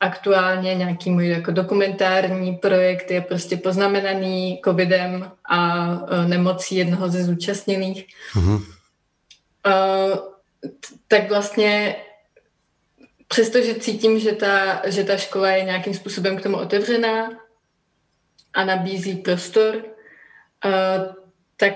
aktuálně 0.00 0.74
nějaký 0.74 1.10
můj 1.10 1.28
jako 1.28 1.50
dokumentární 1.50 2.56
projekt 2.56 3.10
je 3.10 3.20
prostě 3.20 3.56
poznamenaný 3.56 4.60
covidem 4.64 5.30
a 5.44 5.86
uh, 5.86 6.28
nemocí 6.28 6.76
jednoho 6.76 7.08
ze 7.08 7.24
zúčastněných. 7.24 8.06
Mm-hmm. 8.34 8.62
Uh, 9.66 10.33
tak 11.08 11.28
vlastně 11.28 11.96
přestože 13.28 13.74
cítím, 13.74 14.18
že 14.18 14.32
ta, 14.32 14.82
že 14.90 15.04
ta 15.04 15.16
škola 15.16 15.50
je 15.50 15.64
nějakým 15.64 15.94
způsobem 15.94 16.36
k 16.36 16.42
tomu 16.42 16.56
otevřená 16.56 17.30
a 18.54 18.64
nabízí 18.64 19.16
prostor, 19.16 19.76
uh, 19.76 21.14
tak 21.56 21.74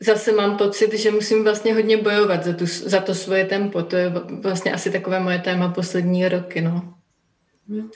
zase 0.00 0.32
mám 0.32 0.56
pocit, 0.56 0.92
že 0.92 1.10
musím 1.10 1.44
vlastně 1.44 1.74
hodně 1.74 1.96
bojovat 1.96 2.44
za, 2.44 2.52
tu, 2.52 2.66
za 2.66 3.00
to 3.00 3.14
svoje 3.14 3.44
tempo. 3.44 3.82
To 3.82 3.96
je 3.96 4.12
vlastně 4.42 4.72
asi 4.72 4.90
takové 4.90 5.20
moje 5.20 5.38
téma 5.38 5.68
poslední 5.68 6.28
roky. 6.28 6.60
No. 6.60 6.94
Hm. 7.68 7.90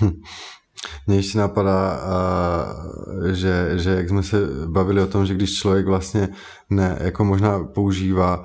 Mně 1.06 1.16
ještě 1.16 1.38
napadá, 1.38 2.00
že, 3.32 3.70
že 3.74 3.90
jak 3.90 4.08
jsme 4.08 4.22
se 4.22 4.36
bavili 4.66 5.02
o 5.02 5.06
tom, 5.06 5.26
že 5.26 5.34
když 5.34 5.58
člověk 5.58 5.86
vlastně 5.86 6.28
ne, 6.70 6.98
jako 7.00 7.24
možná 7.24 7.64
používá 7.64 8.44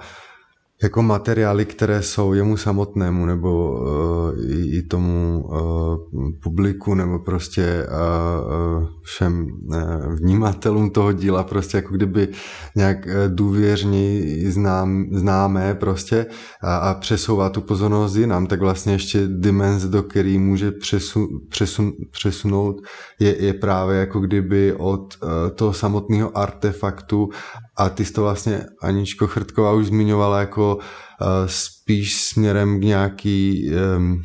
jako 0.83 1.01
materiály, 1.01 1.65
které 1.65 2.01
jsou 2.01 2.33
jemu 2.33 2.57
samotnému 2.57 3.25
nebo 3.25 3.71
uh, 3.71 4.77
i, 4.77 4.81
tomu 4.81 5.45
uh, 5.47 6.31
publiku 6.43 6.93
nebo 6.93 7.19
prostě 7.19 7.87
uh, 7.87 8.87
všem 9.01 9.47
uh, 9.67 10.15
vnímatelům 10.15 10.89
toho 10.89 11.13
díla 11.13 11.43
prostě 11.43 11.77
jako 11.77 11.95
kdyby 11.95 12.27
nějak 12.75 13.05
uh, 13.05 13.11
důvěřně 13.27 14.21
znám, 14.51 15.05
známé 15.11 15.75
prostě 15.75 16.25
a, 16.61 16.77
a 16.77 16.93
přesouvá 16.93 17.49
tu 17.49 17.61
pozornost 17.61 18.15
jinam, 18.15 18.47
tak 18.47 18.59
vlastně 18.59 18.93
ještě 18.93 19.27
dimenze, 19.27 19.87
do 19.87 20.03
který 20.03 20.37
může 20.37 20.71
přesu, 20.71 21.27
přesun, 21.49 21.93
přesunout, 22.11 22.81
je, 23.19 23.45
je 23.45 23.53
právě 23.53 23.97
jako 23.97 24.19
kdyby 24.19 24.73
od 24.73 25.15
uh, 25.23 25.29
toho 25.55 25.73
samotného 25.73 26.37
artefaktu 26.37 27.29
a 27.77 27.89
ty 27.89 28.05
jsi 28.05 28.13
to 28.13 28.21
vlastně 28.21 28.65
Aničko 28.81 29.27
Chrtková 29.27 29.73
už 29.73 29.85
zmiňovala 29.85 30.39
jako 30.39 30.75
uh, 30.75 31.27
spíš 31.45 32.21
směrem 32.21 32.79
k 32.79 32.83
nějaký, 32.83 33.71
um, 33.97 34.21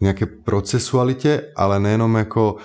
nějaké 0.00 0.26
procesualitě, 0.26 1.42
ale 1.56 1.80
nejenom 1.80 2.14
jako 2.14 2.56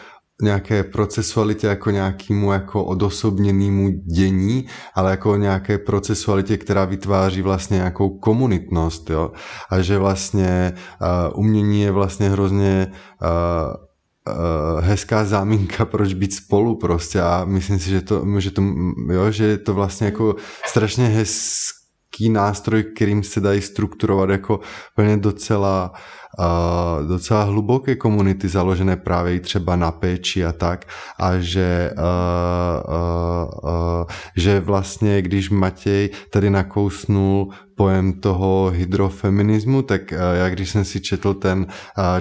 nějaké 0.41 0.83
procesualitě 0.83 1.67
jako 1.67 1.89
nějakému 1.91 2.51
jako 2.51 2.83
odosobněnému 2.83 3.89
dění, 3.89 4.67
ale 4.95 5.11
jako 5.11 5.35
nějaké 5.35 5.77
procesualitě, 5.77 6.57
která 6.57 6.85
vytváří 6.85 7.41
vlastně 7.41 7.77
nějakou 7.77 8.09
komunitnost, 8.09 9.09
jo. 9.09 9.31
A 9.69 9.81
že 9.81 9.97
vlastně 9.97 10.73
uh, 11.01 11.39
umění 11.39 11.81
je 11.81 11.91
vlastně 11.91 12.29
hrozně 12.29 12.91
uh, 13.21 13.90
uh, 14.27 14.83
hezká 14.83 15.25
záminka, 15.25 15.85
proč 15.85 16.13
být 16.13 16.33
spolu 16.33 16.75
prostě. 16.75 17.21
A 17.21 17.45
myslím 17.45 17.79
si, 17.79 17.89
že 17.89 18.01
to, 18.01 18.25
že 18.39 18.51
to, 18.51 18.63
jo, 19.11 19.31
že 19.31 19.45
je 19.45 19.57
to 19.57 19.73
vlastně 19.73 20.05
jako 20.05 20.35
strašně 20.65 21.07
hezký 21.07 22.29
nástroj, 22.29 22.83
kterým 22.83 23.23
se 23.23 23.39
dají 23.39 23.61
strukturovat 23.61 24.29
jako 24.29 24.59
plně 24.95 25.17
docela 25.17 25.91
uh, 26.39 27.07
docela 27.07 27.43
hluboké 27.43 27.95
komunity 27.95 28.47
založené 28.47 28.95
právě 28.97 29.39
třeba 29.39 29.75
na 29.75 29.91
péči 29.91 30.45
a 30.45 30.51
tak. 30.51 30.85
A 31.19 31.39
že, 31.39 31.91
uh, 31.97 32.95
uh, 32.95 33.71
uh, 33.71 34.05
že 34.37 34.59
vlastně 34.59 35.21
když 35.21 35.49
Matěj 35.49 36.09
tady 36.29 36.49
nakousnul 36.49 37.49
pojem 37.81 38.13
toho 38.13 38.71
hydrofeminismu, 38.75 39.81
tak 39.81 40.11
já 40.11 40.49
když 40.49 40.69
jsem 40.69 40.85
si 40.85 41.01
četl 41.01 41.33
ten 41.33 41.65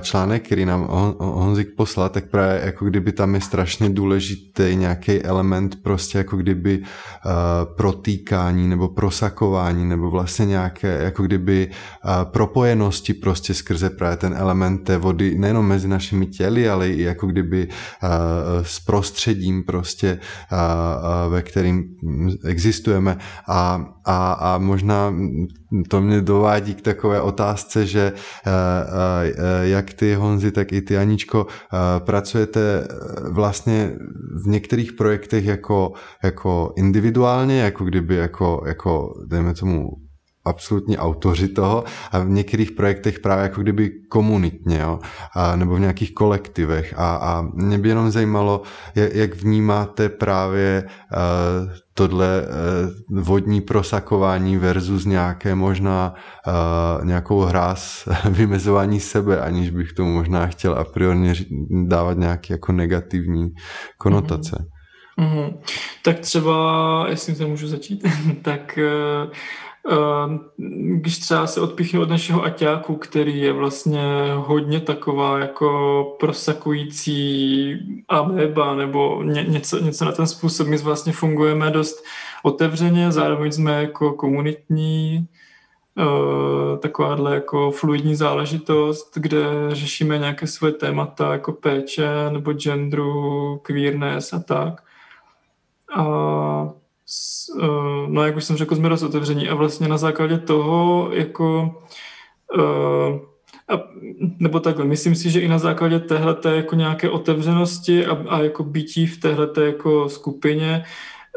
článek, 0.01 0.47
který 0.47 0.65
nám 0.65 0.89
Honzik 1.19 1.69
poslal, 1.77 2.09
tak 2.09 2.25
právě 2.25 2.61
jako 2.65 2.85
kdyby 2.85 3.13
tam 3.13 3.35
je 3.35 3.41
strašně 3.41 3.91
důležitý 3.91 4.77
nějaký 4.77 5.23
element 5.23 5.83
prostě 5.83 6.19
jako 6.19 6.37
kdyby 6.37 6.83
protýkání 7.77 8.69
nebo 8.69 8.89
prosakování 8.89 9.85
nebo 9.85 10.11
vlastně 10.11 10.47
nějaké 10.47 11.03
jako 11.03 11.23
kdyby 11.23 11.71
propojenosti 12.25 13.15
prostě 13.15 13.55
skrze 13.55 13.91
právě 13.91 14.17
ten 14.17 14.35
element 14.37 14.85
té 14.85 14.97
vody 14.97 15.39
nejenom 15.39 15.67
mezi 15.67 15.89
našimi 15.89 16.27
těly, 16.27 16.69
ale 16.69 16.89
i 16.89 17.03
jako 17.03 17.27
kdyby 17.27 17.69
s 18.63 18.81
prostředím 18.81 19.63
prostě, 19.63 20.19
ve 21.29 21.43
kterým 21.43 21.85
existujeme. 22.45 23.19
A, 23.49 23.87
a, 24.05 24.33
a 24.33 24.59
možná 24.59 25.15
to 25.89 26.01
mě 26.01 26.21
dovádí 26.21 26.75
k 26.75 26.83
takové 26.83 27.21
otázce, 27.21 27.87
že 27.87 28.13
jak 29.63 29.93
ty 29.93 30.15
Honzi, 30.15 30.53
tak 30.53 30.73
i 30.73 30.83
ty 30.83 30.99
Aničko 30.99 31.47
pracujete 31.99 32.89
vlastně 33.31 33.93
v 34.45 34.49
některých 34.49 34.93
projektech 34.93 35.45
jako, 35.45 35.93
jako 36.25 36.73
individuálně, 36.77 37.61
jako 37.61 37.85
kdyby 37.85 38.17
jako, 38.17 38.63
jako 38.67 39.15
dejme 39.27 39.55
tomu 39.55 39.89
absolutní 40.45 40.99
autoři 40.99 41.49
toho 41.49 41.85
a 42.13 42.19
v 42.19 42.29
některých 42.29 42.73
projektech 42.73 43.19
právě 43.19 43.43
jako 43.43 43.63
kdyby 43.63 43.91
komunitně, 44.09 44.79
jo? 44.79 44.99
A, 45.35 45.57
nebo 45.57 45.75
v 45.75 45.81
nějakých 45.81 46.15
kolektivech 46.15 46.95
a, 46.97 47.17
a 47.17 47.43
mě 47.55 47.79
by 47.79 47.89
jenom 47.89 48.11
zajímalo, 48.11 48.63
jak, 48.95 49.35
vnímáte 49.35 50.09
právě 50.09 50.85
uh, 50.85 51.73
tohle 51.95 52.43
uh, 52.43 53.19
vodní 53.23 53.61
prosakování 53.61 54.57
versus 54.57 55.05
nějaké 55.05 55.55
možná 55.55 56.15
uh, 56.47 57.05
nějakou 57.05 57.41
hráz 57.41 58.09
vymezování 58.31 59.01
sebe, 59.01 59.41
aniž 59.41 59.71
bych 59.71 59.93
tomu 59.93 60.15
možná 60.15 60.47
chtěl 60.47 60.75
a 60.75 60.85
priori 60.85 61.33
dávat 61.87 62.19
nějaké 62.19 62.55
jako 62.55 62.73
negativní 62.73 63.51
konotace. 63.99 64.57
Mm-hmm. 64.59 64.81
Mm-hmm. 65.21 65.59
Tak 66.03 66.19
třeba, 66.19 67.07
jestli 67.09 67.35
se 67.35 67.47
můžu 67.47 67.69
začít, 67.69 68.05
tak 68.43 68.79
uh, 69.27 69.33
když 70.69 71.19
třeba 71.19 71.47
se 71.47 71.61
odpíchnu 71.61 72.03
od 72.03 72.09
našeho 72.09 72.45
Aťáku, 72.45 72.95
který 72.95 73.41
je 73.41 73.53
vlastně 73.53 74.03
hodně 74.37 74.81
taková 74.81 75.39
jako 75.39 76.17
prosakující 76.21 77.73
ameba 78.09 78.75
nebo 78.75 79.23
ně, 79.23 79.45
něco, 79.49 79.79
něco 79.79 80.05
na 80.05 80.13
ten 80.13 80.27
způsob. 80.27 80.67
My 80.67 80.77
vlastně 80.77 81.13
fungujeme 81.13 81.71
dost 81.71 82.05
otevřeně, 82.43 83.13
zároveň 83.13 83.53
jsme 83.53 83.83
jako 83.83 84.13
komunitní, 84.13 85.27
uh, 85.95 86.79
takováhle 86.79 87.35
jako 87.35 87.71
fluidní 87.71 88.15
záležitost, 88.15 89.13
kde 89.17 89.45
řešíme 89.69 90.19
nějaké 90.19 90.47
svoje 90.47 90.73
témata 90.73 91.33
jako 91.33 91.53
péče 91.53 92.09
nebo 92.31 92.53
genderu, 92.53 93.59
queerness 93.63 94.33
a 94.33 94.41
tak. 94.41 94.83
A 95.97 96.80
no 98.09 98.25
jak 98.25 98.37
už 98.37 98.45
jsem 98.45 98.57
řekl, 98.57 98.77
jsme 98.77 98.89
dost 98.89 99.03
otevření 99.03 99.49
a 99.49 99.55
vlastně 99.55 99.89
na 99.89 99.97
základě 99.97 100.39
toho 100.39 101.11
jako 101.13 101.75
uh, 102.59 103.19
a, 103.71 103.83
nebo 104.39 104.61
takhle, 104.61 104.85
myslím 104.85 105.15
si, 105.15 105.31
že 105.31 105.41
i 105.41 105.49
na 105.49 105.59
základě 105.59 106.01
téhleté 106.01 106.57
jako 106.57 106.75
nějaké 106.75 107.11
otevřenosti 107.11 108.07
a, 108.07 108.25
a 108.29 108.39
jako 108.39 108.65
bytí 108.65 109.07
v 109.07 109.21
téhleté 109.21 109.67
jako 109.67 110.09
skupině 110.09 110.85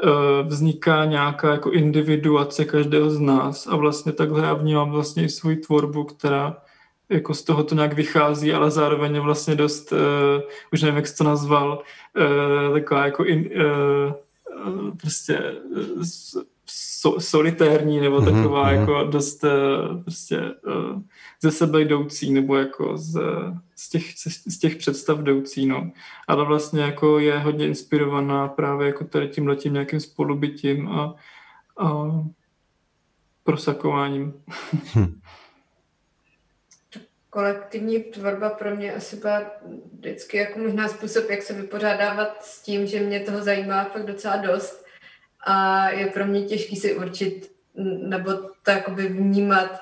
uh, 0.04 0.48
vzniká 0.48 1.06
nějaká 1.06 1.52
jako 1.52 1.72
individuace 1.72 2.66
každého 2.66 3.10
z 3.10 3.20
nás 3.20 3.68
a 3.68 3.76
vlastně 3.76 4.12
takhle 4.12 4.42
já 4.42 4.54
vnímám 4.54 4.92
vlastně 4.92 5.24
i 5.24 5.30
svou 5.30 5.56
tvorbu, 5.56 6.04
která 6.04 6.58
jako 7.10 7.34
z 7.34 7.44
toho 7.44 7.64
to 7.64 7.76
nějak 7.76 7.94
vychází, 7.94 8.54
ale 8.54 8.72
zároveň 8.72 9.16
je 9.16 9.22
vlastně 9.22 9.56
dost, 9.56 9.92
uh, 9.92 9.98
už 10.74 10.82
nevím, 10.82 10.96
jak 10.96 11.08
jsi 11.08 11.18
to 11.18 11.24
nazval, 11.24 11.84
uh, 12.70 12.74
taková 12.74 13.06
jako 13.06 13.26
in, 13.26 13.50
uh, 13.56 14.14
prostě 15.02 15.56
so, 16.66 17.22
solitérní 17.22 18.00
nebo 18.00 18.22
mhm, 18.22 18.26
taková 18.26 18.72
mm-hmm. 18.72 18.80
jako 18.80 19.04
dost 19.04 19.44
eh, 19.44 19.50
prostě 20.02 20.42
ze 21.42 21.52
sebe 21.52 21.82
jdoucí 21.82 22.34
nebo 22.34 22.56
jako 22.56 22.98
z, 22.98 23.22
z, 23.76 23.90
těch, 23.90 24.04
z 24.48 24.58
těch 24.58 24.76
představ 24.76 25.20
jdoucí, 25.20 25.66
no. 25.66 25.92
Ale 26.28 26.46
vlastně 26.46 26.82
jako 26.82 27.20
je 27.20 27.40
hodně 27.40 27.68
inspirovaná 27.68 28.48
právě 28.48 28.88
jako 28.88 29.04
tady 29.04 29.28
tím 29.28 29.48
letím 29.48 29.74
nějakým 29.74 30.00
spolubytím 30.00 30.88
a, 30.88 31.16
a 31.80 32.04
prosakováním. 33.44 34.34
Hm. 34.96 35.20
Kolektivní 37.34 38.00
tvorba 38.00 38.50
pro 38.50 38.76
mě 38.76 38.94
asi 38.94 39.16
byla 39.16 39.52
vždycky 39.94 40.38
jako 40.38 40.60
možná 40.60 40.88
způsob, 40.88 41.30
jak 41.30 41.42
se 41.42 41.54
vypořádávat 41.54 42.46
s 42.46 42.62
tím, 42.62 42.88
že 42.88 43.00
mě 43.00 43.20
toho 43.20 43.44
zajímá 43.44 43.84
fakt 43.84 44.06
docela 44.06 44.38
dost. 44.38 44.86
A 45.46 45.90
je 45.90 46.08
pro 46.08 46.26
mě 46.26 46.42
těžký 46.42 46.76
si 46.76 46.96
určit 46.96 47.52
nebo 48.08 48.34
to 48.34 48.72
vnímat 48.96 49.82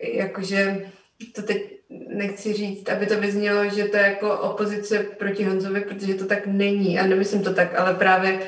jakože 0.00 0.90
to 1.34 1.42
teď 1.42 1.78
nechci 2.08 2.52
říct, 2.52 2.88
aby 2.88 3.06
to 3.06 3.20
vyznělo, 3.20 3.70
že 3.70 3.84
to 3.84 3.96
je 3.96 4.02
jako 4.02 4.38
opozice 4.38 4.98
proti 4.98 5.44
Honzovi, 5.44 5.80
protože 5.80 6.14
to 6.14 6.26
tak 6.26 6.46
není. 6.46 6.98
A 6.98 7.06
nemyslím 7.06 7.42
to 7.42 7.54
tak, 7.54 7.80
ale 7.80 7.94
právě 7.94 8.40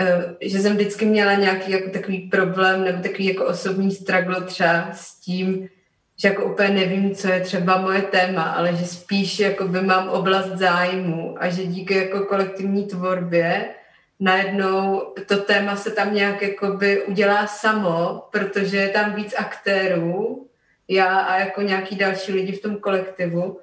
eh, 0.00 0.34
že 0.40 0.58
jsem 0.58 0.72
vždycky 0.72 1.06
měla 1.06 1.34
nějaký 1.34 1.72
jako 1.72 1.90
takový 1.90 2.18
problém 2.30 2.84
nebo 2.84 3.02
takový 3.02 3.26
jako 3.26 3.46
osobní 3.46 3.90
struggle 3.90 4.44
třeba 4.44 4.92
s 4.92 5.20
tím, 5.20 5.68
že 6.16 6.28
jako 6.28 6.44
úplně 6.44 6.68
nevím, 6.68 7.14
co 7.14 7.28
je 7.28 7.40
třeba 7.40 7.80
moje 7.80 8.02
téma, 8.02 8.42
ale 8.42 8.76
že 8.76 8.86
spíš 8.86 9.40
jako 9.40 9.68
by 9.68 9.80
mám 9.80 10.08
oblast 10.08 10.48
zájmu 10.48 11.36
a 11.38 11.48
že 11.48 11.66
díky 11.66 11.94
jako 11.94 12.20
kolektivní 12.20 12.86
tvorbě 12.86 13.74
najednou 14.20 15.02
to 15.26 15.36
téma 15.36 15.76
se 15.76 15.90
tam 15.90 16.14
nějak 16.14 16.42
jako 16.42 16.66
by 16.66 17.02
udělá 17.02 17.46
samo, 17.46 18.22
protože 18.30 18.76
je 18.76 18.88
tam 18.88 19.14
víc 19.14 19.34
aktérů, 19.38 20.48
já 20.88 21.18
a 21.18 21.38
jako 21.38 21.62
nějaký 21.62 21.96
další 21.96 22.32
lidi 22.32 22.52
v 22.52 22.62
tom 22.62 22.76
kolektivu 22.76 23.60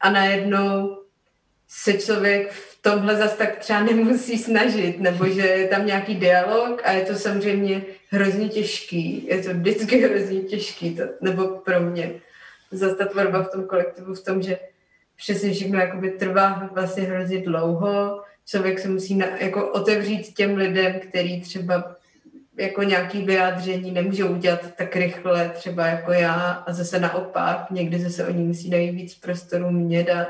a 0.00 0.10
najednou 0.10 0.98
se 1.68 1.92
člověk 1.92 2.52
v 2.52 2.82
tomhle 2.82 3.16
zase 3.16 3.36
tak 3.36 3.58
třeba 3.58 3.80
nemusí 3.80 4.38
snažit, 4.38 5.00
nebo 5.00 5.26
že 5.28 5.46
je 5.46 5.68
tam 5.68 5.86
nějaký 5.86 6.14
dialog 6.14 6.82
a 6.84 6.92
je 6.92 7.04
to 7.04 7.14
samozřejmě 7.14 7.82
hrozně 8.10 8.48
těžký. 8.48 9.26
Je 9.26 9.42
to 9.42 9.54
vždycky 9.54 9.98
hrozně 9.98 10.40
těžký, 10.40 10.96
to, 10.96 11.02
nebo 11.20 11.46
pro 11.46 11.80
mě. 11.80 12.12
Zase 12.70 12.96
ta 12.96 13.04
tvorba 13.04 13.42
v 13.42 13.50
tom 13.50 13.64
kolektivu 13.64 14.14
v 14.14 14.24
tom, 14.24 14.42
že 14.42 14.58
přesně 15.16 15.52
všechno 15.52 15.78
jakoby 15.78 16.10
trvá 16.10 16.70
vlastně 16.72 17.02
hrozně 17.02 17.40
dlouho. 17.40 18.22
Člověk 18.46 18.78
se 18.78 18.88
musí 18.88 19.14
na, 19.14 19.26
jako 19.26 19.68
otevřít 19.70 20.34
těm 20.34 20.56
lidem, 20.56 21.00
který 21.00 21.40
třeba 21.40 21.96
jako 22.56 22.82
nějaký 22.82 23.24
vyjádření 23.24 23.90
nemůžou 23.90 24.28
udělat 24.28 24.74
tak 24.76 24.96
rychle, 24.96 25.52
třeba 25.54 25.86
jako 25.86 26.12
já, 26.12 26.50
a 26.50 26.72
zase 26.72 27.00
naopak, 27.00 27.70
někdy 27.70 27.98
zase 27.98 28.26
oni 28.26 28.42
musí 28.44 28.70
najít 28.70 28.94
víc 28.94 29.14
prostoru 29.14 29.70
mě 29.70 30.04
dát 30.04 30.28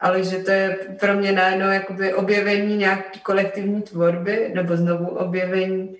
ale 0.00 0.24
že 0.24 0.38
to 0.38 0.50
je 0.50 0.76
pro 1.00 1.14
mě 1.14 1.32
najednou 1.32 1.66
jakoby 1.66 2.14
objevení 2.14 2.76
nějaké 2.76 3.18
kolektivní 3.18 3.82
tvorby, 3.82 4.50
nebo 4.54 4.76
znovu 4.76 5.08
objevení 5.08 5.96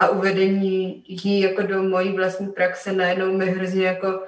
a 0.00 0.08
uvedení 0.08 1.04
jí 1.08 1.40
jako 1.40 1.62
do 1.62 1.82
mojí 1.82 2.12
vlastní 2.12 2.46
praxe 2.46 2.92
najednou 2.92 3.32
mi 3.36 3.50
hrozně 3.50 3.86
jako 3.86 4.20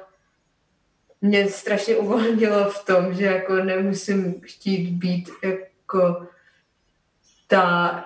mě 1.20 1.48
strašně 1.48 1.96
uvolnilo 1.96 2.70
v 2.70 2.84
tom, 2.84 3.14
že 3.14 3.24
jako 3.24 3.54
nemusím 3.54 4.40
chtít 4.40 4.90
být 4.90 5.30
jako 5.42 6.26
ta 7.46 8.04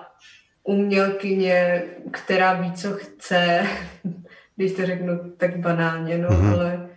umělkyně, 0.63 1.83
která 2.11 2.53
ví, 2.53 2.73
co 2.73 2.93
chce, 2.93 3.67
když 4.55 4.71
to 4.71 4.85
řeknu 4.85 5.31
tak 5.37 5.57
banálně, 5.57 6.17
no, 6.17 6.29
mm-hmm. 6.29 6.53
ale 6.53 6.89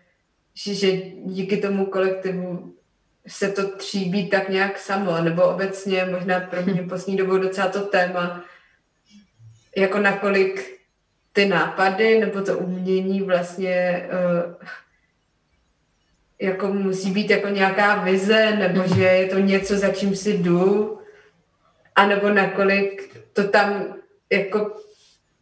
že, 0.55 0.75
že 0.75 0.93
díky 1.25 1.57
tomu 1.57 1.87
kolektivu 1.87 2.75
se 3.27 3.49
to 3.49 3.77
tříbí 3.77 4.29
tak 4.29 4.49
nějak 4.49 4.79
samo, 4.79 5.21
nebo 5.21 5.43
obecně 5.43 6.05
možná 6.05 6.41
pro 6.41 6.63
mě 6.63 6.83
poslední 6.83 7.17
dobou 7.17 7.39
docela 7.39 7.69
to 7.69 7.81
téma, 7.81 8.45
jako 9.77 9.99
nakolik 9.99 10.81
ty 11.33 11.47
nápady 11.47 12.21
nebo 12.21 12.41
to 12.41 12.59
umění 12.59 13.23
vlastně 13.23 14.09
uh, 14.13 14.55
jako 16.41 16.69
musí 16.69 17.11
být 17.11 17.31
jako 17.31 17.49
nějaká 17.49 17.95
vize, 17.95 18.57
nebo 18.57 18.83
že 18.95 19.05
je 19.05 19.27
to 19.27 19.39
něco, 19.39 19.79
za 19.79 19.89
čím 19.89 20.17
si 20.17 20.39
jdu, 20.39 20.99
a 21.97 22.07
nebo 22.07 22.29
nakolik 22.29 23.21
to 23.33 23.49
tam 23.49 23.95
jako 24.31 24.77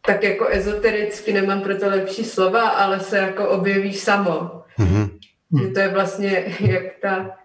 tak 0.05 0.23
jako 0.23 0.47
ezotericky, 0.47 1.33
nemám 1.33 1.61
pro 1.61 1.77
to 1.77 1.89
lepší 1.89 2.23
slova, 2.23 2.69
ale 2.69 2.99
se 2.99 3.17
jako 3.17 3.49
objeví 3.49 3.93
samo. 3.93 4.63
Mm-hmm. 4.79 5.09
Že 5.61 5.67
to 5.67 5.79
je 5.79 5.87
vlastně 5.87 6.55
jak 6.59 6.83
ta 7.01 7.39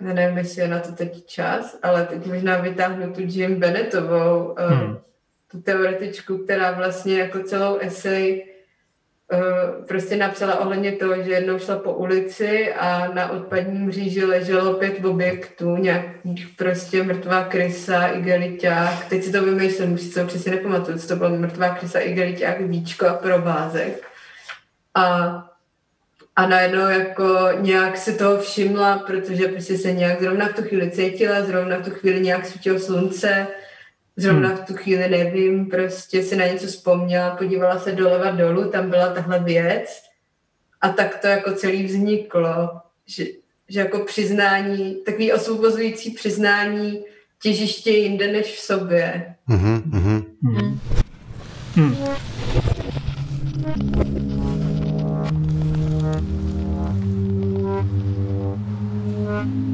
nevím, 0.00 0.38
jestli 0.38 0.62
je 0.62 0.68
na 0.68 0.80
to 0.80 0.92
teď 0.92 1.26
čas, 1.26 1.78
ale 1.82 2.06
teď 2.06 2.26
možná 2.26 2.58
vytáhnu 2.58 3.12
tu 3.12 3.20
Jim 3.20 3.60
Bennettovou, 3.60 4.54
eh, 4.58 4.66
hmm. 4.66 4.98
Tu 5.54 5.62
teoretičku, 5.62 6.38
která 6.38 6.70
vlastně 6.70 7.18
jako 7.18 7.42
celou 7.42 7.76
esej 7.78 8.44
uh, 9.32 9.86
prostě 9.86 10.16
napsala 10.16 10.58
ohledně 10.60 10.92
toho, 10.92 11.22
že 11.22 11.32
jednou 11.32 11.58
šla 11.58 11.78
po 11.78 11.92
ulici 11.92 12.72
a 12.72 13.12
na 13.14 13.30
odpadní 13.30 13.78
mříži 13.78 14.24
leželo 14.24 14.74
pět 14.74 15.04
objektů, 15.04 15.76
nějakých 15.76 16.48
prostě 16.58 17.02
mrtvá 17.02 17.44
krysa, 17.44 18.06
igeliťák, 18.06 19.04
teď 19.08 19.22
si 19.22 19.32
to 19.32 19.44
vymýšlím, 19.44 19.92
už 19.92 20.00
si 20.00 20.14
to 20.14 20.26
přesně 20.26 20.52
nepamatuju, 20.52 20.98
co 20.98 21.08
to 21.08 21.16
bylo 21.16 21.30
mrtvá 21.30 21.68
krysa, 21.68 21.98
igeliťák, 21.98 22.60
víčko 22.60 23.06
a 23.06 23.14
provázek. 23.14 24.06
A 24.94 25.50
a 26.36 26.46
najednou 26.46 26.88
jako 26.88 27.48
nějak 27.60 27.96
si 27.96 28.14
toho 28.14 28.38
všimla, 28.38 28.98
protože 28.98 29.48
prostě 29.48 29.78
se 29.78 29.92
nějak 29.92 30.20
zrovna 30.20 30.48
v 30.48 30.52
tu 30.52 30.62
chvíli 30.62 30.90
cítila, 30.90 31.42
zrovna 31.42 31.76
v 31.76 31.84
tu 31.84 31.90
chvíli 31.90 32.20
nějak 32.20 32.46
svítilo 32.46 32.78
slunce, 32.78 33.46
zrovna 34.16 34.48
hmm. 34.48 34.58
v 34.58 34.60
tu 34.60 34.74
chvíli 34.74 35.08
nevím, 35.08 35.66
prostě 35.66 36.22
si 36.22 36.36
na 36.36 36.46
něco 36.46 36.66
vzpomněla, 36.66 37.36
podívala 37.36 37.78
se 37.78 37.92
doleva 37.92 38.30
dolů, 38.30 38.70
tam 38.70 38.90
byla 38.90 39.12
tahle 39.12 39.38
věc 39.38 40.02
a 40.80 40.88
tak 40.88 41.18
to 41.18 41.26
jako 41.26 41.52
celý 41.52 41.84
vzniklo, 41.84 42.70
že, 43.06 43.24
že 43.68 43.80
jako 43.80 43.98
přiznání, 43.98 44.94
takový 44.94 45.32
osvobozující 45.32 46.10
přiznání 46.10 47.04
těžiště 47.42 47.90
jinde 47.90 48.32
než 48.32 48.46
v 48.46 48.60
sobě. 48.60 49.34
Mm-hmm. 49.48 50.24
Mm. 50.42 50.80
Hmm. 51.74 51.96
Tam, 59.34 59.73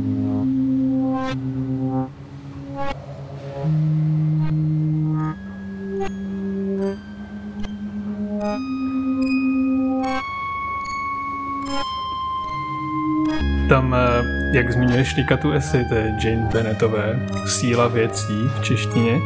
jak 14.53 14.73
zmiňuješ 14.73 15.15
týka 15.15 15.37
tu 15.37 15.53
esej, 15.53 15.85
to 15.85 15.95
je 15.95 16.15
Jane 16.25 16.49
Bennettové, 16.53 17.27
Síla 17.47 17.89
věcí 17.89 18.35
v 18.59 18.63
češtině. 18.63 19.19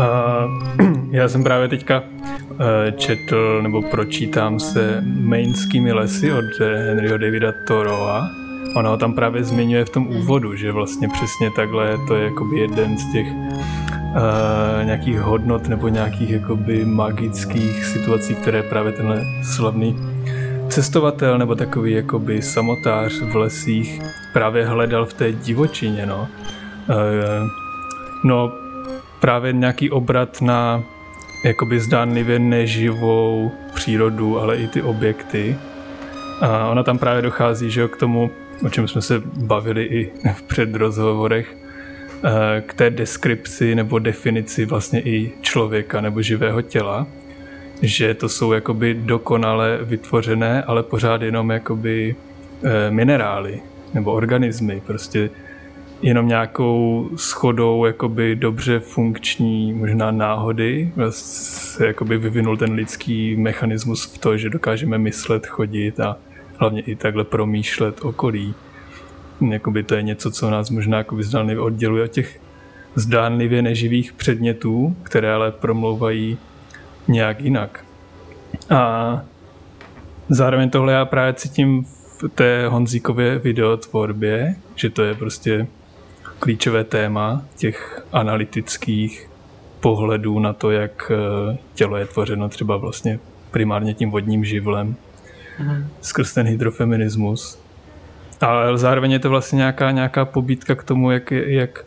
A 0.00 0.44
já 1.10 1.28
jsem 1.28 1.44
právě 1.44 1.68
teďka 1.68 2.02
eh, 2.02 2.92
četl 2.92 3.62
nebo 3.62 3.82
pročítám 3.82 4.60
se 4.60 5.04
Mainskými 5.06 5.92
lesy 5.92 6.32
od 6.32 6.60
Henryho 6.60 7.18
Davida 7.18 7.52
Toroa. 7.66 8.30
Ona 8.76 8.90
ho 8.90 8.96
tam 8.96 9.12
právě 9.12 9.44
zmiňuje 9.44 9.84
v 9.84 9.90
tom 9.90 10.06
úvodu, 10.06 10.56
že 10.56 10.72
vlastně 10.72 11.08
přesně 11.08 11.50
takhle 11.56 11.98
to 12.08 12.16
je 12.16 12.24
jakoby 12.24 12.58
jeden 12.58 12.98
z 12.98 13.12
těch 13.12 13.26
uh, 13.26 14.84
nějakých 14.84 15.20
hodnot 15.20 15.68
nebo 15.68 15.88
nějakých 15.88 16.30
jakoby 16.30 16.84
magických 16.84 17.84
situací, 17.84 18.34
které 18.34 18.62
právě 18.62 18.92
tenhle 18.92 19.24
slavný 19.42 19.96
cestovatel 20.68 21.38
nebo 21.38 21.54
takový 21.54 21.92
jakoby 21.92 22.42
samotář 22.42 23.12
v 23.20 23.36
lesích 23.36 24.02
právě 24.32 24.66
hledal 24.66 25.06
v 25.06 25.14
té 25.14 25.32
divočině, 25.32 26.06
no. 26.06 26.28
Uh, 26.88 26.96
no, 28.24 28.52
právě 29.20 29.52
nějaký 29.52 29.90
obrat 29.90 30.42
na 30.42 30.82
jakoby 31.44 31.80
zdánlivě 31.80 32.38
neživou 32.38 33.52
přírodu, 33.74 34.40
ale 34.40 34.56
i 34.56 34.68
ty 34.68 34.82
objekty. 34.82 35.56
A 36.40 36.68
ona 36.68 36.82
tam 36.82 36.98
právě 36.98 37.22
dochází, 37.22 37.70
že 37.70 37.80
jo, 37.80 37.88
k 37.88 37.96
tomu, 37.96 38.30
o 38.66 38.68
čem 38.68 38.88
jsme 38.88 39.02
se 39.02 39.22
bavili 39.36 39.84
i 39.84 40.12
v 40.34 40.42
předrozhovorech, 40.42 41.56
eh, 42.24 42.60
k 42.66 42.74
té 42.74 42.90
deskripci 42.90 43.74
nebo 43.74 43.98
definici 43.98 44.64
vlastně 44.64 45.00
i 45.00 45.32
člověka 45.40 46.00
nebo 46.00 46.22
živého 46.22 46.62
těla, 46.62 47.06
že 47.82 48.14
to 48.14 48.28
jsou 48.28 48.52
jakoby 48.52 48.94
dokonale 48.94 49.78
vytvořené, 49.82 50.62
ale 50.62 50.82
pořád 50.82 51.22
jenom 51.22 51.50
jakoby 51.50 52.16
eh, 52.64 52.90
minerály 52.90 53.60
nebo 53.94 54.12
organismy, 54.12 54.82
prostě 54.86 55.30
jenom 56.02 56.28
nějakou 56.28 57.08
schodou 57.16 57.84
jakoby 57.84 58.36
dobře 58.36 58.80
funkční 58.80 59.72
možná 59.72 60.10
náhody 60.10 60.92
se 61.10 61.86
jakoby 61.86 62.18
vyvinul 62.18 62.56
ten 62.56 62.72
lidský 62.72 63.36
mechanismus 63.36 64.04
v 64.04 64.18
to, 64.18 64.36
že 64.36 64.50
dokážeme 64.50 64.98
myslet, 64.98 65.46
chodit 65.46 66.00
a 66.00 66.16
hlavně 66.56 66.82
i 66.82 66.96
takhle 66.96 67.24
promýšlet 67.24 68.04
okolí. 68.04 68.54
Jakoby 69.50 69.82
to 69.82 69.94
je 69.94 70.02
něco, 70.02 70.30
co 70.30 70.50
nás 70.50 70.70
možná 70.70 70.98
jakoby 70.98 71.22
zdánlivě 71.22 71.62
odděluje 71.62 72.04
od 72.04 72.10
těch 72.10 72.40
zdánlivě 72.94 73.62
neživých 73.62 74.12
předmětů, 74.12 74.96
které 75.02 75.34
ale 75.34 75.52
promlouvají 75.52 76.38
nějak 77.08 77.40
jinak. 77.40 77.84
A 78.70 79.20
zároveň 80.28 80.70
tohle 80.70 80.92
já 80.92 81.04
právě 81.04 81.34
cítím 81.34 81.84
v 81.84 82.28
té 82.34 82.68
Honzíkově 82.68 83.38
videotvorbě, 83.38 84.56
že 84.74 84.90
to 84.90 85.04
je 85.04 85.14
prostě 85.14 85.66
klíčové 86.38 86.84
téma 86.84 87.42
těch 87.56 88.02
analytických 88.12 89.30
pohledů 89.80 90.38
na 90.38 90.52
to, 90.52 90.70
jak 90.70 91.12
eh, 91.14 91.58
tělo 91.74 91.96
je 91.96 92.06
tvořeno 92.06 92.48
třeba 92.48 92.76
vlastně 92.76 93.18
primárně 93.50 93.94
tím 93.94 94.10
vodním 94.10 94.44
živlem 94.44 94.96
mm. 95.58 95.86
skrz 96.00 96.34
ten 96.34 96.46
hydrofeminismus. 96.46 97.58
Ale 98.40 98.78
zároveň 98.78 99.12
je 99.12 99.18
to 99.18 99.30
vlastně 99.30 99.56
nějaká, 99.56 99.90
nějaká 99.90 100.24
pobídka 100.24 100.74
k 100.74 100.84
tomu, 100.84 101.10
jak, 101.10 101.30
jak, 101.30 101.84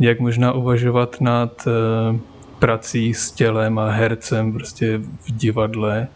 jak 0.00 0.20
možná 0.20 0.52
uvažovat 0.52 1.20
nad 1.20 1.66
uh, 1.66 2.20
prací 2.58 3.14
s 3.14 3.32
tělem 3.32 3.78
a 3.78 3.90
hercem 3.90 4.52
prostě 4.52 4.98
v 4.98 5.32
divadle 5.32 6.08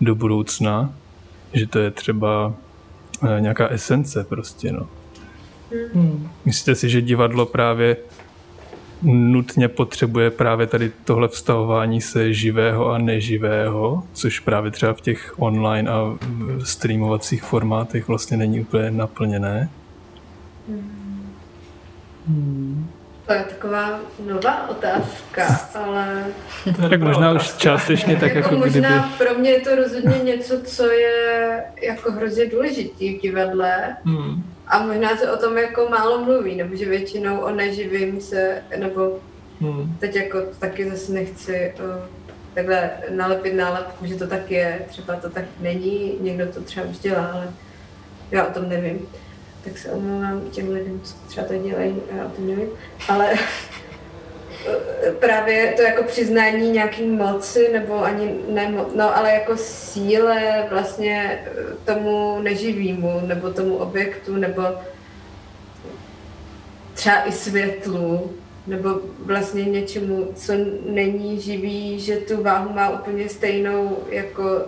do 0.00 0.14
budoucna, 0.14 0.94
že 1.52 1.66
to 1.66 1.78
je 1.78 1.90
třeba 1.90 2.46
uh, 2.46 3.40
nějaká 3.40 3.68
esence 3.68 4.24
prostě, 4.24 4.72
no. 4.72 4.88
Hmm. 5.94 6.28
Myslíte 6.44 6.74
si, 6.74 6.90
že 6.90 7.02
divadlo 7.02 7.46
právě 7.46 7.96
nutně 9.02 9.68
potřebuje 9.68 10.30
právě 10.30 10.66
tady 10.66 10.92
tohle 11.04 11.28
vztahování 11.28 12.00
se 12.00 12.32
živého 12.32 12.90
a 12.90 12.98
neživého, 12.98 14.02
což 14.12 14.40
právě 14.40 14.70
třeba 14.70 14.92
v 14.92 15.00
těch 15.00 15.34
online 15.36 15.90
a 15.90 16.18
streamovacích 16.64 17.42
formátech 17.42 18.08
vlastně 18.08 18.36
není 18.36 18.60
úplně 18.60 18.90
naplněné? 18.90 19.70
Hmm. 22.28 22.88
To 23.26 23.32
je 23.32 23.44
taková 23.44 24.00
nová 24.26 24.68
otázka, 24.68 25.60
ale... 25.74 26.24
tak 26.90 27.00
možná 27.00 27.32
už 27.32 27.52
částečně 27.52 28.16
tak 28.16 28.34
jako, 28.34 28.54
jako 28.54 28.66
možná 28.66 28.88
kdyby... 28.88 29.14
pro 29.18 29.38
mě 29.38 29.50
je 29.50 29.60
to 29.60 29.76
rozhodně 29.76 30.18
něco, 30.18 30.60
co 30.62 30.90
je 30.90 31.64
jako 31.82 32.12
hrozně 32.12 32.46
důležitý 32.46 33.18
v 33.18 33.22
divadle. 33.22 33.96
Hmm 34.04 34.42
a 34.72 34.82
možná 34.82 35.16
se 35.16 35.32
o 35.32 35.36
tom 35.36 35.58
jako 35.58 35.88
málo 35.88 36.24
mluví, 36.24 36.54
nebo 36.54 36.76
že 36.76 36.88
většinou 36.88 37.38
o 37.38 37.50
neživým 37.50 38.20
se, 38.20 38.62
nebo 38.76 39.18
hmm. 39.60 39.96
teď 40.00 40.16
jako 40.16 40.38
taky 40.58 40.90
zase 40.90 41.12
nechci 41.12 41.72
uh, 41.78 42.04
takhle 42.54 42.90
nalepit 43.10 43.54
nálepku, 43.54 44.06
že 44.06 44.14
to 44.14 44.26
tak 44.26 44.50
je, 44.50 44.82
třeba 44.88 45.16
to 45.16 45.30
tak 45.30 45.44
není, 45.60 46.16
někdo 46.20 46.46
to 46.46 46.60
třeba 46.60 46.86
už 46.86 46.98
dělá, 46.98 47.26
ale 47.26 47.50
já 48.30 48.46
o 48.46 48.50
tom 48.50 48.68
nevím. 48.68 49.06
Tak 49.64 49.78
se 49.78 49.90
omlouvám 49.90 50.40
těm 50.50 50.68
lidem, 50.70 51.00
co 51.00 51.14
třeba 51.28 51.46
to 51.46 51.54
dělají, 51.54 51.96
já 52.16 52.24
o 52.24 52.28
tom 52.28 52.46
nevím. 52.46 52.68
Ale 53.08 53.34
právě 55.20 55.72
to 55.76 55.82
jako 55.82 56.02
přiznání 56.02 56.70
nějaký 56.70 57.06
moci, 57.06 57.68
nebo 57.72 58.04
ani 58.04 58.34
ne, 58.48 58.74
no 58.94 59.16
ale 59.16 59.32
jako 59.32 59.56
síle 59.56 60.66
vlastně 60.70 61.44
eh, 61.46 61.74
tomu 61.84 62.38
neživýmu, 62.42 63.20
nebo 63.26 63.50
tomu 63.50 63.76
objektu, 63.76 64.36
nebo 64.36 64.62
třeba 66.94 67.28
i 67.28 67.32
světlu, 67.32 68.32
nebo 68.66 69.00
vlastně 69.18 69.64
něčemu, 69.64 70.28
co 70.34 70.52
není 70.86 71.40
živý, 71.40 72.00
že 72.00 72.16
tu 72.16 72.42
váhu 72.42 72.72
má 72.72 72.90
úplně 72.90 73.28
stejnou 73.28 73.98
jako 74.10 74.66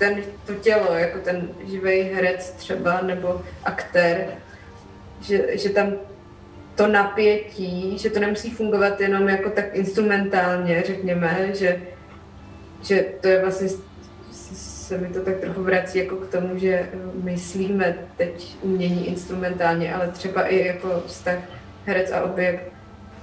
ten, 0.00 0.22
to 0.46 0.54
tělo, 0.54 0.94
jako 0.94 1.18
ten 1.18 1.48
živý 1.64 2.02
herec 2.02 2.50
třeba, 2.50 3.00
nebo 3.00 3.42
aktér, 3.64 4.26
že, 5.20 5.58
že 5.58 5.68
tam 5.70 5.92
to 6.74 6.86
napětí, 6.86 7.98
že 7.98 8.10
to 8.10 8.20
nemusí 8.20 8.50
fungovat 8.50 9.00
jenom 9.00 9.28
jako 9.28 9.50
tak 9.50 9.64
instrumentálně, 9.72 10.82
řekněme, 10.86 11.50
že, 11.54 11.80
že 12.82 13.04
to 13.20 13.28
je 13.28 13.42
vlastně, 13.42 13.68
se 14.30 14.98
mi 14.98 15.08
to 15.08 15.20
tak 15.20 15.36
trochu 15.36 15.62
vrací 15.62 15.98
jako 15.98 16.16
k 16.16 16.30
tomu, 16.30 16.58
že 16.58 16.90
myslíme 17.22 17.94
teď 18.16 18.56
umění 18.62 19.08
instrumentálně, 19.08 19.94
ale 19.94 20.08
třeba 20.08 20.46
i 20.46 20.66
jako 20.66 21.02
vztah 21.06 21.38
herec 21.86 22.12
a 22.12 22.22
objekt, 22.22 22.72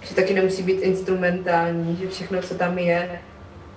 že 0.01 0.15
taky 0.15 0.33
nemusí 0.33 0.63
být 0.63 0.81
instrumentální, 0.81 1.95
že 1.95 2.07
všechno, 2.07 2.41
co 2.41 2.55
tam 2.55 2.77
je, 2.77 3.19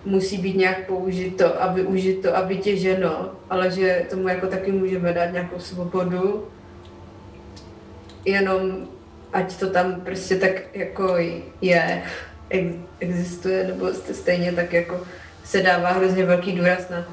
musí 0.05 0.39
být 0.39 0.57
nějak 0.57 0.87
použito 0.87 1.63
a 1.63 1.73
využito 1.73 2.37
a 2.37 2.41
vytěženo, 2.41 3.31
ale 3.51 3.71
že 3.71 4.07
tomu 4.11 4.29
jako 4.29 4.47
taky 4.47 4.73
můžeme 4.73 5.13
dát 5.13 5.33
nějakou 5.33 5.59
svobodu, 5.59 6.49
jenom 8.25 8.89
ať 9.33 9.57
to 9.57 9.71
tam 9.71 10.01
prostě 10.01 10.37
tak 10.37 10.53
jako 10.75 11.17
je. 11.61 12.03
existuje, 13.01 13.67
nebo 13.67 13.89
stejně 14.13 14.53
tak 14.53 14.73
jako 14.73 15.01
se 15.45 15.63
dává 15.63 15.91
hrozně 15.91 16.27
velký 16.27 16.53
důraz 16.53 16.89
na 16.89 17.05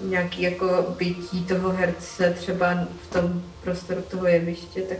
nějaký 0.00 0.42
jako 0.42 0.94
bytí 0.98 1.44
toho 1.44 1.70
herce 1.70 2.34
třeba 2.38 2.88
v 3.02 3.12
tom 3.12 3.42
prostoru 3.64 4.02
toho 4.02 4.26
jeviště, 4.26 4.82
tak 4.82 4.98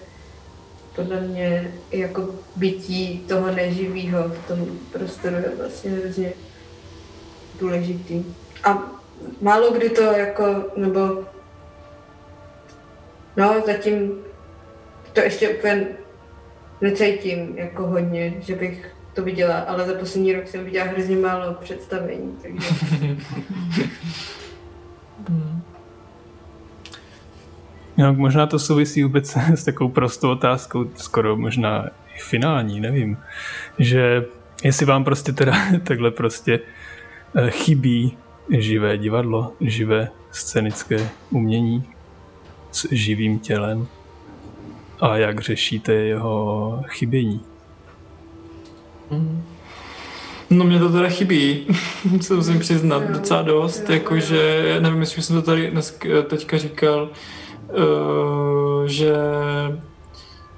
podle 0.97 1.21
mě 1.21 1.75
jako 1.91 2.35
bytí 2.57 3.25
toho 3.29 3.55
neživého 3.55 4.29
v 4.29 4.49
tom 4.49 4.79
prostoru 4.93 5.37
je 5.37 5.53
vlastně 5.59 5.91
hrozně 5.91 6.33
důležitý. 7.61 8.25
A 8.65 8.79
málo 9.41 9.73
kdy 9.73 9.91
to 9.91 10.03
jako, 10.03 10.65
nebo 10.77 11.25
no 13.37 13.55
zatím 13.67 14.13
to 15.13 15.21
ještě 15.21 15.49
úplně 15.49 15.87
necítím 16.81 17.59
jako 17.59 17.87
hodně, 17.87 18.35
že 18.41 18.55
bych 18.55 18.95
to 19.15 19.23
viděla, 19.23 19.59
ale 19.59 19.87
za 19.87 19.95
poslední 19.95 20.33
rok 20.33 20.49
jsem 20.49 20.65
viděla 20.65 20.87
hrozně 20.87 21.17
málo 21.17 21.55
představení, 21.55 22.39
takže... 22.43 22.69
No, 28.01 28.15
možná 28.15 28.47
to 28.47 28.59
souvisí 28.59 29.03
vůbec 29.03 29.37
s 29.55 29.65
takovou 29.65 29.91
prostou 29.91 30.31
otázkou, 30.31 30.91
skoro 30.97 31.37
možná 31.37 31.89
i 32.17 32.19
finální, 32.19 32.81
nevím, 32.81 33.19
že 33.79 34.25
jestli 34.65 34.87
vám 34.87 35.05
prostě 35.05 35.33
teda 35.33 35.53
takhle 35.85 36.11
prostě 36.11 36.61
chybí 37.49 38.17
živé 38.59 38.99
divadlo, 38.99 39.53
živé 39.61 40.09
scénické 40.31 41.11
umění 41.31 41.85
s 42.73 42.89
živým 42.91 43.39
tělem 43.39 43.89
a 45.01 45.17
jak 45.17 45.41
řešíte 45.41 45.93
jeho 45.93 46.81
chybění. 46.89 47.41
No 50.51 50.65
mě 50.65 50.79
to 50.79 50.93
teda 50.93 51.09
chybí, 51.09 51.67
se 52.21 52.35
musím 52.35 52.59
přiznat, 52.59 53.11
docela 53.11 53.43
dost, 53.43 53.91
jakože, 53.91 54.77
nevím, 54.81 55.01
jestli 55.01 55.23
jsem 55.23 55.37
to 55.37 55.43
tady 55.43 55.71
dnes, 55.71 55.99
teďka 56.29 56.59
říkal, 56.59 57.09
uh, 57.69 58.87
že 58.87 59.15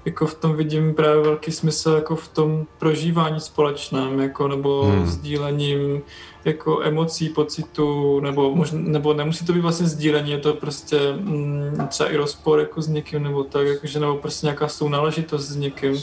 jako 0.04 0.26
v 0.26 0.34
tom 0.34 0.56
vidím 0.56 0.94
právě 0.94 1.22
velký 1.22 1.52
smysl 1.52 1.90
jako 1.90 2.16
v 2.16 2.28
tom 2.28 2.66
prožívání 2.78 3.40
společném, 3.40 4.20
jako 4.20 4.48
nebo 4.48 4.82
hmm. 4.82 5.06
sdílením 5.06 6.02
jako 6.44 6.82
emocí, 6.82 7.28
pocitů, 7.28 8.20
nebo, 8.20 8.54
možná, 8.54 8.78
nebo 8.82 9.14
nemusí 9.14 9.46
to 9.46 9.52
být 9.52 9.60
vlastně 9.60 9.86
sdílení, 9.86 10.30
je 10.30 10.38
to 10.38 10.54
prostě 10.54 11.12
mm, 11.12 11.86
třeba 11.88 12.10
i 12.10 12.16
rozpor 12.16 12.58
jako 12.58 12.82
s 12.82 12.88
někým, 12.88 13.22
nebo 13.22 13.44
tak, 13.44 13.66
jakože, 13.66 14.00
nebo 14.00 14.16
prostě 14.16 14.46
nějaká 14.46 14.68
sounáležitost 14.68 15.48
s 15.48 15.56
někým, 15.56 16.02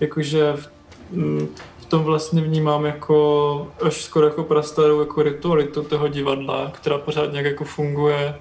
jakože 0.00 0.52
v, 0.56 0.68
mm, 1.10 1.48
v 1.78 1.86
tom 1.86 2.04
vlastně 2.04 2.42
vnímám 2.42 2.84
jako 2.84 3.68
až 3.82 4.02
skoro 4.02 4.26
jako 4.26 4.42
prastarou 4.42 5.00
jako 5.00 5.22
ritualitu 5.22 5.82
toho 5.82 6.08
divadla, 6.08 6.70
která 6.74 6.98
pořád 6.98 7.32
nějak 7.32 7.46
jako 7.46 7.64
funguje 7.64 8.34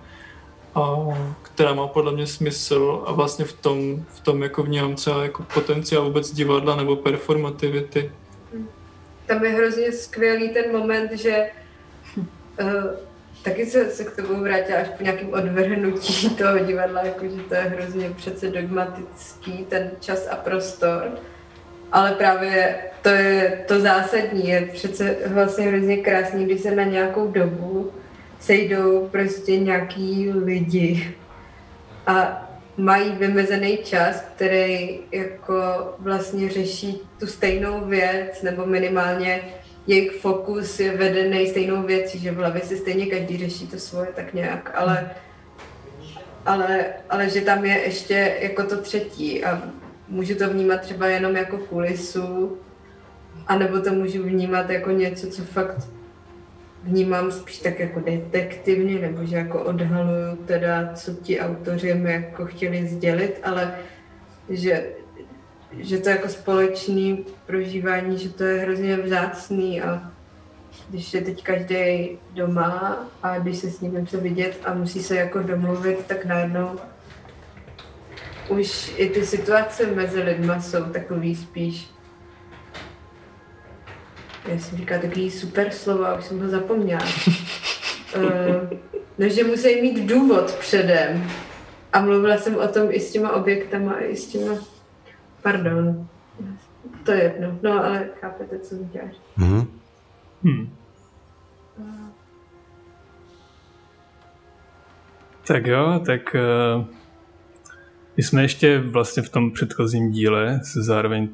a 0.76 0.96
která 1.62 1.74
má 1.74 1.88
podle 1.88 2.12
mě 2.12 2.28
smysl 2.28 3.04
a 3.06 3.12
vlastně 3.12 3.46
v 3.46 3.54
tom, 3.54 4.06
v 4.14 4.20
tom 4.20 4.44
jako 4.44 4.64
vnímám 4.64 4.96
třeba 4.96 5.24
jako 5.24 5.44
potenciál 5.54 6.04
vůbec 6.04 6.32
divadla 6.32 6.76
nebo 6.76 6.96
performativity. 6.96 8.12
Tam 9.26 9.46
je 9.46 9.52
hrozně 9.52 9.92
skvělý 9.92 10.50
ten 10.50 10.72
moment, 10.72 11.12
že 11.12 11.50
uh, 12.18 12.68
taky 13.44 13.66
se, 13.66 13.90
se 13.90 14.04
k 14.04 14.16
tomu 14.16 14.44
vrátila 14.44 14.80
až 14.80 14.88
po 14.98 15.04
nějakém 15.04 15.34
odvrhnutí 15.34 16.30
toho 16.38 16.60
divadla, 16.60 17.02
jakože 17.02 17.38
to 17.50 17.54
je 17.54 17.62
hrozně 17.62 18.10
přece 18.10 18.50
dogmatický, 18.50 19.66
ten 19.70 19.92
čas 20.00 20.28
a 20.32 20.36
prostor. 20.36 21.12
Ale 21.92 22.12
právě 22.12 22.76
to 23.02 23.10
je 23.10 23.64
to 23.68 23.80
zásadní, 23.80 24.50
je 24.50 24.70
přece 24.74 25.16
vlastně 25.28 25.68
hrozně 25.68 25.98
krásný, 25.98 26.46
když 26.46 26.62
se 26.62 26.76
na 26.76 26.84
nějakou 26.84 27.32
dobu 27.32 27.92
sejdou 28.40 29.08
prostě 29.12 29.60
nějaký 29.60 30.32
lidi 30.32 31.16
a 32.08 32.48
mají 32.78 33.12
vymezený 33.12 33.78
čas, 33.78 34.24
který 34.36 35.00
jako 35.12 35.56
vlastně 36.00 36.50
řeší 36.50 37.02
tu 37.20 37.28
stejnou 37.28 37.86
věc, 37.86 38.42
nebo 38.42 38.66
minimálně 38.66 39.42
jejich 39.88 40.12
fokus 40.12 40.80
je 40.80 40.98
vedený 40.98 41.48
stejnou 41.48 41.84
věcí, 41.84 42.20
že 42.20 42.32
v 42.32 42.36
hlavě 42.36 42.62
si 42.62 42.78
stejně 42.78 43.06
každý 43.06 43.38
řeší 43.38 43.68
to 43.68 43.80
svoje 43.80 44.08
tak 44.16 44.34
nějak, 44.34 44.72
ale, 44.76 45.12
ale, 46.46 46.86
ale 47.10 47.30
že 47.30 47.42
tam 47.42 47.66
je 47.66 47.78
ještě 47.78 48.38
jako 48.42 48.64
to 48.64 48.82
třetí 48.82 49.44
a 49.44 49.62
můžu 50.08 50.36
to 50.36 50.50
vnímat 50.50 50.82
třeba 50.82 51.08
jenom 51.08 51.36
jako 51.36 51.58
kulisu, 51.58 52.58
anebo 53.48 53.80
to 53.80 53.94
můžu 53.94 54.24
vnímat 54.24 54.70
jako 54.70 54.92
něco, 54.92 55.28
co 55.28 55.44
fakt 55.44 55.88
vnímám 56.84 57.32
spíš 57.32 57.60
tak 57.60 57.80
jako 57.80 58.00
detektivně, 58.00 59.00
nebo 59.00 59.26
že 59.26 59.36
jako 59.36 59.64
odhaluju 59.64 60.36
teda, 60.46 60.94
co 60.94 61.14
ti 61.14 61.40
autoři 61.40 61.94
mi 61.94 62.12
jako 62.12 62.46
chtěli 62.46 62.88
sdělit, 62.88 63.40
ale 63.44 63.76
že, 64.50 64.90
že 65.78 65.98
to 65.98 66.10
jako 66.10 66.30
společný 66.30 67.26
prožívání, 67.46 68.18
že 68.18 68.30
to 68.30 68.44
je 68.44 68.62
hrozně 68.62 68.98
vzácný 68.98 69.82
a 69.82 70.12
když 70.90 71.14
je 71.14 71.22
teď 71.22 71.44
každý 71.44 72.10
doma 72.34 73.08
a 73.24 73.40
když 73.40 73.58
se 73.58 73.72
s 73.72 73.82
ním 73.82 74.06
chce 74.06 74.18
vidět 74.18 74.60
a 74.66 74.74
musí 74.74 75.04
se 75.04 75.16
jako 75.16 75.40
domluvit, 75.40 76.06
tak 76.08 76.26
najednou 76.26 76.80
už 78.50 78.94
i 78.98 79.10
ty 79.10 79.26
situace 79.26 79.86
mezi 79.86 80.22
lidma 80.22 80.62
jsou 80.62 80.84
takový 80.84 81.36
spíš 81.36 81.90
já 84.46 84.60
jsem 84.60 84.78
říkala 84.78 85.02
takový 85.02 85.32
super 85.32 85.72
slova, 85.72 86.18
už 86.18 86.26
jsem 86.26 86.40
ho 86.40 86.50
zapomněla. 86.50 87.02
uh, 88.16 88.24
no, 89.18 89.30
že 89.30 89.44
musí 89.44 89.82
mít 89.82 90.06
důvod 90.06 90.56
předem. 90.56 91.28
A 91.94 92.02
mluvila 92.02 92.38
jsem 92.38 92.56
o 92.56 92.68
tom 92.68 92.88
i 92.92 93.00
s 93.00 93.12
těma 93.12 93.32
objektama, 93.32 94.00
i 94.00 94.16
s 94.16 94.28
těma... 94.28 94.54
Pardon. 95.42 96.08
To 97.06 97.12
je 97.12 97.24
jedno. 97.24 97.60
No, 97.62 97.86
ale 97.86 98.10
chápete, 98.22 98.60
co 98.60 98.76
děláš. 98.76 99.16
Mm-hmm. 99.38 99.68
Hmm. 100.44 100.76
Tak 105.48 105.66
jo, 105.66 106.02
tak 106.06 106.36
uh, 106.36 106.86
my 108.18 108.24
jsme 108.24 108.42
ještě 108.42 108.80
vlastně 108.80 109.24
v 109.24 109.30
tom 109.30 109.52
předchozím 109.52 110.12
díle 110.12 110.60
se 110.64 110.84
zároveň 110.84 111.30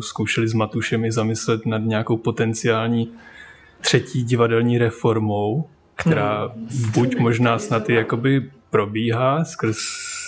zkoušeli 0.00 0.48
s 0.48 0.54
Matušem 0.54 1.04
i 1.04 1.12
zamyslet 1.12 1.66
nad 1.66 1.78
nějakou 1.78 2.16
potenciální 2.16 3.12
třetí 3.80 4.24
divadelní 4.24 4.78
reformou, 4.78 5.68
která 5.96 6.46
hmm. 6.46 6.90
buď 6.94 7.16
možná 7.18 7.58
snad 7.58 7.90
i 7.90 7.94
jakoby 7.94 8.50
probíhá 8.70 9.44
skrz 9.44 9.78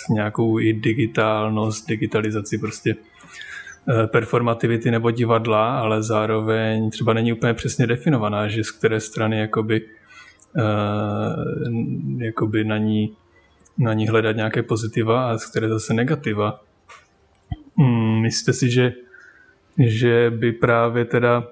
nějakou 0.09 0.59
i 0.59 0.73
digitálnost, 0.73 1.87
digitalizaci 1.87 2.57
prostě 2.57 2.95
eh, 2.95 4.07
performativity 4.07 4.91
nebo 4.91 5.11
divadla, 5.11 5.79
ale 5.79 6.03
zároveň 6.03 6.89
třeba 6.89 7.13
není 7.13 7.33
úplně 7.33 7.53
přesně 7.53 7.87
definovaná, 7.87 8.47
že 8.47 8.63
z 8.63 8.71
které 8.71 8.99
strany 8.99 9.39
jakoby, 9.39 9.81
uh, 10.55 10.63
jakoby 12.17 12.63
na 12.63 12.77
ní 12.77 13.15
na 13.77 13.93
ní 13.93 14.07
hledat 14.07 14.35
nějaké 14.35 14.63
pozitiva 14.63 15.31
a 15.31 15.37
z 15.37 15.45
které 15.45 15.69
zase 15.69 15.93
negativa. 15.93 16.61
Hmm, 17.77 18.21
myslíte 18.21 18.53
si, 18.53 18.71
že, 18.71 18.93
že 19.77 20.29
by 20.29 20.51
právě 20.51 21.05
teda 21.05 21.43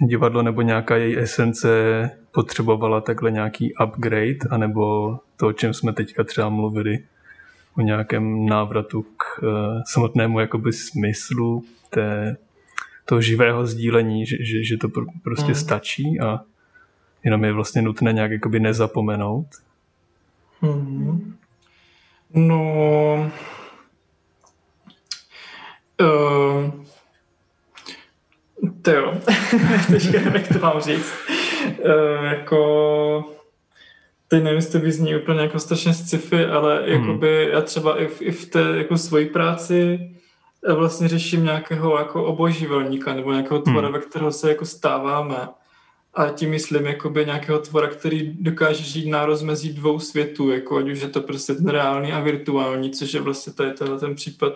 divadlo 0.00 0.42
nebo 0.42 0.62
nějaká 0.62 0.96
její 0.96 1.18
esence 1.18 2.10
potřebovala 2.32 3.00
takhle 3.00 3.30
nějaký 3.30 3.72
upgrade, 3.84 4.38
anebo 4.50 5.16
to, 5.36 5.46
o 5.46 5.52
čem 5.52 5.74
jsme 5.74 5.92
teďka 5.92 6.24
třeba 6.24 6.48
mluvili, 6.48 6.98
o 7.76 7.80
nějakém 7.80 8.46
návratu 8.46 9.02
k 9.02 9.42
uh, 9.42 9.48
samotnému 9.86 10.40
jakoby 10.40 10.72
smyslu 10.72 11.64
té, 11.90 12.36
toho 13.04 13.20
živého 13.20 13.66
sdílení, 13.66 14.26
že, 14.26 14.36
že, 14.44 14.64
že 14.64 14.76
to 14.76 14.88
pr- 14.88 15.06
prostě 15.24 15.48
mm. 15.48 15.54
stačí 15.54 16.20
a 16.20 16.40
jenom 17.24 17.44
je 17.44 17.52
vlastně 17.52 17.82
nutné 17.82 18.12
nějak 18.12 18.30
jakoby 18.30 18.60
nezapomenout. 18.60 19.46
Mm. 20.62 21.34
No... 22.34 23.30
Uh, 26.00 26.70
to 28.82 28.90
jo, 28.90 29.14
teďka 29.90 30.20
jak 30.20 30.48
to 30.48 30.58
mám 30.58 30.80
říct. 30.80 31.14
Uh, 31.84 32.24
jako... 32.24 33.24
Teď 34.28 34.42
nevím, 34.42 34.56
jestli 34.56 34.72
to 34.72 34.84
vyzní 34.84 35.16
úplně 35.16 35.40
jako 35.40 35.58
strašně 35.58 35.94
sci-fi, 35.94 36.44
ale 36.44 36.82
hmm. 36.82 36.88
jakoby 36.88 37.48
já 37.52 37.60
třeba 37.60 38.00
i 38.00 38.06
v, 38.06 38.22
i 38.22 38.30
v 38.30 38.50
té 38.50 38.60
jako 38.60 38.96
svojí 38.98 39.26
práci 39.26 40.10
vlastně 40.74 41.08
řeším 41.08 41.44
nějakého 41.44 41.98
jako 41.98 42.24
obožívalníka 42.24 43.14
nebo 43.14 43.32
nějakého 43.32 43.60
tvora, 43.60 43.88
hmm. 43.88 43.92
ve 43.92 44.00
kterého 44.00 44.32
se 44.32 44.48
jako 44.48 44.66
stáváme. 44.66 45.48
A 46.14 46.28
tím 46.28 46.50
myslím 46.50 46.86
jakoby 46.86 47.26
nějakého 47.26 47.58
tvora, 47.58 47.88
který 47.88 48.32
dokáže 48.40 48.84
žít 48.84 49.10
na 49.10 49.26
rozmezí 49.26 49.72
dvou 49.72 50.00
světů, 50.00 50.50
jako 50.50 50.76
ať 50.76 50.88
už 50.88 51.00
je 51.00 51.08
to 51.08 51.20
prostě 51.20 51.54
ten 51.54 51.68
reálný 51.68 52.12
a 52.12 52.20
virtuální, 52.20 52.90
což 52.90 53.14
je 53.14 53.20
vlastně 53.20 53.52
tady 53.52 53.72
tenhle 53.72 53.98
ten 53.98 54.14
případ 54.14 54.52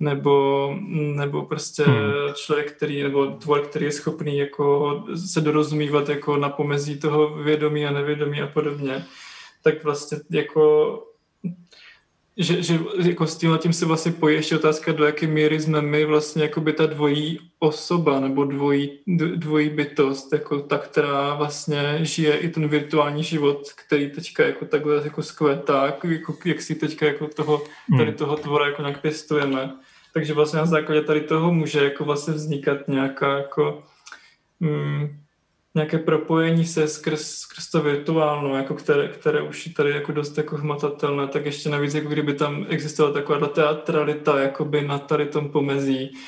nebo, 0.00 0.74
nebo 1.14 1.42
prostě 1.42 1.82
hmm. 1.82 2.12
člověk, 2.34 2.72
který, 2.72 3.02
nebo 3.02 3.26
tvor, 3.26 3.60
který 3.60 3.84
je 3.84 3.92
schopný 3.92 4.38
jako 4.38 5.04
se 5.26 5.40
dorozumívat 5.40 6.08
jako 6.08 6.36
na 6.36 6.48
pomezí 6.48 6.98
toho 6.98 7.36
vědomí 7.36 7.86
a 7.86 7.92
nevědomí 7.92 8.40
a 8.40 8.46
podobně, 8.46 9.04
tak 9.62 9.84
vlastně 9.84 10.18
jako 10.30 11.02
že, 12.36 12.62
že 12.62 12.78
jako 13.02 13.26
s 13.26 13.36
tím, 13.36 13.58
tím 13.58 13.72
se 13.72 13.86
vlastně 13.86 14.12
pojí 14.12 14.36
ještě 14.36 14.56
otázka, 14.56 14.92
do 14.92 15.04
jaké 15.04 15.26
míry 15.26 15.60
jsme 15.60 15.82
my 15.82 16.04
vlastně 16.04 16.42
jako 16.42 16.60
by 16.60 16.72
ta 16.72 16.86
dvojí 16.86 17.38
osoba 17.58 18.20
nebo 18.20 18.44
dvojí, 18.44 18.98
dvojí 19.36 19.70
bytost, 19.70 20.32
jako 20.32 20.60
ta, 20.60 20.78
která 20.78 21.34
vlastně 21.34 21.98
žije 22.02 22.36
i 22.36 22.48
ten 22.48 22.68
virtuální 22.68 23.24
život, 23.24 23.72
který 23.86 24.10
teďka 24.10 24.46
jako 24.46 24.64
takhle 24.64 25.04
jako 25.04 25.22
skvětá, 25.22 25.86
jako, 25.86 26.08
jak 26.44 26.62
si 26.62 26.74
teďka 26.74 27.06
jako 27.06 27.28
toho, 27.28 27.62
tady 27.90 28.10
hmm. 28.10 28.14
toho 28.14 28.36
tvora 28.36 28.66
jako 28.66 28.82
nějak 28.82 29.00
pěstujeme. 29.00 29.74
Takže 30.14 30.34
vlastně 30.34 30.58
na 30.58 30.66
základě 30.66 31.02
tady 31.02 31.20
toho 31.20 31.52
může 31.52 31.84
jako 31.84 32.04
vlastně 32.04 32.34
vznikat 32.34 32.88
nějaká 32.88 33.38
jako 33.38 33.82
mm, 34.60 35.23
nějaké 35.74 35.98
propojení 35.98 36.66
se 36.66 36.88
skrz, 36.88 37.28
skrz 37.28 37.70
to 37.70 37.82
virtuálno, 37.82 38.56
jako 38.56 38.74
které, 38.74 39.08
které 39.08 39.42
už 39.42 39.66
je 39.66 39.72
tady 39.72 39.90
jako 39.90 40.12
dost 40.12 40.38
jako 40.38 40.56
hmatatelné, 40.56 41.28
tak 41.28 41.46
ještě 41.46 41.68
navíc, 41.68 41.94
jako 41.94 42.08
kdyby 42.08 42.34
tam 42.34 42.66
existovala 42.68 43.14
taková 43.14 43.48
teatralita 43.48 44.40
jakoby 44.40 44.82
na 44.82 44.98
tady 44.98 45.26
tom 45.26 45.50
pomezí, 45.50 46.18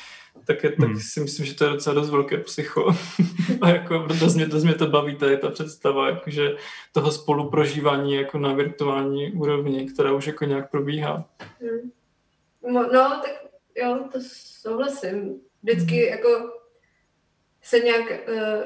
tak, 0.45 0.63
je, 0.63 0.69
tak 0.69 0.89
hmm. 0.89 0.99
si 0.99 1.19
myslím, 1.19 1.45
že 1.45 1.55
to 1.55 1.63
je 1.63 1.69
docela 1.69 1.93
dost 1.93 2.09
velké 2.09 2.37
psycho. 2.37 2.95
a 3.61 3.69
jako 3.69 4.07
dost 4.19 4.35
mě, 4.35 4.45
dost 4.45 4.63
mě 4.63 4.73
to 4.73 4.87
baví, 4.87 5.15
tady 5.15 5.37
ta 5.37 5.49
představa, 5.49 6.09
jakože 6.09 6.55
toho 6.91 7.11
spoluprožívání 7.11 8.13
jako 8.13 8.37
na 8.37 8.53
virtuální 8.53 9.31
úrovni, 9.31 9.85
která 9.85 10.11
už 10.11 10.27
jako 10.27 10.45
nějak 10.45 10.71
probíhá. 10.71 11.29
Hmm. 11.61 11.91
No, 12.73 12.89
no, 12.93 13.21
tak 13.23 13.31
jo, 13.75 13.99
to 14.11 14.19
souhlasím. 14.61 15.41
Vždycky 15.63 15.95
hmm. 15.95 16.09
jako 16.09 16.51
se 17.61 17.79
nějak 17.79 18.05
uh, 18.29 18.63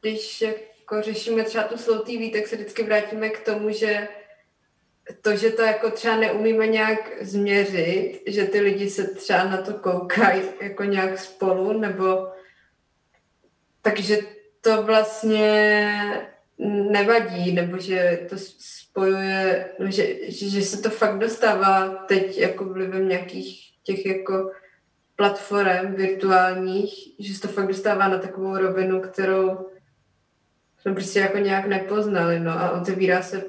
když 0.00 0.40
jako 0.40 1.02
řešíme 1.02 1.44
třeba 1.44 1.64
tu 1.64 1.78
slow 1.78 2.00
TV, 2.00 2.32
tak 2.32 2.46
se 2.46 2.56
vždycky 2.56 2.82
vrátíme 2.82 3.28
k 3.28 3.44
tomu, 3.44 3.70
že 3.70 4.08
to, 5.22 5.36
že 5.36 5.50
to 5.50 5.62
jako 5.62 5.90
třeba 5.90 6.16
neumíme 6.16 6.66
nějak 6.66 7.12
změřit, 7.20 8.22
že 8.26 8.44
ty 8.44 8.60
lidi 8.60 8.90
se 8.90 9.04
třeba 9.08 9.44
na 9.44 9.56
to 9.56 9.74
koukají 9.74 10.42
jako 10.60 10.84
nějak 10.84 11.18
spolu, 11.18 11.80
nebo 11.80 12.28
takže 13.82 14.18
to 14.60 14.82
vlastně 14.82 16.28
nevadí, 16.90 17.52
nebo 17.52 17.78
že 17.78 18.26
to 18.30 18.36
spojuje, 18.58 19.70
no, 19.78 19.90
že, 19.90 20.30
že 20.30 20.62
se 20.62 20.82
to 20.82 20.90
fakt 20.90 21.18
dostává 21.18 21.88
teď 21.88 22.38
jako 22.38 22.64
vlivem 22.64 23.08
nějakých 23.08 23.72
těch 23.82 24.06
jako 24.06 24.50
platform 25.16 25.94
virtuálních, 25.94 26.94
že 27.18 27.34
se 27.34 27.40
to 27.40 27.48
fakt 27.48 27.66
dostává 27.66 28.08
na 28.08 28.18
takovou 28.18 28.56
rovinu, 28.56 29.00
kterou 29.00 29.66
jsme 30.80 30.92
prostě 30.92 31.20
jako 31.20 31.38
nějak 31.38 31.66
nepoznali, 31.66 32.40
no 32.40 32.52
a 32.52 32.70
otevírá 32.70 33.22
se 33.22 33.44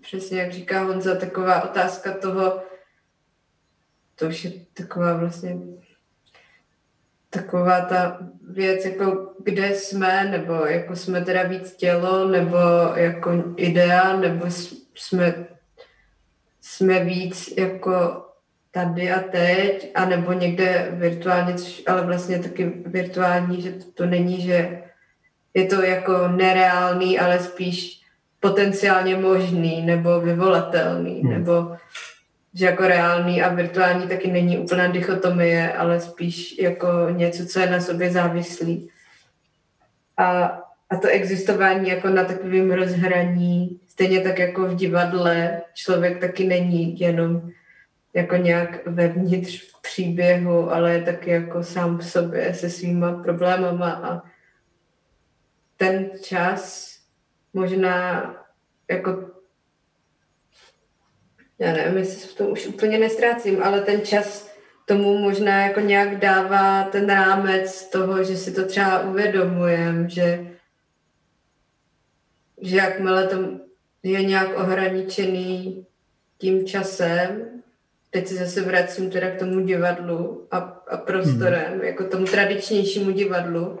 přesně, 0.00 0.40
jak 0.40 0.52
říká 0.52 0.82
Honza, 0.82 1.14
taková 1.14 1.62
otázka 1.62 2.12
toho, 2.12 2.62
to 4.14 4.26
už 4.26 4.44
je 4.44 4.52
taková 4.74 5.14
vlastně 5.16 5.56
taková 7.30 7.80
ta 7.80 8.18
věc, 8.48 8.84
jako 8.84 9.34
kde 9.44 9.74
jsme, 9.74 10.24
nebo 10.24 10.52
jako 10.52 10.96
jsme 10.96 11.24
teda 11.24 11.42
víc 11.42 11.76
tělo, 11.76 12.28
nebo 12.28 12.56
jako 12.94 13.44
idea, 13.56 14.16
nebo 14.16 14.46
jsme, 14.94 15.46
jsme 16.60 17.04
víc 17.04 17.54
jako 17.58 18.26
tady 18.70 19.12
a 19.12 19.20
teď, 19.20 19.90
a 19.94 20.04
nebo 20.04 20.32
někde 20.32 20.88
virtuálně, 20.92 21.54
ale 21.86 22.06
vlastně 22.06 22.38
taky 22.38 22.72
virtuální, 22.86 23.62
že 23.62 23.72
to, 23.72 23.84
to 23.94 24.06
není, 24.06 24.42
že 24.42 24.82
je 25.54 25.66
to 25.66 25.82
jako 25.82 26.28
nereálný, 26.28 27.18
ale 27.18 27.38
spíš 27.38 28.02
potenciálně 28.40 29.16
možný 29.16 29.82
nebo 29.82 30.20
vyvolatelný, 30.20 31.20
hmm. 31.20 31.30
nebo 31.30 31.76
že 32.54 32.66
jako 32.66 32.82
reálný 32.82 33.42
a 33.42 33.54
virtuální 33.54 34.08
taky 34.08 34.30
není 34.30 34.58
úplná 34.58 34.86
dichotomie, 34.86 35.72
ale 35.72 36.00
spíš 36.00 36.58
jako 36.58 36.88
něco, 37.10 37.46
co 37.46 37.60
je 37.60 37.70
na 37.70 37.80
sobě 37.80 38.10
závislý. 38.10 38.88
A, 40.16 40.58
a 40.90 40.96
to 40.96 41.08
existování 41.08 41.88
jako 41.88 42.08
na 42.08 42.24
takovém 42.24 42.70
rozhraní, 42.70 43.80
stejně 43.88 44.20
tak 44.20 44.38
jako 44.38 44.62
v 44.62 44.74
divadle, 44.74 45.60
člověk 45.74 46.20
taky 46.20 46.44
není 46.46 47.00
jenom 47.00 47.50
jako 48.14 48.36
nějak 48.36 48.86
vevnitř 48.86 49.70
v 49.70 49.82
příběhu, 49.82 50.72
ale 50.72 50.92
je 50.92 51.02
taky 51.02 51.30
jako 51.30 51.62
sám 51.62 51.98
v 51.98 52.04
sobě 52.04 52.54
se 52.54 52.70
svýma 52.70 53.12
problémama 53.12 53.90
a 53.90 54.31
ten 55.82 56.10
čas 56.22 56.92
možná 57.52 58.24
jako 58.90 59.30
já 61.58 61.72
nevím, 61.72 61.98
jestli 61.98 62.20
se 62.20 62.28
v 62.28 62.34
tom 62.34 62.52
už 62.52 62.66
úplně 62.66 62.98
nestrácím, 62.98 63.62
ale 63.62 63.80
ten 63.80 64.00
čas 64.00 64.50
tomu 64.84 65.18
možná 65.18 65.66
jako 65.66 65.80
nějak 65.80 66.18
dává 66.18 66.84
ten 66.84 67.06
rámec 67.06 67.90
toho, 67.90 68.24
že 68.24 68.36
si 68.36 68.52
to 68.52 68.66
třeba 68.66 69.00
uvědomujem, 69.00 70.08
že, 70.08 70.46
že 72.60 72.76
jakmile 72.76 73.26
to 73.26 73.36
je 74.02 74.22
nějak 74.22 74.58
ohraničený 74.58 75.86
tím 76.38 76.66
časem, 76.66 77.62
teď 78.10 78.26
se 78.26 78.34
zase 78.34 78.60
vracím 78.60 79.10
teda 79.10 79.30
k 79.30 79.38
tomu 79.38 79.60
divadlu 79.60 80.46
a, 80.50 80.56
a 80.88 80.96
prostorem, 80.96 81.72
hmm. 81.72 81.82
jako 81.82 82.04
tomu 82.04 82.26
tradičnějšímu 82.26 83.10
divadlu, 83.10 83.80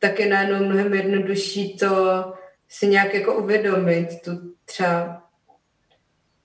tak 0.00 0.20
je 0.20 0.28
najednou 0.28 0.66
mnohem 0.66 0.94
jednodušší 0.94 1.76
to 1.76 2.24
si 2.68 2.88
nějak 2.88 3.14
jako 3.14 3.34
uvědomit, 3.34 4.08
tu 4.24 4.30
třeba 4.64 5.22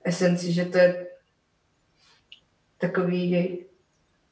esenci, 0.04 0.52
že 0.52 0.66
to 0.66 0.78
je 0.78 1.08
takový 2.78 3.58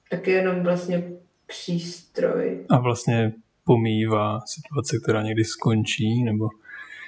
taky 0.10 0.32
jenom 0.32 0.64
vlastně 0.64 1.04
přístroj. 1.48 2.66
A 2.70 2.80
vlastně 2.80 3.34
pomývá 3.64 4.40
situace, 4.46 4.98
která 5.04 5.22
někdy 5.22 5.44
skončí, 5.44 6.24
nebo 6.24 6.48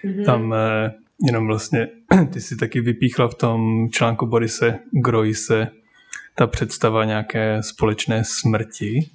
mm-hmm. 0.03 0.25
tam 0.25 0.53
eh, 0.53 0.91
jenom 1.27 1.47
vlastně, 1.47 1.87
ty 2.33 2.41
si 2.41 2.57
taky 2.57 2.81
vypíchla 2.81 3.27
v 3.27 3.35
tom 3.35 3.89
článku 3.91 4.25
Borise 4.25 4.79
Grojse 4.91 5.67
ta 6.35 6.47
představa 6.47 7.05
nějaké 7.05 7.63
společné 7.63 8.23
smrti, 8.23 9.09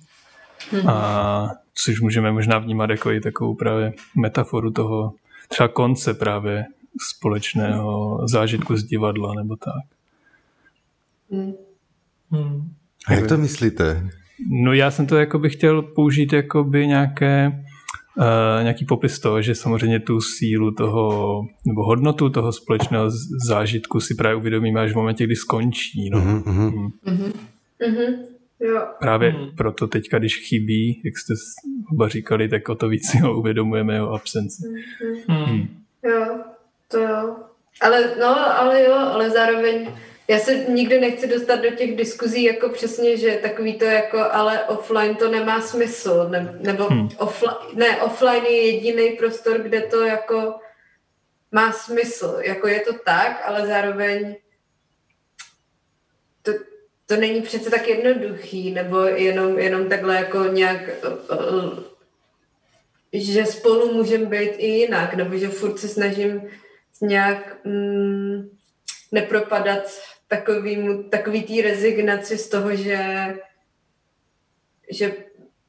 Mm-hmm. 0.73 0.91
A 0.91 1.49
což 1.85 2.01
můžeme 2.01 2.33
možná 2.33 2.59
vnímat 2.59 2.91
jako 2.91 3.11
i 3.11 3.21
takovou 3.21 3.55
právě 3.55 3.93
metaforu 4.17 4.71
toho 4.71 5.13
třeba 5.49 5.69
konce 5.69 6.15
právě 6.15 6.65
společného 7.01 8.21
zážitku 8.29 8.77
z 8.77 8.85
divadla 8.85 9.35
nebo 9.35 9.57
tak. 9.57 9.85
Mm. 11.31 11.53
Hmm. 12.31 12.73
A 13.07 13.13
jak 13.13 13.27
to 13.27 13.37
myslíte? 13.37 14.11
No 14.49 14.73
já 14.73 14.91
jsem 14.91 15.07
to 15.07 15.17
jako 15.17 15.39
bych 15.39 15.53
chtěl 15.53 15.83
použít 15.83 16.33
jako 16.33 16.65
by 16.65 16.87
nějaké 16.87 17.65
Uh, 18.17 18.63
nějaký 18.63 18.85
popis 18.85 19.19
toho, 19.19 19.43
že 19.43 19.55
samozřejmě 19.55 20.01
tu 20.01 20.21
sílu 20.21 20.71
toho, 20.71 21.43
nebo 21.67 21.85
hodnotu 21.85 22.31
toho 22.31 22.53
společného 22.53 23.11
zážitku 23.49 24.01
si 24.01 24.15
právě 24.15 24.37
uvědomíme 24.37 24.81
až 24.81 24.93
v 24.93 24.95
momentě, 24.95 25.25
kdy 25.25 25.37
skončí. 25.37 26.11
No. 26.11 26.19
Mm-hmm. 26.19 26.43
Mm-hmm. 26.43 27.33
Mm-hmm. 27.81 28.15
Jo. 28.61 28.87
Právě 28.99 29.31
hmm. 29.31 29.51
proto 29.57 29.87
teďka, 29.87 30.19
když 30.19 30.49
chybí, 30.49 31.03
jak 31.05 31.19
jste 31.19 31.35
oba 31.93 32.09
říkali, 32.09 32.49
tak 32.49 32.69
o 32.69 32.75
to 32.75 32.89
víc 32.89 33.11
si 33.11 33.19
ho 33.19 33.39
uvědomujeme 33.39 33.95
jeho 33.95 34.13
absenci. 34.13 34.63
Hmm. 35.29 35.45
Hmm. 35.45 35.85
Jo, 36.03 36.45
to 36.89 36.99
jo. 36.99 37.37
Ale, 37.81 38.17
no, 38.21 38.59
ale 38.59 38.85
jo, 38.85 38.95
ale 38.95 39.31
zároveň 39.31 39.93
já 40.29 40.39
se 40.39 40.55
nikdy 40.55 41.01
nechci 41.01 41.29
dostat 41.29 41.57
do 41.57 41.71
těch 41.71 41.97
diskuzí 41.97 42.43
jako 42.43 42.69
přesně, 42.69 43.17
že 43.17 43.39
takový 43.43 43.79
to 43.79 43.85
jako, 43.85 44.19
ale 44.19 44.65
offline 44.65 45.15
to 45.15 45.31
nemá 45.31 45.61
smysl, 45.61 46.29
ne, 46.31 46.59
nebo 46.61 46.85
hmm. 46.85 47.09
offline, 47.19 47.57
ne, 47.75 48.03
offline 48.03 48.45
je 48.45 48.73
jediný 48.73 49.11
prostor, 49.11 49.59
kde 49.59 49.81
to 49.81 50.05
jako 50.05 50.55
má 51.53 51.73
smysl. 51.73 52.39
Jako 52.45 52.69
je 52.69 52.81
to 52.81 52.93
tak, 53.05 53.43
ale 53.45 53.67
zároveň 53.67 54.37
to, 56.43 56.53
to 57.11 57.17
není 57.17 57.43
přece 57.43 57.71
tak 57.71 57.89
jednoduchý, 57.89 58.71
nebo 58.71 58.99
jenom, 59.01 59.59
jenom 59.59 59.89
takhle 59.89 60.17
jako 60.17 60.45
nějak, 60.45 60.81
že 63.13 63.47
spolu 63.47 63.95
můžeme 63.95 64.27
být 64.27 64.51
i 64.57 64.67
jinak, 64.67 65.15
nebo 65.15 65.37
že 65.37 65.49
furt 65.49 65.79
se 65.79 65.89
snažím 65.89 66.43
nějak 67.01 67.65
mm, 67.65 68.51
nepropadat 69.13 70.01
takovýmu, 70.29 71.03
takový 71.03 71.43
té 71.43 71.69
rezignaci 71.69 72.39
z 72.39 72.49
toho, 72.49 72.77
že, 72.77 73.35
že 74.91 75.15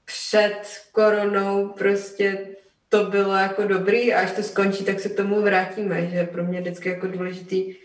před 0.05 0.61
koronou 0.91 1.69
prostě 1.69 2.47
to 2.89 3.03
bylo 3.03 3.35
jako 3.35 3.63
dobrý 3.63 4.13
a 4.13 4.22
až 4.22 4.31
to 4.31 4.43
skončí, 4.43 4.84
tak 4.84 4.99
se 4.99 5.09
k 5.09 5.18
tomu 5.18 5.41
vrátíme, 5.41 6.07
že 6.07 6.23
pro 6.23 6.43
mě 6.43 6.61
vždycky 6.61 6.89
jako 6.89 7.07
důležitý 7.07 7.76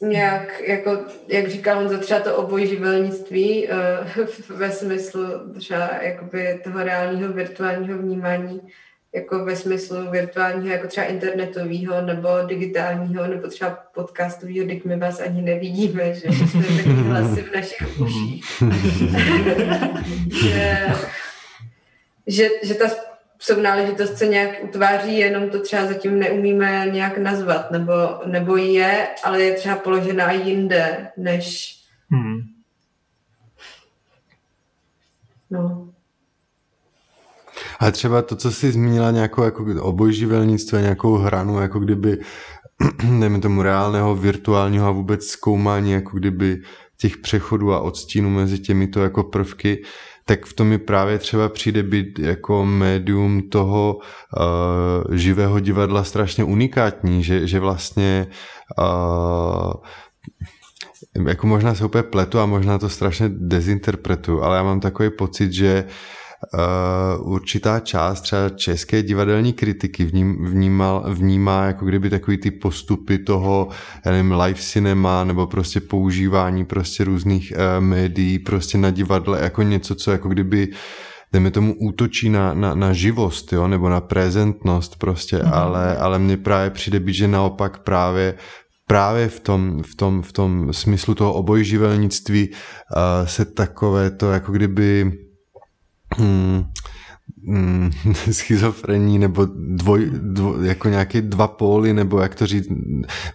nějak, 0.00 0.60
jako, 0.60 0.98
jak 1.28 1.48
říkal 1.48 1.78
on, 1.78 1.98
třeba 1.98 2.20
to 2.20 2.36
obojživelnictví 2.36 3.68
uh, 3.68 3.76
ve 4.56 4.70
smyslu 4.70 5.22
třeba 5.58 5.90
jakoby 6.02 6.60
toho 6.64 6.84
reálního 6.84 7.32
virtuálního 7.32 7.98
vnímání, 7.98 8.60
jako 9.14 9.44
ve 9.44 9.56
smyslu 9.56 10.10
virtuálního, 10.10 10.74
jako 10.74 10.86
třeba 10.86 11.06
internetového 11.06 12.00
nebo 12.02 12.28
digitálního, 12.46 13.26
nebo 13.26 13.48
třeba 13.48 13.78
podcastového, 13.94 14.64
když 14.64 14.82
my 14.82 14.96
vás 14.96 15.20
ani 15.20 15.42
nevidíme, 15.42 16.14
že 16.14 16.28
jsme 16.28 16.62
taky 16.62 16.88
hlasy 16.88 17.42
v 17.42 17.54
našich 17.54 18.00
uších. 18.00 18.62
že, 20.42 20.86
že, 22.26 22.48
že 22.62 22.74
ta 22.74 23.09
sounáležitost 23.40 24.18
se 24.18 24.26
nějak 24.26 24.64
utváří, 24.64 25.18
jenom 25.18 25.50
to 25.50 25.60
třeba 25.62 25.86
zatím 25.86 26.18
neumíme 26.18 26.86
nějak 26.92 27.18
nazvat, 27.18 27.70
nebo, 27.70 27.92
nebo 28.26 28.56
je, 28.56 29.08
ale 29.24 29.42
je 29.42 29.54
třeba 29.54 29.76
položená 29.76 30.32
jinde, 30.32 31.08
než... 31.16 31.76
Hmm. 32.10 32.40
No. 35.50 35.88
A 37.80 37.90
třeba 37.90 38.22
to, 38.22 38.36
co 38.36 38.52
jsi 38.52 38.72
zmínila, 38.72 39.10
nějakou 39.10 39.42
jako 39.42 39.64
obojživelnictví, 39.80 40.78
nějakou 40.78 41.16
hranu, 41.16 41.60
jako 41.60 41.78
kdyby, 41.78 42.18
dejme 43.20 43.38
tomu 43.38 43.62
reálného, 43.62 44.16
virtuálního 44.16 44.86
a 44.86 44.90
vůbec 44.90 45.26
zkoumání, 45.26 45.92
jako 45.92 46.18
kdyby 46.18 46.62
těch 46.96 47.16
přechodů 47.16 47.72
a 47.72 47.80
odstínů 47.80 48.30
mezi 48.30 48.58
těmito 48.58 49.02
jako 49.02 49.24
prvky, 49.24 49.82
tak 50.24 50.46
v 50.46 50.52
tom 50.52 50.66
mi 50.66 50.78
právě 50.78 51.18
třeba 51.18 51.48
přijde 51.48 51.82
být 51.82 52.18
jako 52.18 52.64
médium 52.64 53.42
toho 53.48 53.98
uh, 53.98 55.14
živého 55.16 55.60
divadla 55.60 56.04
strašně 56.04 56.44
unikátní, 56.44 57.24
že, 57.24 57.46
že 57.46 57.60
vlastně 57.60 58.26
uh, 58.78 59.72
jako 61.28 61.46
možná 61.46 61.74
se 61.74 61.84
úplně 61.84 62.02
pletu 62.02 62.38
a 62.38 62.46
možná 62.46 62.78
to 62.78 62.88
strašně 62.88 63.28
dezinterpretuju, 63.28 64.42
ale 64.42 64.56
já 64.56 64.62
mám 64.62 64.80
takový 64.80 65.10
pocit, 65.10 65.52
že 65.52 65.84
uh, 65.86 65.92
uh, 66.54 67.32
určitá 67.32 67.80
část 67.80 68.20
třeba 68.20 68.48
české 68.48 69.02
divadelní 69.02 69.52
kritiky 69.52 70.04
vním, 70.04 70.46
vnímal, 70.46 71.04
vnímá 71.08 71.64
jako 71.64 71.84
kdyby 71.84 72.10
takový 72.10 72.36
ty 72.36 72.50
postupy 72.50 73.18
toho, 73.18 73.68
já 74.06 74.12
nevím, 74.12 74.32
live 74.32 74.60
cinema 74.60 75.24
nebo 75.24 75.46
prostě 75.46 75.80
používání 75.80 76.64
prostě 76.64 77.04
různých 77.04 77.52
uh, 77.56 77.84
médií 77.84 78.38
prostě 78.38 78.78
na 78.78 78.90
divadle 78.90 79.42
jako 79.42 79.62
něco, 79.62 79.94
co 79.94 80.10
jako 80.10 80.28
kdyby 80.28 80.68
dejme 81.32 81.50
tomu 81.50 81.74
útočí 81.80 82.28
na, 82.28 82.54
na, 82.54 82.74
na 82.74 82.92
živost, 82.92 83.52
jo, 83.52 83.68
nebo 83.68 83.88
na 83.88 84.00
prezentnost 84.00 84.96
prostě, 84.98 85.36
mm. 85.36 85.52
ale, 85.52 85.96
ale 85.96 86.18
mně 86.18 86.36
právě 86.36 86.70
přijde 86.70 87.00
být, 87.00 87.14
že 87.14 87.28
naopak 87.28 87.78
právě 87.78 88.34
právě 88.86 89.28
v 89.28 89.40
tom, 89.40 89.82
v 89.82 89.94
tom, 89.94 90.22
v 90.22 90.32
tom 90.32 90.72
smyslu 90.72 91.14
toho 91.14 91.32
obojživelnictví 91.32 92.48
uh, 92.48 93.26
se 93.26 93.44
takové 93.44 94.10
to 94.10 94.32
jako 94.32 94.52
kdyby 94.52 95.12
hmm, 96.16 96.64
hmm, 97.46 97.90
schizofrení 98.32 99.18
nebo 99.18 99.46
dvoj, 99.54 100.10
dvoj, 100.12 100.66
jako 100.66 100.88
nějaké 100.88 101.22
dva 101.22 101.48
póly, 101.48 101.92
nebo 101.92 102.20
jak 102.20 102.34
to 102.34 102.46
říct, 102.46 102.68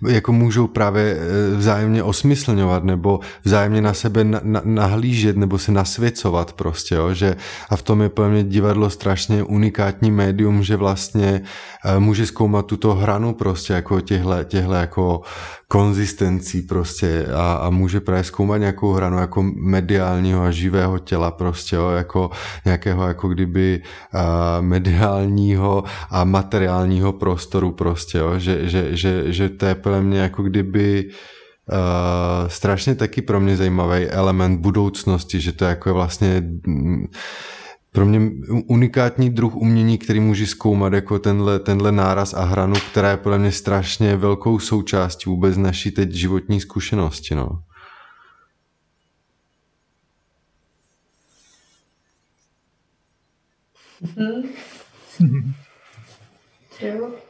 jako 0.07 0.31
můžou 0.31 0.67
právě 0.67 1.17
eh, 1.19 1.55
vzájemně 1.55 2.03
osmyslňovat, 2.03 2.83
nebo 2.83 3.19
vzájemně 3.43 3.81
na 3.81 3.93
sebe 3.93 4.23
na, 4.23 4.39
na, 4.43 4.61
nahlížet, 4.63 5.37
nebo 5.37 5.57
se 5.57 5.71
nasvěcovat 5.71 6.53
prostě, 6.53 6.95
jo, 6.95 7.13
že 7.13 7.35
a 7.69 7.75
v 7.75 7.81
tom 7.81 8.01
je 8.01 8.09
pro 8.09 8.29
mě 8.29 8.43
divadlo 8.43 8.89
strašně 8.89 9.43
unikátní 9.43 10.11
médium, 10.11 10.63
že 10.63 10.75
vlastně 10.75 11.41
uh, 11.85 11.99
může 11.99 12.25
zkoumat 12.25 12.65
tuto 12.65 12.93
hranu 12.95 13.33
prostě 13.33 13.73
jako 13.73 14.01
těhle, 14.01 14.45
těhle 14.45 14.79
jako 14.79 15.21
konzistencí 15.67 16.61
prostě 16.61 17.25
a, 17.35 17.53
a 17.53 17.69
může 17.69 17.99
právě 17.99 18.23
zkoumat 18.23 18.59
nějakou 18.59 18.91
hranu 18.91 19.17
jako 19.17 19.43
mediálního 19.55 20.43
a 20.43 20.51
živého 20.51 20.99
těla 20.99 21.31
prostě, 21.31 21.75
jo, 21.75 21.89
jako 21.89 22.29
nějakého 22.65 23.07
jako 23.07 23.27
kdyby 23.27 23.81
a, 24.13 24.61
mediálního 24.61 25.83
a 26.09 26.23
materiálního 26.23 27.13
prostoru 27.13 27.71
prostě, 27.71 28.17
jo, 28.17 28.39
že, 28.39 28.69
že, 28.69 28.97
že, 28.97 29.33
že 29.33 29.49
to 29.49 29.65
je 29.65 29.75
pro 29.75 30.01
mě 30.01 30.19
jako 30.19 30.43
kdyby 30.43 31.09
Uh, 31.71 32.47
strašně 32.47 32.95
taky 32.95 33.21
pro 33.21 33.39
mě 33.39 33.57
zajímavý 33.57 34.05
element 34.05 34.59
budoucnosti, 34.59 35.41
že 35.41 35.51
to 35.51 35.65
je 35.65 35.69
jako 35.69 35.93
vlastně 35.93 36.43
pro 37.95 38.05
mě 38.05 38.31
unikátní 38.67 39.29
druh 39.29 39.55
umění, 39.55 39.97
který 39.97 40.19
může 40.19 40.47
zkoumat 40.47 40.93
jako 40.93 41.19
tenhle, 41.19 41.59
tenhle 41.59 41.91
náraz 41.91 42.33
a 42.33 42.43
hranu, 42.43 42.75
která 42.91 43.11
je 43.11 43.17
podle 43.17 43.39
mě 43.39 43.51
strašně 43.51 44.15
velkou 44.15 44.59
součástí 44.59 45.29
vůbec 45.29 45.57
naší 45.57 45.91
teď 45.91 46.11
životní 46.11 46.61
zkušenosti. 46.61 47.35
No. 47.35 47.63
Hmm. 55.19 55.53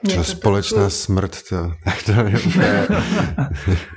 Jo, 0.03 0.23
společná 0.23 0.89
smrt, 0.89 1.37
to, 1.49 1.71
to 2.05 2.11
je 2.11 2.39
úplně... 2.47 2.87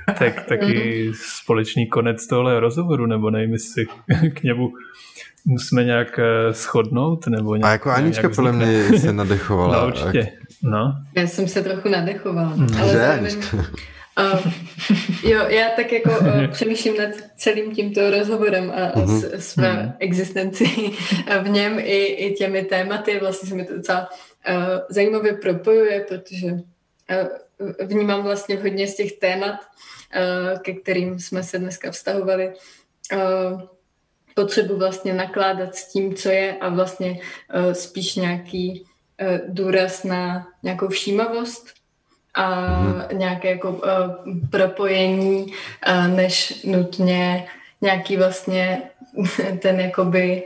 tak 0.19 0.45
taky 0.45 1.11
společný 1.41 1.87
konec 1.87 2.27
tohle 2.27 2.59
rozhovoru, 2.59 3.05
nebo 3.05 3.29
nevím, 3.29 3.53
jestli 3.53 3.85
k 4.33 4.43
němu 4.43 4.71
musíme 5.49 5.83
nějak 5.83 6.19
eh, 6.19 6.53
shodnout? 6.53 7.27
Nebo 7.27 7.55
nějak, 7.55 7.69
a 7.69 7.71
jako 7.71 7.89
Anička 7.89 8.29
podle 8.29 8.51
mě 8.51 8.99
se 8.99 9.13
nadechovala. 9.13 9.81
No 9.81 9.87
určitě, 9.87 10.31
no. 10.63 10.93
Já 11.15 11.27
jsem 11.27 11.47
se 11.47 11.63
trochu 11.63 11.89
nadechovala. 11.89 12.55
Mm. 12.55 12.67
Ale 12.81 12.91
že, 12.91 13.07
Anička? 13.07 13.57
Uh, 13.57 14.51
jo, 15.31 15.45
já 15.47 15.69
tak 15.75 15.91
jako 15.91 16.09
uh, 16.09 16.47
přemýšlím 16.51 16.97
nad 16.97 17.09
celým 17.37 17.75
tímto 17.75 18.11
rozhovorem 18.11 18.71
a, 18.71 18.73
a 18.73 18.95
uh-huh. 18.95 19.37
své 19.37 19.73
uh-huh. 19.73 19.93
existenci 19.99 20.65
v 21.43 21.49
něm 21.49 21.79
i, 21.79 22.05
i 22.05 22.33
těmi 22.33 22.63
tématy. 22.63 23.19
Vlastně 23.19 23.49
se 23.49 23.55
mi 23.55 23.65
to 23.65 23.75
docela 23.75 24.09
uh, 24.49 24.55
zajímavě 24.89 25.33
propojuje, 25.33 26.05
protože 26.09 26.47
uh, 26.47 26.59
vnímám 27.87 28.23
vlastně 28.23 28.55
hodně 28.55 28.87
z 28.87 28.95
těch 28.95 29.11
témat, 29.11 29.55
uh, 29.55 30.59
ke 30.59 30.73
kterým 30.73 31.19
jsme 31.19 31.43
se 31.43 31.59
dneska 31.59 31.91
vztahovali. 31.91 32.53
Uh, 33.13 33.61
potřebu 34.39 34.77
vlastně 34.77 35.13
nakládat 35.13 35.75
s 35.75 35.91
tím, 35.91 36.15
co 36.15 36.29
je 36.29 36.57
a 36.61 36.69
vlastně 36.69 37.11
uh, 37.11 37.71
spíš 37.71 38.15
nějaký 38.15 38.85
uh, 39.21 39.37
důraz 39.47 40.03
na 40.03 40.47
nějakou 40.63 40.87
všímavost 40.87 41.67
a 42.33 42.45
mm-hmm. 42.51 43.17
nějaké 43.17 43.49
jako 43.49 43.71
uh, 43.71 43.79
propojení, 44.49 45.45
uh, 45.45 46.07
než 46.07 46.63
nutně 46.63 47.47
nějaký 47.81 48.17
vlastně 48.17 48.81
ten 49.61 49.79
jakoby 49.79 50.43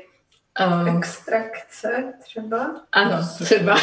uh, 0.68 0.98
Extrakce 0.98 2.14
třeba? 2.24 2.82
Ano, 2.91 3.18
třeba. 3.44 3.76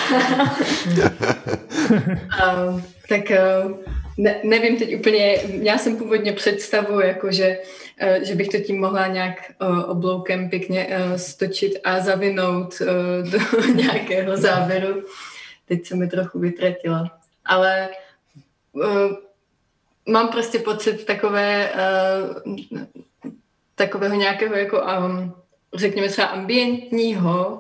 uh, 2.53 2.81
tak 3.09 3.23
uh, 3.31 3.73
ne, 4.17 4.41
nevím 4.45 4.79
teď 4.79 4.99
úplně, 4.99 5.39
já 5.63 5.79
jsem 5.79 5.97
původně 5.97 6.33
představu, 6.33 7.01
jako 7.01 7.33
že, 7.33 7.59
eh, 7.99 8.25
že 8.25 8.35
bych 8.35 8.49
to 8.49 8.59
tím 8.59 8.81
mohla 8.81 9.07
nějak 9.07 9.51
eh, 9.51 9.85
obloukem 9.85 10.51
pěkně 10.51 10.87
eh, 10.91 11.19
stočit 11.19 11.73
a 11.85 12.01
zavinout 12.01 12.83
do 13.31 13.39
nějakého 13.75 14.37
závěru. 14.37 15.05
Teď 15.69 15.87
se 15.87 15.97
mi 15.97 16.09
trochu 16.09 16.39
vytratila. 16.39 17.19
Ale 17.45 17.89
mám 20.09 20.29
prostě 20.29 20.59
pocit 20.59 21.05
takové, 21.05 21.73
takového 23.75 24.15
nějakého 24.15 24.55
jako, 24.55 24.87
řekněme 25.75 26.09
třeba 26.09 26.27
ambientního 26.27 27.59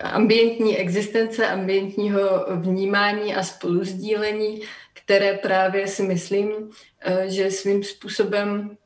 ambientní 0.00 0.78
existence, 0.78 1.48
ambientního 1.48 2.46
vnímání 2.56 3.34
a 3.34 3.42
spoluzdílení, 3.42 4.60
které 4.94 5.34
právě 5.34 5.86
si 5.86 6.02
myslím, 6.02 6.70
eh, 7.00 7.30
že 7.30 7.50
svým 7.50 7.84
způsobem 7.84 8.76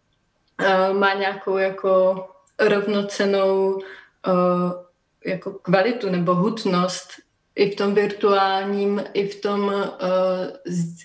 eh, 0.59 0.93
má 0.93 1.15
nějakou 1.15 1.57
jako 1.57 2.27
rovnocenou 2.59 3.81
eh, 4.27 5.31
jako 5.31 5.53
kvalitu 5.53 6.11
nebo 6.11 6.35
hutnost 6.35 7.11
i 7.55 7.71
v 7.71 7.77
tom 7.77 7.95
virtuálním, 7.95 9.05
i 9.13 9.29
v 9.29 9.41
tom 9.41 9.73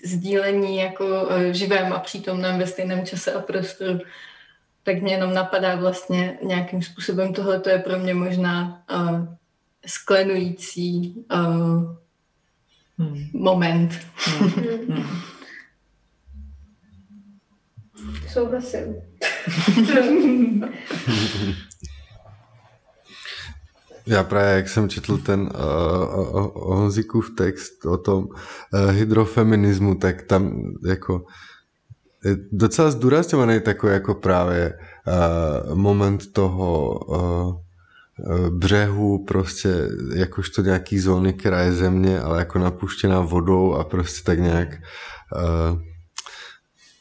sdílení 0.04 0.78
jako 0.78 1.04
živém 1.50 1.92
a 1.92 1.98
přítomném 1.98 2.58
ve 2.58 2.66
stejném 2.66 3.06
čase 3.06 3.32
a 3.32 3.40
prostoru. 3.40 3.98
Tak 4.82 5.02
mě 5.02 5.14
jenom 5.14 5.34
napadá 5.34 5.74
vlastně 5.74 6.38
nějakým 6.42 6.82
způsobem 6.82 7.32
tohle 7.32 7.60
to 7.60 7.68
je 7.68 7.78
pro 7.78 7.98
mě 7.98 8.14
možná 8.14 8.84
sklenující 9.86 11.24
uh, 11.32 11.96
hmm. 12.98 13.24
moment. 13.32 13.90
Hmm. 14.16 14.50
Hmm. 14.88 15.04
Souhlasím. 18.28 18.94
Já 24.06 24.24
právě, 24.24 24.56
jak 24.56 24.68
jsem 24.68 24.88
četl 24.88 25.18
ten 25.18 25.40
uh, 25.40 25.48
Honzikův 26.54 27.30
text 27.36 27.86
o 27.86 27.98
tom 27.98 28.24
uh, 28.24 28.90
hydrofeminismu, 28.90 29.94
tak 29.94 30.22
tam 30.22 30.62
jako 30.86 31.24
je 32.24 32.36
docela 32.52 32.90
zdůrazňovaný 32.90 33.60
takový 33.60 33.92
jako 33.92 34.14
právě 34.14 34.78
uh, 35.68 35.74
moment 35.74 36.32
toho 36.32 36.98
uh, 36.98 37.56
břehu, 38.50 39.24
prostě 39.24 39.68
jakožto 40.14 40.62
nějaký 40.62 40.98
zóny 40.98 41.32
kraje 41.32 41.72
země, 41.72 42.20
ale 42.20 42.38
jako 42.38 42.58
napuštěná 42.58 43.20
vodou 43.20 43.74
a 43.74 43.84
prostě 43.84 44.22
tak 44.24 44.38
nějak 44.38 44.68
uh, 44.72 45.78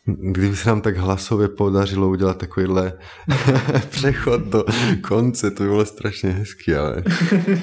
kdyby 0.06 0.56
se 0.56 0.70
nám 0.70 0.82
tak 0.82 0.98
hlasově 0.98 1.48
podařilo 1.48 2.10
udělat 2.10 2.38
takovýhle 2.38 2.94
přechod 3.90 4.42
do 4.42 4.66
konce, 5.02 5.52
to 5.52 5.64
by 5.64 5.70
bylo 5.70 5.86
strašně 5.86 6.30
hezký, 6.30 6.76
ale 6.76 7.04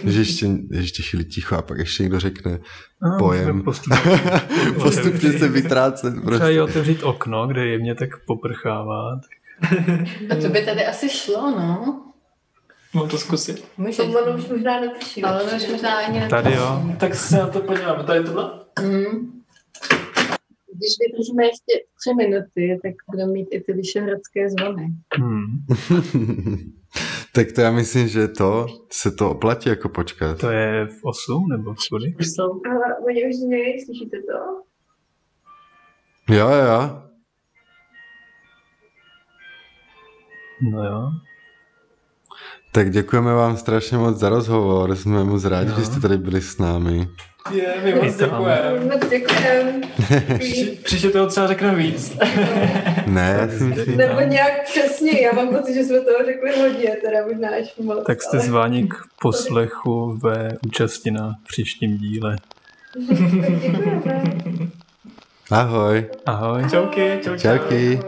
že 0.05 0.21
ještě, 0.21 0.47
ještě 0.71 1.03
chvíli 1.03 1.25
ticho 1.25 1.57
a 1.57 1.63
pak 1.63 1.79
ještě 1.79 2.03
někdo 2.03 2.21
řekne 2.21 2.59
no, 3.03 3.19
pojem. 3.19 3.63
Postupně, 3.63 4.21
postupně 4.83 5.33
se 5.33 5.49
vytrácet. 5.49 6.15
Prostě. 6.15 6.35
Třeba 6.35 6.51
i 6.51 6.61
otevřít 6.61 7.03
okno, 7.03 7.47
kde 7.47 7.67
jemně 7.67 7.95
tak 7.95 8.09
poprchává. 8.27 9.21
A 10.31 10.35
to 10.43 10.49
by 10.49 10.65
tady 10.65 10.87
asi 10.87 11.09
šlo, 11.09 11.51
no. 11.51 12.03
Můžu 12.95 13.09
to 13.09 13.19
zkusit. 13.19 13.65
Můžeš. 13.77 13.97
To 13.97 14.35
už 14.37 14.49
možná 14.49 14.81
netuší. 14.81 15.23
Ale 15.23 15.45
už 15.45 15.69
možná 15.69 15.99
ani 15.99 16.29
Tady 16.29 16.55
jo. 16.55 16.83
Tak 17.01 17.15
se 17.15 17.37
na 17.37 17.49
to 17.49 17.61
podíváme. 17.61 18.05
Tady 18.05 18.25
tohle? 18.25 18.51
Mm. 18.83 19.39
Když 20.79 20.95
vydržíme 21.01 21.45
ještě 21.45 21.85
tři 22.01 22.15
minuty, 22.15 22.79
tak 22.83 22.95
budeme 23.11 23.33
mít 23.33 23.49
i 23.51 23.61
ty 23.61 23.73
vyšehradské 23.73 24.51
zvony. 24.51 24.87
Hmm. 25.15 25.47
tak 27.35 27.53
to 27.53 27.61
já 27.61 27.71
myslím, 27.71 28.09
že 28.09 28.29
to 28.29 28.67
se 28.93 29.11
to 29.11 29.31
oplatí 29.31 29.69
jako 29.69 29.89
počkat. 29.89 30.41
To 30.41 30.51
je 30.51 30.87
v 30.87 31.05
8 31.05 31.49
nebo 31.49 31.75
v 31.75 31.79
kudy? 31.91 32.15
Ale 32.43 32.99
oni 33.07 33.29
už 33.29 33.37
znějí, 33.37 33.85
slyšíte 33.85 34.17
to? 34.17 34.63
Jo, 36.35 36.49
jo. 36.49 37.03
No 40.63 40.85
jo. 40.85 41.11
Tak 42.79 42.91
děkujeme 42.91 43.35
vám 43.35 43.57
strašně 43.57 43.99
moc 43.99 44.19
za 44.19 44.29
rozhovor, 44.29 44.97
jsme 44.97 45.25
moc 45.25 45.45
rádi, 45.45 45.71
no. 45.71 45.77
že 45.79 45.85
jste 45.85 46.01
tady 46.01 46.17
byli 46.17 46.41
s 46.41 46.59
námi. 46.59 47.09
Je, 47.51 47.75
my 47.85 47.95
moc 47.95 48.17
děkujeme. 48.17 48.81
Moc 48.93 49.11
děkujeme. 49.11 49.81
Příště 50.85 51.11
toho 51.11 51.27
třeba 51.27 51.47
řekne 51.47 51.75
víc. 51.75 52.19
ne, 53.07 53.49
Nebo 53.97 54.21
nějak 54.21 54.65
přesně, 54.65 55.21
já 55.21 55.33
mám 55.33 55.49
pocit, 55.49 55.75
že 55.75 55.85
jsme 55.85 56.01
toho 56.01 56.25
řekli 56.27 56.63
hodně, 56.63 56.97
teda 57.05 57.27
možná 57.27 57.49
až 57.49 57.75
moc. 57.83 58.07
Tak 58.07 58.23
jste 58.23 58.39
zváni 58.39 58.89
k 58.89 58.95
poslechu 59.21 60.19
ve 60.23 60.49
účasti 60.67 61.11
na 61.11 61.35
příštím 61.49 61.99
díle. 61.99 62.37
děkujeme. 63.61 64.71
Ahoj. 65.51 66.07
Ahoj. 66.27 66.71
Čauky. 66.71 67.21
Čauky. 67.25 67.41
Čauky. 67.41 68.01